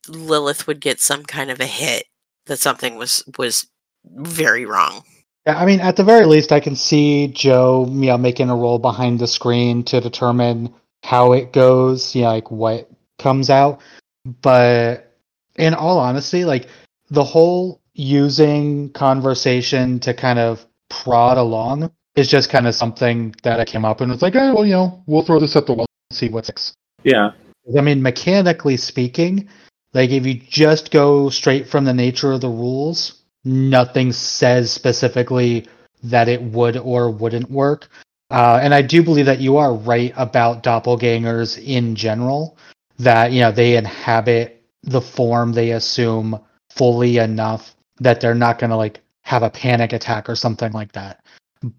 Lilith 0.08 0.66
would 0.66 0.80
get 0.80 1.00
some 1.00 1.24
kind 1.24 1.50
of 1.50 1.60
a 1.60 1.66
hit 1.66 2.04
that 2.46 2.58
something 2.58 2.96
was 2.96 3.24
was 3.38 3.66
very 4.04 4.64
wrong. 4.64 5.04
Yeah, 5.46 5.58
I 5.58 5.66
mean, 5.66 5.80
at 5.80 5.96
the 5.96 6.04
very 6.04 6.24
least, 6.26 6.52
I 6.52 6.60
can 6.60 6.76
see 6.76 7.28
Joe, 7.28 7.86
you 7.88 8.06
know, 8.06 8.18
making 8.18 8.50
a 8.50 8.56
roll 8.56 8.78
behind 8.78 9.18
the 9.18 9.26
screen 9.26 9.82
to 9.84 10.00
determine 10.00 10.72
how 11.02 11.32
it 11.32 11.52
goes, 11.52 12.14
you 12.14 12.22
know, 12.22 12.28
like 12.28 12.50
what 12.50 12.88
comes 13.18 13.50
out. 13.50 13.80
But 14.24 15.16
in 15.56 15.74
all 15.74 15.98
honesty, 15.98 16.44
like 16.44 16.68
the 17.10 17.24
whole 17.24 17.80
using 17.94 18.90
conversation 18.90 20.00
to 20.00 20.14
kind 20.14 20.38
of 20.38 20.64
prod 20.88 21.38
along 21.38 21.90
is 22.14 22.28
just 22.28 22.50
kind 22.50 22.66
of 22.66 22.74
something 22.74 23.34
that 23.42 23.58
I 23.58 23.64
came 23.64 23.84
up 23.84 24.00
and 24.00 24.12
was 24.12 24.22
like, 24.22 24.36
okay, 24.36 24.52
well, 24.52 24.64
you 24.64 24.72
know, 24.72 25.02
we'll 25.06 25.22
throw 25.22 25.40
this 25.40 25.56
at 25.56 25.66
the 25.66 25.72
wall 25.72 25.86
and 26.10 26.16
see 26.16 26.28
what 26.28 26.44
sticks. 26.44 26.74
Yeah. 27.02 27.32
I 27.76 27.80
mean, 27.80 28.02
mechanically 28.02 28.76
speaking, 28.76 29.48
like 29.92 30.10
if 30.10 30.26
you 30.26 30.34
just 30.34 30.90
go 30.90 31.30
straight 31.30 31.68
from 31.68 31.84
the 31.84 31.94
nature 31.94 32.32
of 32.32 32.40
the 32.40 32.48
rules, 32.48 33.21
nothing 33.44 34.12
says 34.12 34.72
specifically 34.72 35.66
that 36.02 36.28
it 36.28 36.42
would 36.42 36.76
or 36.76 37.10
wouldn't 37.10 37.50
work. 37.50 37.88
Uh, 38.30 38.58
and 38.62 38.72
I 38.72 38.82
do 38.82 39.02
believe 39.02 39.26
that 39.26 39.40
you 39.40 39.58
are 39.58 39.74
right 39.74 40.12
about 40.16 40.62
doppelgangers 40.62 41.62
in 41.62 41.94
general, 41.94 42.56
that, 42.98 43.32
you 43.32 43.40
know, 43.40 43.52
they 43.52 43.76
inhabit 43.76 44.64
the 44.82 45.00
form 45.00 45.52
they 45.52 45.72
assume 45.72 46.40
fully 46.70 47.18
enough 47.18 47.74
that 48.00 48.20
they're 48.20 48.34
not 48.34 48.58
going 48.58 48.70
to 48.70 48.76
like 48.76 49.00
have 49.22 49.42
a 49.42 49.50
panic 49.50 49.92
attack 49.92 50.28
or 50.28 50.34
something 50.34 50.72
like 50.72 50.92
that. 50.92 51.24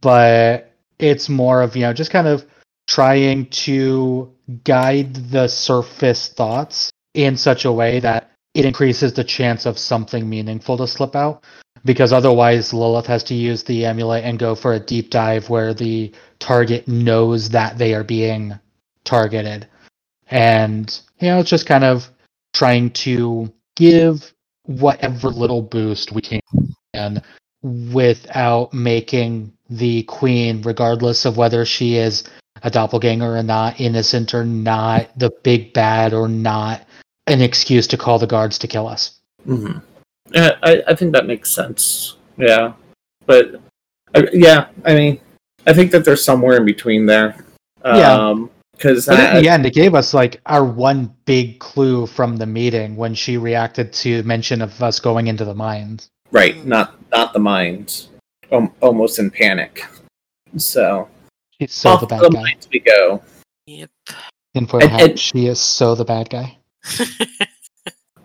But 0.02 0.72
it's 1.00 1.28
more 1.28 1.62
of, 1.62 1.76
you 1.76 1.82
know, 1.82 1.94
just 1.94 2.12
kind 2.12 2.28
of 2.28 2.46
trying 2.88 3.48
to 3.48 4.32
guide 4.64 5.16
the 5.16 5.48
surface 5.48 6.30
thoughts 6.30 6.92
in 7.14 7.36
such 7.36 7.66
a 7.66 7.72
way 7.72 8.00
that 8.00 8.32
it 8.54 8.66
increases 8.66 9.14
the 9.14 9.24
chance 9.24 9.66
of 9.66 9.80
something 9.80 10.30
meaningful 10.30 10.78
to 10.78 10.88
slip 10.88 11.16
out 11.16 11.44
because 11.86 12.14
otherwise 12.14 12.74
Lilith 12.74 13.08
has 13.08 13.24
to 13.26 13.34
use 13.34 13.64
the 13.64 13.86
amulet 13.86 14.24
and 14.24 14.40
go 14.40 14.56
for 14.56 14.74
a 14.74 14.80
deep 14.80 15.10
dive 15.10 15.50
where 15.50 15.74
the 15.74 16.12
target 16.40 16.88
knows 16.88 17.50
that 17.50 17.78
they 17.78 17.94
are 17.94 18.04
being 18.04 18.58
targeted. 19.04 19.68
And 20.30 21.02
you 21.20 21.30
know, 21.30 21.40
it's 21.40 21.50
just 21.50 21.66
kind 21.66 21.84
of 21.84 22.10
trying 22.54 22.92
to 22.92 23.52
give 23.76 24.34
whatever 24.66 25.30
little 25.30 25.62
boost 25.62 26.12
we 26.12 26.22
can 26.22 27.22
without 27.62 28.74
making 28.74 29.54
the 29.70 30.04
queen, 30.04 30.62
regardless 30.62 31.26
of 31.26 31.38
whether 31.38 31.66
she 31.66 31.96
is 31.96 32.24
a 32.62 32.70
doppelganger 32.70 33.38
or 33.38 33.44
not, 33.44 33.80
innocent 33.80 34.34
or 34.34 34.46
not, 34.46 35.08
the 35.18 35.32
big 35.44 35.74
bad 35.74 36.14
or 36.14 36.28
not, 36.28 36.86
an 37.28 37.42
excuse 37.42 37.88
to 37.88 37.98
call 37.98 38.20
the 38.20 38.28
guards 38.28 38.58
to 38.60 38.68
kill 38.68 38.88
us. 38.88 39.20
hmm 39.46 39.78
Yeah, 40.32 40.52
I, 40.64 40.84
I 40.88 40.96
think 40.96 41.14
that 41.14 41.26
makes 41.28 41.52
sense. 41.52 42.18
Yeah, 42.38 42.74
but 43.26 43.62
I, 44.16 44.28
yeah, 44.34 44.68
I 44.86 44.94
mean, 44.96 45.20
I 45.68 45.74
think 45.74 45.92
that 45.92 46.04
there's 46.06 46.24
somewhere 46.24 46.58
in 46.58 46.66
between 46.66 47.06
there. 47.06 47.46
Yeah. 47.86 48.14
Um, 48.14 48.50
because 48.76 49.06
But 49.06 49.36
in 49.36 49.44
the 49.44 49.50
end, 49.50 49.66
it 49.68 49.74
gave 49.76 49.94
us 49.94 50.14
like 50.16 50.42
our 50.48 50.66
one 50.66 51.14
big 51.26 51.60
clue 51.60 52.08
from 52.08 52.38
the 52.38 52.46
meeting 52.48 52.96
when 52.96 53.14
she 53.14 53.38
reacted 53.38 53.94
to 53.94 54.24
mention 54.24 54.62
of 54.64 54.82
us 54.82 55.00
going 55.00 55.28
into 55.28 55.46
the 55.46 55.54
mines. 55.54 56.10
right, 56.32 56.66
not 56.66 56.96
not 57.12 57.34
the 57.34 57.40
mines, 57.40 58.10
um, 58.52 58.74
almost 58.82 59.20
in 59.20 59.30
panic. 59.30 59.86
So 60.58 61.08
She's 61.62 61.72
so 61.72 61.90
off 61.92 62.00
the 62.02 62.08
to 62.08 62.16
bad 62.16 62.22
the 62.24 62.30
guy. 62.32 62.42
mines 62.42 62.68
we 62.74 62.80
go. 62.80 63.22
Yep. 63.68 63.90
In 64.56 64.66
for 64.66 64.82
And- 64.82 64.90
hat, 64.92 65.02
and- 65.12 65.20
she 65.20 65.46
is 65.46 65.60
so 65.62 65.94
the 65.94 66.04
bad 66.06 66.30
guy. 66.32 66.58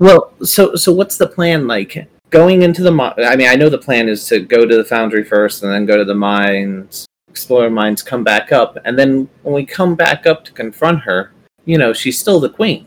Well, 0.00 0.32
so 0.44 0.76
so 0.76 0.92
what's 0.92 1.16
the 1.16 1.26
plan 1.26 1.66
like? 1.66 2.08
Going 2.30 2.62
into 2.62 2.82
the 2.82 2.92
mi- 2.92 3.24
I 3.24 3.34
mean, 3.34 3.48
I 3.48 3.56
know 3.56 3.68
the 3.68 3.78
plan 3.78 4.08
is 4.08 4.26
to 4.28 4.38
go 4.38 4.64
to 4.64 4.76
the 4.76 4.84
foundry 4.84 5.24
first, 5.24 5.62
and 5.64 5.72
then 5.72 5.86
go 5.86 5.96
to 5.96 6.04
the 6.04 6.14
mines, 6.14 7.04
explore 7.28 7.68
mines, 7.68 8.02
come 8.02 8.22
back 8.22 8.52
up, 8.52 8.78
and 8.84 8.96
then 8.98 9.28
when 9.42 9.54
we 9.54 9.66
come 9.66 9.96
back 9.96 10.24
up 10.26 10.44
to 10.44 10.52
confront 10.52 11.00
her, 11.00 11.32
you 11.64 11.78
know, 11.78 11.92
she's 11.92 12.18
still 12.18 12.38
the 12.38 12.48
queen. 12.48 12.86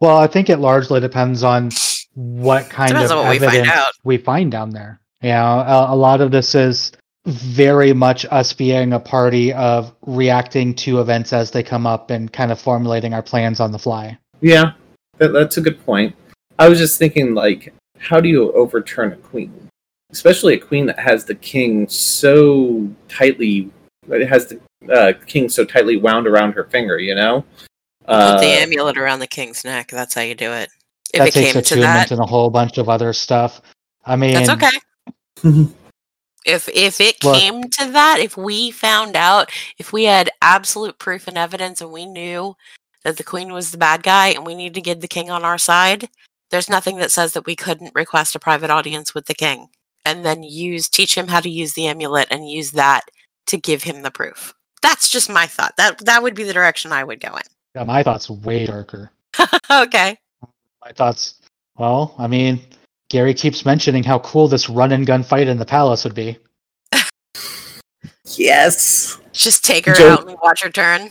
Well, 0.00 0.18
I 0.18 0.26
think 0.26 0.50
it 0.50 0.58
largely 0.58 1.00
depends 1.00 1.42
on 1.42 1.70
what 2.14 2.68
kind 2.68 2.90
Depends 2.90 3.10
of 3.10 3.18
on 3.18 3.24
what 3.24 3.30
we 3.30 3.38
find 3.38 3.54
evidence 3.54 3.72
out. 3.74 3.92
we 4.04 4.18
find 4.18 4.50
down 4.52 4.70
there. 4.70 5.00
Yeah, 5.22 5.44
a, 5.90 5.94
a 5.94 5.96
lot 5.96 6.20
of 6.20 6.30
this 6.30 6.54
is 6.54 6.92
very 7.24 7.92
much 7.94 8.26
us 8.30 8.52
being 8.52 8.92
a 8.92 9.00
party 9.00 9.52
of 9.54 9.94
reacting 10.02 10.74
to 10.74 11.00
events 11.00 11.32
as 11.32 11.52
they 11.52 11.62
come 11.62 11.86
up 11.86 12.10
and 12.10 12.30
kind 12.32 12.50
of 12.52 12.60
formulating 12.60 13.14
our 13.14 13.22
plans 13.22 13.60
on 13.60 13.70
the 13.72 13.78
fly. 13.78 14.18
Yeah, 14.42 14.72
that, 15.18 15.28
that's 15.28 15.56
a 15.56 15.60
good 15.62 15.82
point. 15.84 16.14
I 16.58 16.68
was 16.68 16.78
just 16.78 16.98
thinking, 16.98 17.32
like, 17.32 17.72
how 17.98 18.20
do 18.20 18.28
you 18.28 18.52
overturn 18.52 19.12
a 19.12 19.16
queen, 19.16 19.68
especially 20.10 20.54
a 20.54 20.58
queen 20.58 20.84
that 20.86 20.98
has 20.98 21.24
the 21.24 21.36
king 21.36 21.88
so 21.88 22.90
tightly, 23.08 23.70
that 24.08 24.20
has 24.28 24.48
the 24.48 24.60
uh, 24.92 25.12
king 25.26 25.48
so 25.48 25.64
tightly 25.64 25.96
wound 25.96 26.26
around 26.26 26.52
her 26.52 26.64
finger? 26.64 26.98
You 26.98 27.14
know. 27.14 27.44
Put 28.00 28.10
Uh, 28.10 28.40
the 28.40 28.46
amulet 28.46 28.98
around 28.98 29.20
the 29.20 29.28
king's 29.28 29.64
neck. 29.64 29.88
That's 29.90 30.14
how 30.14 30.22
you 30.22 30.34
do 30.34 30.50
it. 30.52 30.68
If 31.14 31.18
that 31.20 31.28
it 31.28 31.34
takes 31.34 31.46
came 31.46 31.52
to 31.52 31.58
attunement 31.60 32.08
that, 32.08 32.10
and 32.10 32.20
a 32.20 32.26
whole 32.26 32.50
bunch 32.50 32.78
of 32.78 32.88
other 32.88 33.12
stuff. 33.12 33.62
I 34.04 34.16
mean, 34.16 34.34
that's 34.34 34.50
okay. 34.50 35.68
If 36.44 36.68
if 36.70 37.00
it 37.00 37.22
Look- 37.22 37.36
came 37.36 37.62
to 37.62 37.92
that, 37.92 38.18
if 38.18 38.36
we 38.36 38.72
found 38.72 39.14
out, 39.14 39.50
if 39.78 39.92
we 39.92 40.04
had 40.04 40.28
absolute 40.42 40.98
proof 40.98 41.28
and 41.28 41.38
evidence, 41.38 41.80
and 41.80 41.92
we 41.92 42.04
knew 42.04 42.56
that 43.04 43.16
the 43.16 43.24
queen 43.24 43.52
was 43.52 43.70
the 43.70 43.78
bad 43.78 44.02
guy, 44.02 44.28
and 44.28 44.46
we 44.46 44.54
need 44.54 44.74
to 44.74 44.80
get 44.80 45.00
the 45.00 45.08
king 45.08 45.30
on 45.30 45.44
our 45.44 45.58
side, 45.58 46.08
there's 46.50 46.70
nothing 46.70 46.98
that 46.98 47.10
says 47.10 47.32
that 47.32 47.46
we 47.46 47.56
couldn't 47.56 47.94
request 47.94 48.34
a 48.34 48.38
private 48.38 48.70
audience 48.70 49.14
with 49.14 49.26
the 49.26 49.34
king, 49.34 49.68
and 50.04 50.24
then 50.24 50.42
use 50.42 50.88
teach 50.88 51.16
him 51.16 51.28
how 51.28 51.40
to 51.40 51.48
use 51.50 51.72
the 51.72 51.86
amulet 51.86 52.28
and 52.30 52.48
use 52.48 52.72
that 52.72 53.02
to 53.46 53.56
give 53.56 53.82
him 53.82 54.02
the 54.02 54.10
proof. 54.10 54.54
That's 54.82 55.08
just 55.08 55.30
my 55.30 55.46
thought. 55.46 55.74
That 55.76 56.04
that 56.04 56.22
would 56.22 56.34
be 56.34 56.44
the 56.44 56.52
direction 56.52 56.92
I 56.92 57.04
would 57.04 57.20
go 57.20 57.34
in. 57.34 57.42
yeah, 57.74 57.84
my 57.84 58.02
thoughts 58.02 58.28
way 58.28 58.66
darker. 58.66 59.10
okay. 59.70 60.18
My 60.84 60.92
thoughts, 60.92 61.40
well, 61.76 62.14
I 62.18 62.26
mean, 62.26 62.60
Gary 63.08 63.34
keeps 63.34 63.64
mentioning 63.64 64.02
how 64.02 64.18
cool 64.20 64.48
this 64.48 64.68
run 64.68 64.92
and 64.92 65.06
gun 65.06 65.22
fight 65.22 65.46
in 65.46 65.58
the 65.58 65.64
palace 65.64 66.04
would 66.04 66.14
be. 66.14 66.38
yes. 68.24 69.18
Just 69.32 69.64
take 69.64 69.86
her 69.86 69.94
Joe- 69.94 70.14
out 70.14 70.28
and 70.28 70.36
watch 70.42 70.62
her 70.62 70.70
turn. 70.70 71.08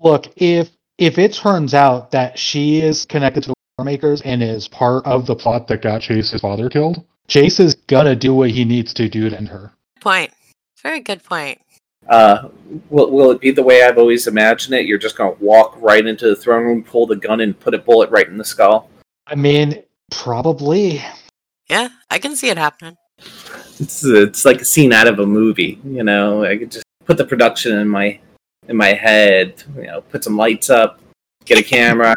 Look, 0.00 0.26
if 0.36 0.70
if 1.00 1.18
it 1.18 1.32
turns 1.32 1.74
out 1.74 2.10
that 2.12 2.38
she 2.38 2.80
is 2.80 3.06
Connected 3.06 3.42
to 3.44 3.54
the 3.78 3.84
Makers 3.84 4.20
and 4.20 4.42
is 4.42 4.68
part 4.68 5.04
of 5.06 5.26
the 5.26 5.34
plot 5.34 5.66
that 5.68 5.82
got 5.82 6.02
Chase's 6.02 6.40
father 6.40 6.68
killed. 6.68 7.02
Chase 7.26 7.58
is 7.58 7.74
gonna 7.74 8.14
do 8.14 8.34
what 8.34 8.50
he 8.50 8.64
needs 8.64 8.92
to 8.94 9.08
do 9.08 9.30
to 9.30 9.36
end 9.36 9.48
her. 9.48 9.72
Point. 10.00 10.30
Very 10.82 11.00
good 11.00 11.24
point. 11.24 11.58
Uh, 12.08 12.48
will, 12.88 13.10
will 13.10 13.30
it 13.30 13.40
be 13.40 13.50
the 13.50 13.62
way 13.62 13.82
I've 13.82 13.98
always 13.98 14.26
imagined 14.26 14.74
it? 14.74 14.86
You're 14.86 14.98
just 14.98 15.16
going 15.16 15.36
to 15.36 15.44
walk 15.44 15.76
right 15.80 16.04
into 16.04 16.28
the 16.28 16.34
throne 16.34 16.64
room, 16.64 16.82
pull 16.82 17.06
the 17.06 17.16
gun, 17.16 17.40
and 17.40 17.58
put 17.58 17.74
a 17.74 17.78
bullet 17.78 18.10
right 18.10 18.26
in 18.26 18.36
the 18.36 18.44
skull. 18.44 18.88
I 19.26 19.34
mean, 19.34 19.82
probably. 20.10 21.02
Yeah, 21.68 21.90
I 22.10 22.18
can 22.18 22.34
see 22.34 22.48
it 22.48 22.56
happening. 22.56 22.96
It's 23.78 24.02
it's 24.04 24.44
like 24.44 24.62
a 24.62 24.64
scene 24.64 24.92
out 24.92 25.06
of 25.06 25.18
a 25.20 25.26
movie. 25.26 25.78
You 25.84 26.02
know, 26.02 26.44
I 26.44 26.56
could 26.56 26.72
just 26.72 26.84
put 27.04 27.16
the 27.16 27.24
production 27.24 27.78
in 27.78 27.88
my 27.88 28.18
in 28.68 28.76
my 28.76 28.92
head. 28.92 29.62
You 29.76 29.86
know, 29.86 30.00
put 30.00 30.24
some 30.24 30.36
lights 30.36 30.70
up, 30.70 31.00
get 31.44 31.58
a 31.58 31.62
camera. 31.62 32.16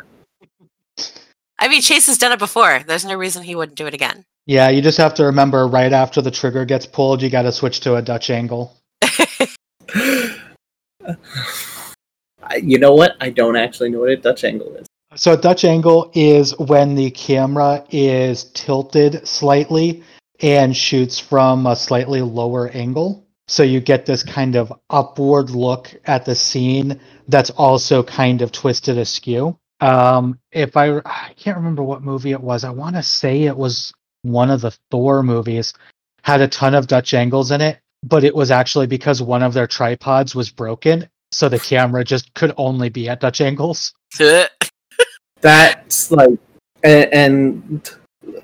I 1.59 1.67
mean, 1.67 1.81
Chase 1.81 2.07
has 2.07 2.17
done 2.17 2.31
it 2.31 2.39
before. 2.39 2.83
There's 2.85 3.05
no 3.05 3.15
reason 3.15 3.43
he 3.43 3.55
wouldn't 3.55 3.77
do 3.77 3.87
it 3.87 3.93
again. 3.93 4.25
Yeah, 4.45 4.69
you 4.69 4.81
just 4.81 4.97
have 4.97 5.13
to 5.15 5.23
remember 5.23 5.67
right 5.67 5.93
after 5.93 6.21
the 6.21 6.31
trigger 6.31 6.65
gets 6.65 6.85
pulled, 6.85 7.21
you 7.21 7.29
got 7.29 7.43
to 7.43 7.51
switch 7.51 7.79
to 7.81 7.95
a 7.95 8.01
Dutch 8.01 8.29
angle. 8.29 8.75
You 12.61 12.77
know 12.77 12.93
what? 12.93 13.15
I 13.21 13.29
don't 13.29 13.55
actually 13.55 13.89
know 13.89 13.99
what 13.99 14.09
a 14.09 14.17
Dutch 14.17 14.43
angle 14.43 14.75
is. 14.75 14.85
So 15.15 15.33
a 15.33 15.37
Dutch 15.37 15.63
angle 15.63 16.11
is 16.13 16.57
when 16.59 16.95
the 16.95 17.11
camera 17.11 17.85
is 17.91 18.45
tilted 18.51 19.25
slightly 19.27 20.03
and 20.41 20.75
shoots 20.75 21.19
from 21.19 21.65
a 21.67 21.75
slightly 21.75 22.21
lower 22.21 22.67
angle. 22.69 23.25
So 23.53 23.61
you 23.61 23.81
get 23.81 24.07
this 24.07 24.23
kind 24.23 24.55
of 24.55 24.73
upward 24.89 25.51
look 25.51 25.93
at 26.05 26.25
the 26.25 26.33
scene 26.33 26.99
that's 27.27 27.51
also 27.51 28.01
kind 28.01 28.41
of 28.41 28.51
twisted 28.51 28.97
askew. 28.97 29.59
Um, 29.79 30.39
if 30.51 30.75
I 30.75 30.97
I 31.05 31.35
can't 31.37 31.57
remember 31.57 31.83
what 31.83 32.01
movie 32.01 32.31
it 32.31 32.41
was. 32.41 32.63
I 32.63 32.71
want 32.71 32.95
to 32.95 33.03
say 33.03 33.43
it 33.43 33.55
was 33.55 33.93
one 34.23 34.49
of 34.49 34.61
the 34.61 34.75
Thor 34.89 35.21
movies. 35.21 35.75
Had 36.23 36.41
a 36.41 36.47
ton 36.47 36.73
of 36.73 36.87
Dutch 36.87 37.13
angles 37.13 37.51
in 37.51 37.61
it, 37.61 37.77
but 38.01 38.23
it 38.23 38.33
was 38.33 38.49
actually 38.49 38.87
because 38.87 39.21
one 39.21 39.43
of 39.43 39.53
their 39.53 39.67
tripods 39.67 40.33
was 40.33 40.49
broken, 40.49 41.07
so 41.31 41.47
the 41.47 41.59
camera 41.59 42.03
just 42.03 42.33
could 42.33 42.55
only 42.57 42.89
be 42.89 43.07
at 43.07 43.19
Dutch 43.19 43.39
angles. 43.39 43.93
That's 45.41 46.09
like, 46.09 46.39
and, 46.83 47.13
and 47.13 47.91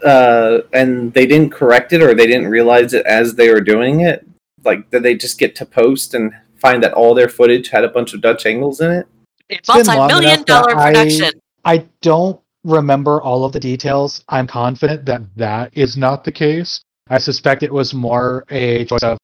uh, 0.06 0.60
and 0.72 1.12
they 1.16 1.26
didn't 1.26 1.50
correct 1.50 1.94
it, 1.94 2.04
or 2.04 2.14
they 2.14 2.28
didn't 2.28 2.50
realize 2.50 2.94
it 2.94 3.08
as 3.08 3.34
they 3.34 3.52
were 3.52 3.62
doing 3.62 4.02
it. 4.02 4.24
Like, 4.64 4.90
did 4.92 5.04
they 5.04 5.16
just 5.16 5.40
get 5.40 5.56
to 5.56 5.66
post 5.66 6.14
and 6.14 6.34
find 6.62 6.84
that 6.84 6.94
all 6.94 7.14
their 7.14 7.30
footage 7.30 7.70
had 7.70 7.84
a 7.84 7.90
bunch 7.90 8.14
of 8.14 8.22
Dutch 8.22 8.46
angles 8.46 8.82
in 8.82 8.92
it? 8.92 9.08
It's 9.50 9.68
been 9.68 9.86
Multi-million 9.86 10.24
enough 10.34 10.46
that 10.46 10.46
dollar 10.46 10.78
I- 10.78 10.92
production. 10.92 11.40
I 11.66 11.86
don't 12.02 12.40
remember 12.64 13.22
all 13.22 13.46
of 13.46 13.52
the 13.54 13.60
details. 13.60 14.24
I'm 14.30 14.48
confident 14.48 15.06
that 15.06 15.22
That 15.38 15.72
is 15.76 15.98
not 15.98 16.24
the 16.24 16.32
case. 16.32 16.82
I 17.10 17.18
suspect 17.18 17.64
it 17.64 17.74
was 17.74 17.94
more 17.94 18.46
a 18.50 18.86
choice 18.86 19.04
of, 19.04 19.18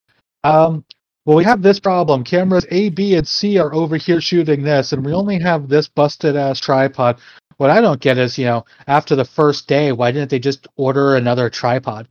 um, 0.43 0.83
well, 1.25 1.38
we 1.38 1.43
have 1.43 1.61
this 1.61 1.79
problem. 1.79 2.23
Cameras 2.23 2.65
A, 2.71 2.89
B, 2.89 3.15
and 3.15 3.27
C 3.27 3.57
are 3.57 3.73
over 3.73 3.97
here 3.97 4.21
shooting 4.21 4.63
this, 4.63 4.91
and 4.91 5.05
we 5.05 5.13
only 5.13 5.39
have 5.39 5.69
this 5.69 5.88
busted 5.88 6.36
ass 6.36 6.59
tripod. 6.59 7.19
What 7.57 7.69
I 7.69 7.81
don't 7.81 8.01
get 8.01 8.17
is, 8.17 8.38
you 8.38 8.45
know, 8.45 8.65
after 8.88 9.15
the 9.15 9.25
first 9.25 9.67
day, 9.67 9.91
why 9.91 10.11
didn't 10.11 10.29
they 10.29 10.39
just 10.39 10.67
order 10.75 11.15
another 11.15 11.49
tripod? 11.49 12.07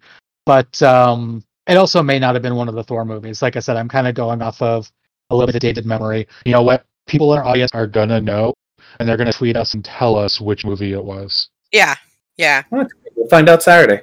But 0.47 0.81
um, 0.83 1.45
it 1.67 1.77
also 1.77 2.03
may 2.03 2.19
not 2.19 2.35
have 2.35 2.43
been 2.43 2.57
one 2.57 2.69
of 2.69 2.75
the 2.75 2.85
Thor 2.85 3.05
movies. 3.05 3.43
Like 3.43 3.57
I 3.57 3.61
said, 3.61 3.77
I'm 3.77 3.89
kind 3.89 4.07
of 4.07 4.15
going 4.15 4.43
off 4.43 4.61
of 4.61 4.91
a 5.31 5.35
little 5.35 5.47
bit 5.47 5.55
of 5.57 5.61
dated 5.61 5.87
memory. 5.87 6.27
You 6.45 6.53
know 6.53 6.62
what? 6.62 6.85
People 7.07 7.33
in 7.33 7.39
our 7.39 7.45
audience 7.45 7.71
are 7.75 7.87
gonna 7.87 8.21
know, 8.21 8.55
and 8.99 9.09
they're 9.09 9.17
gonna 9.17 9.33
tweet 9.33 9.57
us 9.57 9.75
and 9.75 9.85
tell 9.85 10.17
us 10.17 10.41
which 10.41 10.65
movie 10.65 10.93
it 10.93 11.05
was. 11.05 11.49
Yeah, 11.73 11.95
yeah. 12.37 12.62
We'll 12.71 12.89
find 13.31 13.49
out 13.49 13.62
Saturday. 13.62 14.03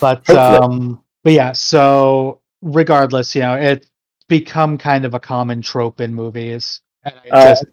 But 0.00 0.28
um 0.30 1.02
but 1.22 1.32
yeah, 1.32 1.52
so 1.52 2.40
regardless, 2.62 3.34
you 3.34 3.42
know, 3.42 3.54
it's 3.54 3.86
become 4.28 4.76
kind 4.78 5.04
of 5.04 5.14
a 5.14 5.20
common 5.20 5.62
trope 5.62 6.00
in 6.00 6.14
movies. 6.14 6.80
And 7.04 7.14
I 7.24 7.28
Uh, 7.30 7.48
just 7.50 7.64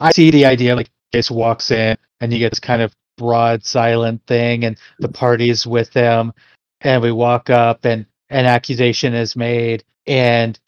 I 0.00 0.12
see 0.12 0.30
the 0.30 0.44
idea 0.44 0.74
like 0.76 0.90
Chase 1.14 1.30
walks 1.30 1.70
in 1.70 1.96
and 2.20 2.32
you 2.32 2.38
get 2.38 2.50
this 2.50 2.60
kind 2.60 2.82
of 2.82 2.94
broad 3.16 3.64
silent 3.64 4.22
thing 4.26 4.64
and 4.64 4.78
the 5.00 5.08
party's 5.08 5.66
with 5.66 5.92
him 5.92 6.32
and 6.82 7.02
we 7.02 7.10
walk 7.10 7.50
up 7.50 7.84
and 7.84 8.06
an 8.30 8.46
accusation 8.46 9.14
is 9.14 9.36
made 9.36 9.84
and 10.06 10.58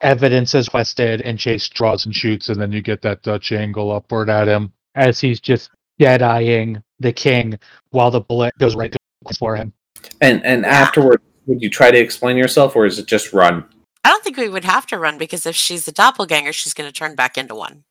evidence 0.00 0.54
is 0.54 0.68
requested 0.68 1.20
and 1.22 1.38
Chase 1.38 1.68
Draws 1.68 2.06
and 2.06 2.14
shoots, 2.14 2.48
and 2.48 2.60
then 2.60 2.70
you 2.72 2.82
get 2.82 3.02
that 3.02 3.22
Dutch 3.22 3.52
angle 3.52 3.90
upward 3.90 4.30
at 4.30 4.46
him. 4.48 4.72
as 4.94 5.20
he's 5.20 5.40
just 5.40 5.70
dead 5.98 6.22
eyeing 6.22 6.82
the 7.00 7.12
king 7.12 7.58
while 7.90 8.10
the 8.10 8.20
bullet 8.20 8.52
goes 8.58 8.74
right 8.76 8.94
for 9.38 9.56
him. 9.56 9.72
And 10.20 10.44
and 10.44 10.64
afterward, 10.66 11.20
would 11.46 11.60
you 11.62 11.70
try 11.70 11.90
to 11.90 11.98
explain 11.98 12.36
yourself, 12.36 12.76
or 12.76 12.86
is 12.86 12.98
it 12.98 13.06
just 13.06 13.32
run? 13.32 13.64
I 14.04 14.10
don't 14.10 14.22
think 14.24 14.36
we 14.36 14.48
would 14.48 14.64
have 14.64 14.86
to 14.86 14.98
run 14.98 15.18
because 15.18 15.44
if 15.46 15.56
she's 15.56 15.86
a 15.88 15.92
doppelganger, 15.92 16.52
she's 16.52 16.72
going 16.74 16.88
to 16.88 16.92
turn 16.92 17.14
back 17.16 17.36
into 17.36 17.54
one. 17.54 17.84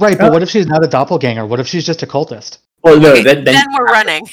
Right, 0.00 0.18
but 0.18 0.30
Oh. 0.30 0.32
what 0.32 0.42
if 0.42 0.50
she's 0.50 0.66
not 0.66 0.84
a 0.84 0.88
doppelganger? 0.88 1.46
What 1.46 1.60
if 1.60 1.66
she's 1.68 1.86
just 1.86 2.02
a 2.02 2.06
cultist? 2.06 2.58
Well, 2.82 2.98
no, 2.98 3.14
then, 3.22 3.44
then 3.44 3.54
then 3.54 3.66
we're 3.72 3.84
running. 3.86 4.28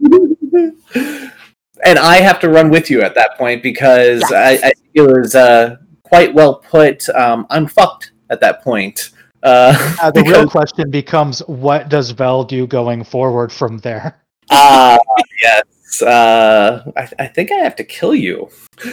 and 1.84 1.98
I 1.98 2.16
have 2.16 2.40
to 2.40 2.48
run 2.48 2.70
with 2.70 2.90
you 2.90 3.02
at 3.02 3.14
that 3.14 3.36
point 3.38 3.62
because 3.62 4.22
Yes. 4.30 4.62
I, 4.62 4.68
I 4.68 4.72
it 4.94 5.02
was 5.02 5.34
uh, 5.34 5.76
quite 6.02 6.32
well 6.34 6.56
put. 6.56 7.08
Um, 7.10 7.46
I'm 7.50 7.66
fucked 7.66 8.12
at 8.30 8.40
that 8.40 8.62
point. 8.62 9.10
Uh, 9.42 9.96
Uh, 10.02 10.10
the 10.10 10.22
real 10.22 10.48
question 10.48 10.90
becomes 10.90 11.40
what 11.46 11.88
does 11.88 12.10
Vel 12.10 12.42
do 12.44 12.66
going 12.66 13.04
forward 13.04 13.52
from 13.52 13.78
there? 13.78 14.20
uh, 14.50 14.98
yes, 15.42 16.02
uh, 16.02 16.90
I, 16.96 17.08
I 17.18 17.26
think 17.28 17.52
I 17.52 17.56
have 17.56 17.76
to 17.76 17.84
kill 17.84 18.14
you. 18.14 18.48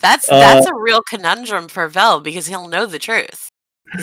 That's 0.00 0.28
Uh, 0.30 0.38
that's 0.40 0.66
a 0.66 0.74
real 0.74 1.00
conundrum 1.02 1.68
for 1.68 1.86
Vel 1.88 2.20
because 2.20 2.46
he'll 2.48 2.66
know 2.66 2.86
the 2.86 2.98
truth. 2.98 3.50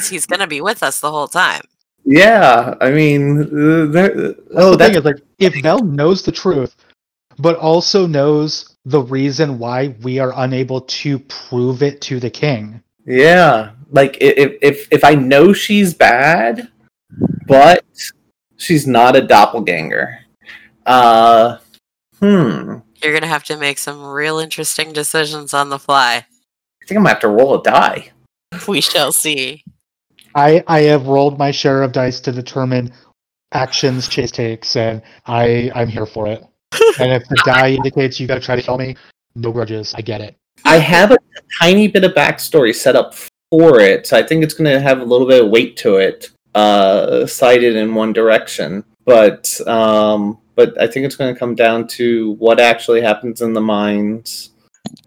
He's 0.09 0.25
going 0.25 0.39
to 0.39 0.47
be 0.47 0.61
with 0.61 0.81
us 0.83 0.99
the 0.99 1.11
whole 1.11 1.27
time. 1.27 1.61
Yeah, 2.05 2.75
I 2.79 2.91
mean, 2.91 3.91
there, 3.91 4.35
oh, 4.55 4.71
the 4.71 4.77
that's 4.77 4.93
thing 4.93 4.99
is, 4.99 5.03
like, 5.05 5.21
if 5.39 5.53
Vel 5.63 5.79
knows 5.83 6.23
the 6.23 6.31
truth, 6.31 6.75
but 7.39 7.57
also 7.57 8.07
knows 8.07 8.75
the 8.85 9.01
reason 9.01 9.59
why 9.59 9.95
we 10.01 10.19
are 10.19 10.33
unable 10.37 10.81
to 10.81 11.19
prove 11.19 11.83
it 11.83 12.01
to 12.01 12.19
the 12.19 12.29
king. 12.29 12.81
Yeah, 13.05 13.71
like 13.91 14.17
if 14.19 14.57
if 14.61 14.87
if 14.91 15.03
I 15.03 15.15
know 15.15 15.53
she's 15.53 15.93
bad, 15.93 16.69
but 17.47 17.85
she's 18.57 18.85
not 18.85 19.15
a 19.15 19.21
doppelganger. 19.21 20.19
Uh, 20.85 21.57
hmm. 22.19 22.79
You're 23.03 23.11
going 23.11 23.21
to 23.21 23.27
have 23.27 23.43
to 23.45 23.57
make 23.57 23.77
some 23.77 24.03
real 24.03 24.39
interesting 24.39 24.91
decisions 24.91 25.53
on 25.53 25.69
the 25.69 25.77
fly. 25.77 26.25
I 26.81 26.85
think 26.87 26.97
I'm 26.97 27.03
gonna 27.03 27.09
have 27.09 27.19
to 27.19 27.27
roll 27.27 27.59
a 27.59 27.63
die. 27.63 28.11
We 28.67 28.79
shall 28.79 29.11
see. 29.11 29.63
I 30.33 30.63
I 30.67 30.81
have 30.83 31.07
rolled 31.07 31.37
my 31.37 31.51
share 31.51 31.83
of 31.83 31.91
dice 31.91 32.21
to 32.21 32.31
determine 32.31 32.93
actions 33.51 34.07
Chase 34.07 34.31
takes, 34.31 34.75
and 34.77 35.01
I 35.25 35.69
I'm 35.75 35.89
here 35.89 36.05
for 36.05 36.27
it. 36.27 36.45
And 36.99 37.11
if 37.11 37.27
the 37.27 37.41
die 37.45 37.71
indicates 37.71 38.19
you 38.19 38.27
got 38.27 38.35
to 38.35 38.41
try 38.41 38.55
to 38.55 38.61
kill 38.61 38.77
me, 38.77 38.95
no 39.35 39.51
grudges. 39.51 39.93
I 39.95 40.01
get 40.01 40.21
it. 40.21 40.35
I 40.65 40.77
have 40.77 41.11
a 41.11 41.17
tiny 41.61 41.87
bit 41.87 42.03
of 42.03 42.13
backstory 42.13 42.73
set 42.73 42.95
up 42.95 43.13
for 43.51 43.79
it, 43.79 44.07
so 44.07 44.17
I 44.17 44.23
think 44.23 44.43
it's 44.43 44.53
gonna 44.53 44.79
have 44.79 44.99
a 45.01 45.05
little 45.05 45.27
bit 45.27 45.43
of 45.43 45.49
weight 45.51 45.77
to 45.77 45.97
it, 45.97 46.29
uh, 46.55 47.25
cited 47.25 47.75
in 47.75 47.93
one 47.93 48.13
direction. 48.13 48.83
But 49.05 49.59
um, 49.67 50.39
but 50.55 50.79
I 50.81 50.87
think 50.87 51.05
it's 51.05 51.15
gonna 51.15 51.35
come 51.35 51.55
down 51.55 51.87
to 51.89 52.31
what 52.39 52.59
actually 52.59 53.01
happens 53.01 53.41
in 53.41 53.53
the 53.53 53.61
mines 53.61 54.51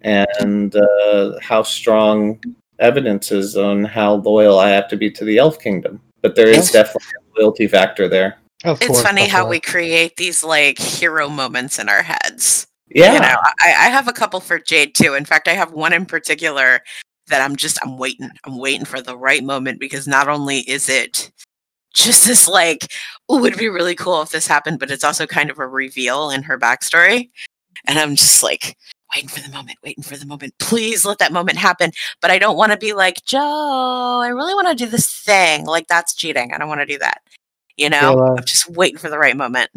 and 0.02 0.74
uh, 0.74 1.38
how 1.42 1.62
strong 1.62 2.40
evidence 2.78 3.30
is 3.32 3.56
on 3.56 3.84
how 3.84 4.14
loyal 4.14 4.58
I 4.58 4.70
have 4.70 4.88
to 4.88 4.96
be 4.96 5.10
to 5.10 5.24
the 5.24 5.38
Elf 5.38 5.58
Kingdom. 5.58 6.00
But 6.22 6.34
there 6.34 6.48
is 6.48 6.56
Yes. 6.56 6.72
definitely 6.72 7.08
a 7.18 7.40
loyalty 7.40 7.66
factor 7.66 8.08
there. 8.08 8.38
Of 8.64 8.78
It's 8.80 8.88
course, 8.88 9.02
funny 9.02 9.26
how 9.26 9.42
course. 9.42 9.50
we 9.50 9.60
create 9.60 10.16
these 10.16 10.44
like 10.44 10.78
hero 10.78 11.28
moments 11.28 11.78
in 11.78 11.88
our 11.88 12.02
heads. 12.02 12.66
Yeah. 12.88 13.14
You 13.14 13.20
know, 13.20 13.36
I, 13.60 13.68
I 13.68 13.88
have 13.88 14.08
a 14.08 14.12
couple 14.12 14.40
for 14.40 14.58
Jade 14.58 14.94
too. 14.94 15.14
In 15.14 15.24
fact, 15.24 15.48
I 15.48 15.52
have 15.52 15.72
one 15.72 15.92
in 15.92 16.04
particular 16.06 16.80
that 17.28 17.40
I'm 17.40 17.56
just 17.56 17.78
I'm 17.82 17.96
waiting. 17.96 18.30
I'm 18.44 18.58
waiting 18.58 18.84
for 18.84 19.00
the 19.00 19.16
right 19.16 19.42
moment 19.42 19.80
because 19.80 20.06
not 20.06 20.28
only 20.28 20.58
is 20.60 20.88
it 20.88 21.30
just 21.94 22.26
this 22.26 22.48
like, 22.48 22.92
oh, 23.28 23.44
it'd 23.44 23.58
be 23.58 23.68
really 23.68 23.94
cool 23.94 24.22
if 24.22 24.30
this 24.30 24.46
happened, 24.46 24.78
but 24.78 24.90
it's 24.90 25.04
also 25.04 25.26
kind 25.26 25.50
of 25.50 25.58
a 25.58 25.66
reveal 25.66 26.30
in 26.30 26.42
her 26.42 26.58
backstory. 26.58 27.30
And 27.86 27.98
I'm 27.98 28.14
just 28.16 28.42
like 28.42 28.76
waiting 29.14 29.28
for 29.28 29.40
the 29.40 29.50
moment, 29.52 29.78
waiting 29.82 30.04
for 30.04 30.16
the 30.16 30.26
moment. 30.26 30.54
Please 30.58 31.04
let 31.04 31.18
that 31.18 31.32
moment 31.32 31.58
happen. 31.58 31.92
But 32.20 32.30
I 32.30 32.38
don't 32.38 32.56
want 32.56 32.72
to 32.72 32.78
be 32.78 32.92
like, 32.92 33.24
Joe, 33.24 34.20
I 34.22 34.28
really 34.28 34.54
want 34.54 34.68
to 34.68 34.74
do 34.84 34.90
this 34.90 35.10
thing. 35.10 35.64
Like 35.64 35.86
that's 35.86 36.14
cheating. 36.14 36.52
I 36.52 36.58
don't 36.58 36.68
want 36.68 36.80
to 36.80 36.86
do 36.86 36.98
that. 36.98 37.22
You 37.80 37.88
know? 37.88 38.14
Kayla. 38.14 38.38
I'm 38.38 38.44
just 38.44 38.68
waiting 38.68 38.98
for 38.98 39.08
the 39.08 39.18
right 39.18 39.34
moment. 39.34 39.70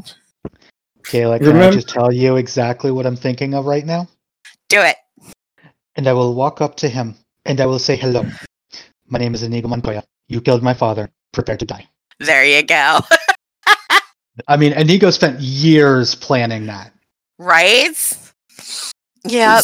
Kayla, 1.04 1.40
can 1.40 1.56
I 1.56 1.72
just 1.72 1.88
tell 1.88 2.12
you 2.12 2.36
exactly 2.36 2.92
what 2.92 3.06
I'm 3.06 3.16
thinking 3.16 3.54
of 3.54 3.66
right 3.66 3.86
now? 3.86 4.10
Do 4.68 4.82
it. 4.82 4.98
And 5.96 6.08
I 6.08 6.12
will 6.12 6.34
walk 6.34 6.60
up 6.60 6.76
to 6.78 6.90
him 6.90 7.16
and 7.46 7.62
I 7.62 7.66
will 7.66 7.80
say, 7.80 7.96
Hello. 7.96 8.26
My 9.08 9.20
name 9.20 9.34
is 9.34 9.44
Inigo 9.44 9.70
Montoya. 9.70 10.04
You 10.28 10.42
killed 10.42 10.62
my 10.64 10.74
father. 10.74 11.10
Prepare 11.32 11.56
to 11.56 11.66
die. 11.66 11.88
There 12.20 12.44
you 12.44 12.62
go. 12.64 13.00
I 14.48 14.58
mean, 14.58 14.74
Inigo 14.74 15.10
spent 15.10 15.40
years 15.40 16.14
planning 16.14 16.66
that. 16.66 16.92
right? 17.38 18.18
Yeah. 19.24 19.62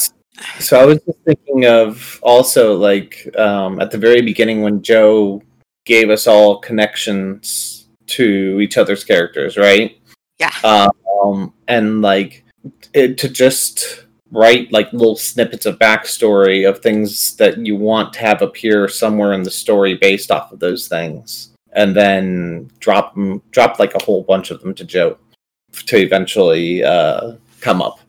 So 0.59 0.79
I 0.79 0.85
was 0.85 0.99
just 1.03 1.19
thinking 1.25 1.65
of 1.65 2.19
also 2.23 2.77
like 2.77 3.27
um, 3.37 3.81
at 3.81 3.91
the 3.91 3.97
very 3.97 4.21
beginning 4.21 4.61
when 4.61 4.81
Joe 4.81 5.43
gave 5.85 6.09
us 6.09 6.25
all 6.25 6.59
connections 6.59 7.78
to 8.09 8.59
each 8.59 8.77
other's 8.77 9.03
characters, 9.03 9.57
right? 9.57 9.97
Yeah. 10.39 10.53
Um, 10.63 11.53
and 11.67 12.01
like 12.01 12.43
it, 12.93 13.17
to 13.19 13.29
just 13.29 14.05
write 14.31 14.71
like 14.71 14.91
little 14.93 15.15
snippets 15.15 15.65
of 15.65 15.79
backstory 15.79 16.67
of 16.67 16.79
things 16.79 17.35
that 17.37 17.57
you 17.57 17.75
want 17.75 18.13
to 18.13 18.19
have 18.19 18.41
appear 18.41 18.87
somewhere 18.87 19.33
in 19.33 19.43
the 19.43 19.51
story 19.51 19.95
based 19.95 20.31
off 20.31 20.51
of 20.51 20.59
those 20.59 20.87
things, 20.87 21.51
and 21.73 21.95
then 21.95 22.69
drop 22.79 23.15
them, 23.15 23.41
drop 23.51 23.79
like 23.79 23.95
a 23.95 24.03
whole 24.03 24.23
bunch 24.23 24.51
of 24.51 24.61
them 24.61 24.73
to 24.75 24.83
Joe 24.83 25.17
to 25.85 25.97
eventually 25.97 26.83
uh, 26.83 27.33
come 27.61 27.81
up. 27.81 27.99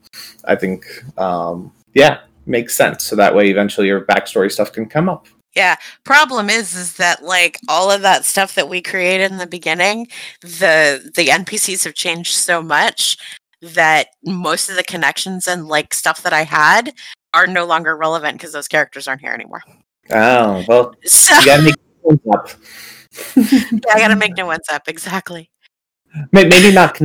I 0.44 0.56
think, 0.56 0.86
um, 1.18 1.72
yeah, 1.94 2.20
makes 2.46 2.74
sense. 2.74 3.04
So 3.04 3.16
that 3.16 3.34
way, 3.34 3.50
eventually, 3.50 3.86
your 3.86 4.02
backstory 4.02 4.50
stuff 4.50 4.72
can 4.72 4.86
come 4.86 5.08
up. 5.08 5.26
Yeah. 5.54 5.76
Problem 6.04 6.48
is 6.48 6.74
is 6.76 6.94
that 6.96 7.22
like 7.24 7.58
all 7.68 7.90
of 7.90 8.02
that 8.02 8.24
stuff 8.24 8.54
that 8.54 8.68
we 8.68 8.80
created 8.80 9.30
in 9.30 9.38
the 9.38 9.46
beginning, 9.46 10.06
the 10.42 11.10
the 11.14 11.26
NPCs 11.26 11.84
have 11.84 11.94
changed 11.94 12.34
so 12.34 12.62
much 12.62 13.16
that 13.62 14.08
most 14.24 14.70
of 14.70 14.76
the 14.76 14.84
connections 14.84 15.46
and 15.46 15.68
like 15.68 15.92
stuff 15.92 16.22
that 16.22 16.32
I 16.32 16.42
had 16.42 16.94
are 17.34 17.46
no 17.46 17.64
longer 17.64 17.96
relevant 17.96 18.38
because 18.38 18.52
those 18.52 18.68
characters 18.68 19.06
aren't 19.06 19.20
here 19.20 19.32
anymore. 19.32 19.62
Oh 20.10 20.64
well, 20.68 20.94
So 21.04 21.38
you 21.38 21.46
gotta 21.46 21.62
make 21.62 21.74
things 22.06 22.20
up. 22.32 22.50
yeah, 23.36 23.94
I 23.94 23.98
gotta 23.98 24.16
make 24.16 24.36
new 24.36 24.46
ones 24.46 24.66
up. 24.72 24.88
Exactly. 24.88 25.50
Maybe 26.32 26.72
not 26.72 26.98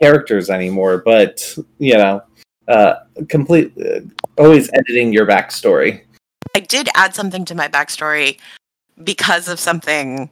characters 0.00 0.50
anymore, 0.50 1.02
but 1.04 1.56
you 1.78 1.94
know, 1.94 2.22
uh, 2.68 2.94
complete. 3.28 3.72
Uh, 3.78 4.00
always 4.38 4.70
editing 4.74 5.12
your 5.12 5.26
backstory. 5.26 6.02
I 6.56 6.60
did 6.60 6.88
add 6.94 7.14
something 7.14 7.44
to 7.44 7.54
my 7.54 7.68
backstory 7.68 8.38
because 9.04 9.46
of 9.46 9.60
something 9.60 10.30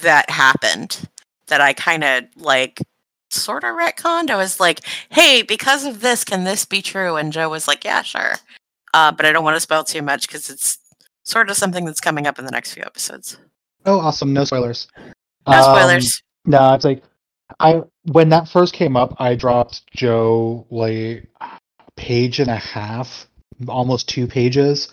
that 0.00 0.30
happened 0.30 1.06
that 1.48 1.60
I 1.60 1.74
kind 1.74 2.02
of 2.02 2.24
like 2.34 2.80
sort 3.28 3.64
of 3.64 3.76
retconned. 3.76 4.30
I 4.30 4.36
was 4.36 4.58
like, 4.58 4.80
hey, 5.10 5.42
because 5.42 5.84
of 5.84 6.00
this, 6.00 6.24
can 6.24 6.44
this 6.44 6.64
be 6.64 6.80
true? 6.80 7.16
And 7.16 7.30
Joe 7.30 7.50
was 7.50 7.68
like, 7.68 7.84
yeah, 7.84 8.00
sure. 8.00 8.36
Uh, 8.94 9.12
but 9.12 9.26
I 9.26 9.32
don't 9.32 9.44
want 9.44 9.54
to 9.54 9.60
spoil 9.60 9.84
too 9.84 10.00
much 10.00 10.26
because 10.26 10.48
it's 10.48 10.78
sort 11.24 11.50
of 11.50 11.58
something 11.58 11.84
that's 11.84 12.00
coming 12.00 12.26
up 12.26 12.38
in 12.38 12.46
the 12.46 12.50
next 12.50 12.72
few 12.72 12.82
episodes. 12.82 13.36
Oh, 13.84 14.00
awesome. 14.00 14.32
No 14.32 14.44
spoilers. 14.44 14.88
No 15.46 15.58
Um, 15.58 15.76
spoilers. 15.76 16.22
No, 16.46 16.72
it's 16.72 16.86
like 16.86 17.02
I 17.58 17.82
when 18.04 18.30
that 18.30 18.48
first 18.48 18.72
came 18.72 18.96
up, 18.96 19.14
I 19.18 19.34
dropped 19.34 19.82
Joe 19.94 20.66
like 20.70 21.28
a 21.42 21.50
page 21.96 22.40
and 22.40 22.48
a 22.48 22.56
half, 22.56 23.26
almost 23.68 24.08
two 24.08 24.26
pages 24.26 24.90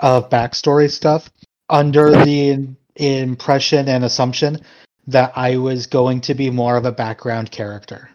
of 0.00 0.30
backstory 0.30 0.90
stuff 0.90 1.30
under 1.68 2.10
the 2.10 2.68
impression 2.96 3.88
and 3.88 4.04
assumption 4.04 4.58
that 5.06 5.32
I 5.36 5.56
was 5.56 5.86
going 5.86 6.20
to 6.22 6.34
be 6.34 6.50
more 6.50 6.76
of 6.76 6.84
a 6.84 6.92
background 6.92 7.50
character. 7.50 8.10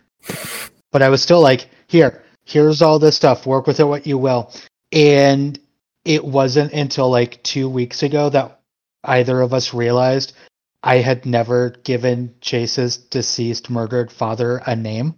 But 0.92 1.02
I 1.02 1.10
was 1.10 1.22
still 1.22 1.42
like, 1.42 1.70
here, 1.88 2.24
here's 2.46 2.82
all 2.82 3.00
this 3.00 3.16
stuff, 3.16 3.46
work 3.46 3.68
with 3.68 3.80
it 3.80 3.86
what 3.86 4.06
you 4.06 4.18
will. 4.18 4.54
And 4.92 5.60
it 6.06 6.24
wasn't 6.24 6.74
until 6.74 7.10
like 7.10 7.42
two 7.44 7.70
weeks 7.70 8.04
ago 8.04 8.30
that 8.30 8.60
either 9.04 9.42
of 9.42 9.54
us 9.54 9.74
realized 9.74 10.34
I 10.84 10.98
had 10.98 11.26
never 11.26 11.72
given 11.84 12.36
Chase's 12.42 12.98
deceased 12.98 13.70
murdered 13.70 14.12
father 14.12 14.62
a 14.66 14.76
name. 14.76 15.16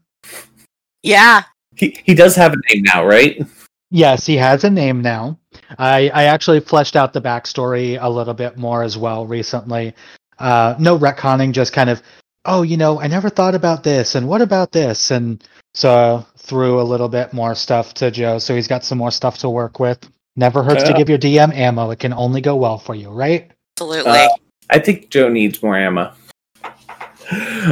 Yeah. 1.01 1.43
He 1.76 1.99
he 2.05 2.13
does 2.13 2.36
have 2.36 2.53
a 2.53 2.74
name 2.74 2.84
now, 2.84 3.05
right? 3.05 3.45
Yes, 3.91 4.26
he 4.26 4.38
has 4.38 4.63
a 4.63 4.70
name 4.70 5.01
now. 5.01 5.39
I, 5.78 6.09
I 6.13 6.24
actually 6.26 6.59
fleshed 6.59 6.95
out 6.95 7.13
the 7.13 7.22
backstory 7.22 7.97
a 7.99 8.09
little 8.09 8.34
bit 8.34 8.57
more 8.57 8.84
as 8.84 8.97
well 8.97 9.26
recently. 9.26 9.93
Uh, 10.38 10.76
no 10.80 10.97
retconning, 10.97 11.51
just 11.51 11.74
kind 11.74 11.89
of 11.89 12.01
oh, 12.45 12.61
you 12.61 12.78
know, 12.78 13.01
I 13.01 13.07
never 13.07 13.30
thought 13.30 13.55
about 13.55 13.84
this, 13.84 14.16
and 14.16 14.28
what 14.28 14.41
about 14.41 14.72
this? 14.72 15.11
And 15.11 15.43
so 15.74 16.26
I 16.36 16.39
threw 16.39 16.80
a 16.80 16.84
little 16.84 17.09
bit 17.09 17.34
more 17.34 17.55
stuff 17.55 17.93
to 17.95 18.11
Joe, 18.11 18.39
so 18.39 18.55
he's 18.55 18.68
got 18.68 18.84
some 18.84 18.97
more 18.97 19.11
stuff 19.11 19.39
to 19.39 19.49
work 19.49 19.80
with. 19.80 19.99
Never 20.36 20.63
hurts 20.63 20.84
to 20.84 20.93
give 20.93 21.09
your 21.09 21.18
DM 21.18 21.53
ammo. 21.53 21.91
It 21.91 21.99
can 21.99 22.13
only 22.13 22.41
go 22.41 22.55
well 22.55 22.78
for 22.78 22.93
you, 22.93 23.09
right? 23.09 23.51
Absolutely. 23.78 24.11
Uh, 24.11 24.28
I 24.70 24.80
think 24.80 25.09
Joe 25.09 25.30
needs 25.30 25.61
more 25.63 25.78
ammo. 25.78 26.13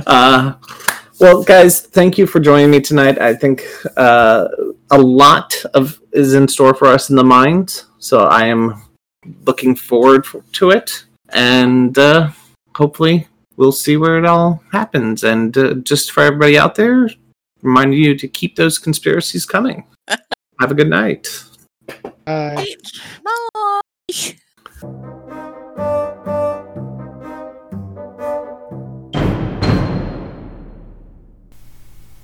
Uh, 0.07 0.53
well, 1.19 1.43
guys, 1.43 1.81
thank 1.81 2.17
you 2.17 2.25
for 2.25 2.39
joining 2.39 2.71
me 2.71 2.79
tonight. 2.79 3.19
I 3.19 3.35
think 3.35 3.63
uh, 3.97 4.47
a 4.93 4.97
lot 4.97 5.55
of 5.73 5.99
is 6.11 6.35
in 6.35 6.47
store 6.47 6.75
for 6.75 6.85
us 6.85 7.09
in 7.09 7.15
the 7.15 7.23
mind, 7.23 7.83
so 7.97 8.25
I 8.25 8.45
am 8.45 8.83
looking 9.43 9.75
forward 9.75 10.25
to 10.53 10.69
it, 10.69 11.05
and 11.29 11.97
uh, 11.97 12.29
hopefully 12.75 13.27
we'll 13.57 13.71
see 13.71 13.97
where 13.97 14.19
it 14.19 14.25
all 14.25 14.63
happens. 14.71 15.23
And 15.23 15.57
uh, 15.57 15.73
just 15.75 16.11
for 16.11 16.21
everybody 16.21 16.59
out 16.59 16.75
there, 16.75 17.09
remind 17.63 17.95
you 17.95 18.15
to 18.15 18.27
keep 18.27 18.55
those 18.55 18.77
conspiracies 18.77 19.47
coming. 19.47 19.83
Have 20.59 20.69
a 20.69 20.75
good 20.75 20.89
night. 20.89 21.27
Uh, 22.27 22.55
Bye. 22.55 22.67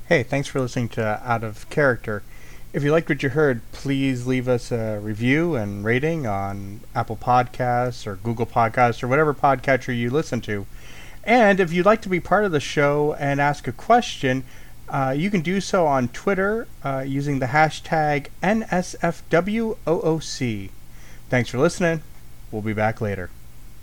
Hey, 0.06 0.24
thanks 0.24 0.48
for 0.48 0.60
listening 0.60 0.90
to 0.90 1.22
Out 1.24 1.44
of 1.44 1.68
Character. 1.72 2.22
If 2.72 2.84
you 2.84 2.92
liked 2.92 3.10
what 3.10 3.24
you 3.24 3.30
heard, 3.30 3.62
please 3.72 4.28
leave 4.28 4.48
us 4.48 4.72
a 4.72 5.00
review 5.00 5.56
and 5.56 5.84
rating 5.84 6.28
on 6.28 6.82
Apple 6.94 7.18
Podcasts 7.18 8.06
or 8.06 8.18
Google 8.18 8.46
Podcasts 8.46 9.02
or 9.02 9.08
whatever 9.08 9.34
podcatcher 9.34 9.98
you 9.98 10.12
listen 10.12 10.40
to. 10.42 10.68
And 11.24 11.60
if 11.60 11.74
you'd 11.74 11.88
like 11.88 12.04
to 12.04 12.10
be 12.10 12.20
part 12.20 12.46
of 12.46 12.52
the 12.52 12.60
show 12.60 13.16
and 13.16 13.42
ask 13.42 13.68
a 13.68 13.72
question, 13.72 14.44
uh, 14.88 15.16
you 15.18 15.32
can 15.32 15.42
do 15.42 15.60
so 15.62 15.88
on 15.88 16.10
Twitter 16.10 16.68
uh, 16.84 17.04
using 17.08 17.40
the 17.40 17.48
hashtag 17.48 18.28
NSFWOOC. 18.44 19.10
Thanks 21.28 21.50
for 21.50 21.58
listening. 21.58 22.04
We'll 22.52 22.62
be 22.62 22.74
back 22.74 23.02
later. 23.02 23.32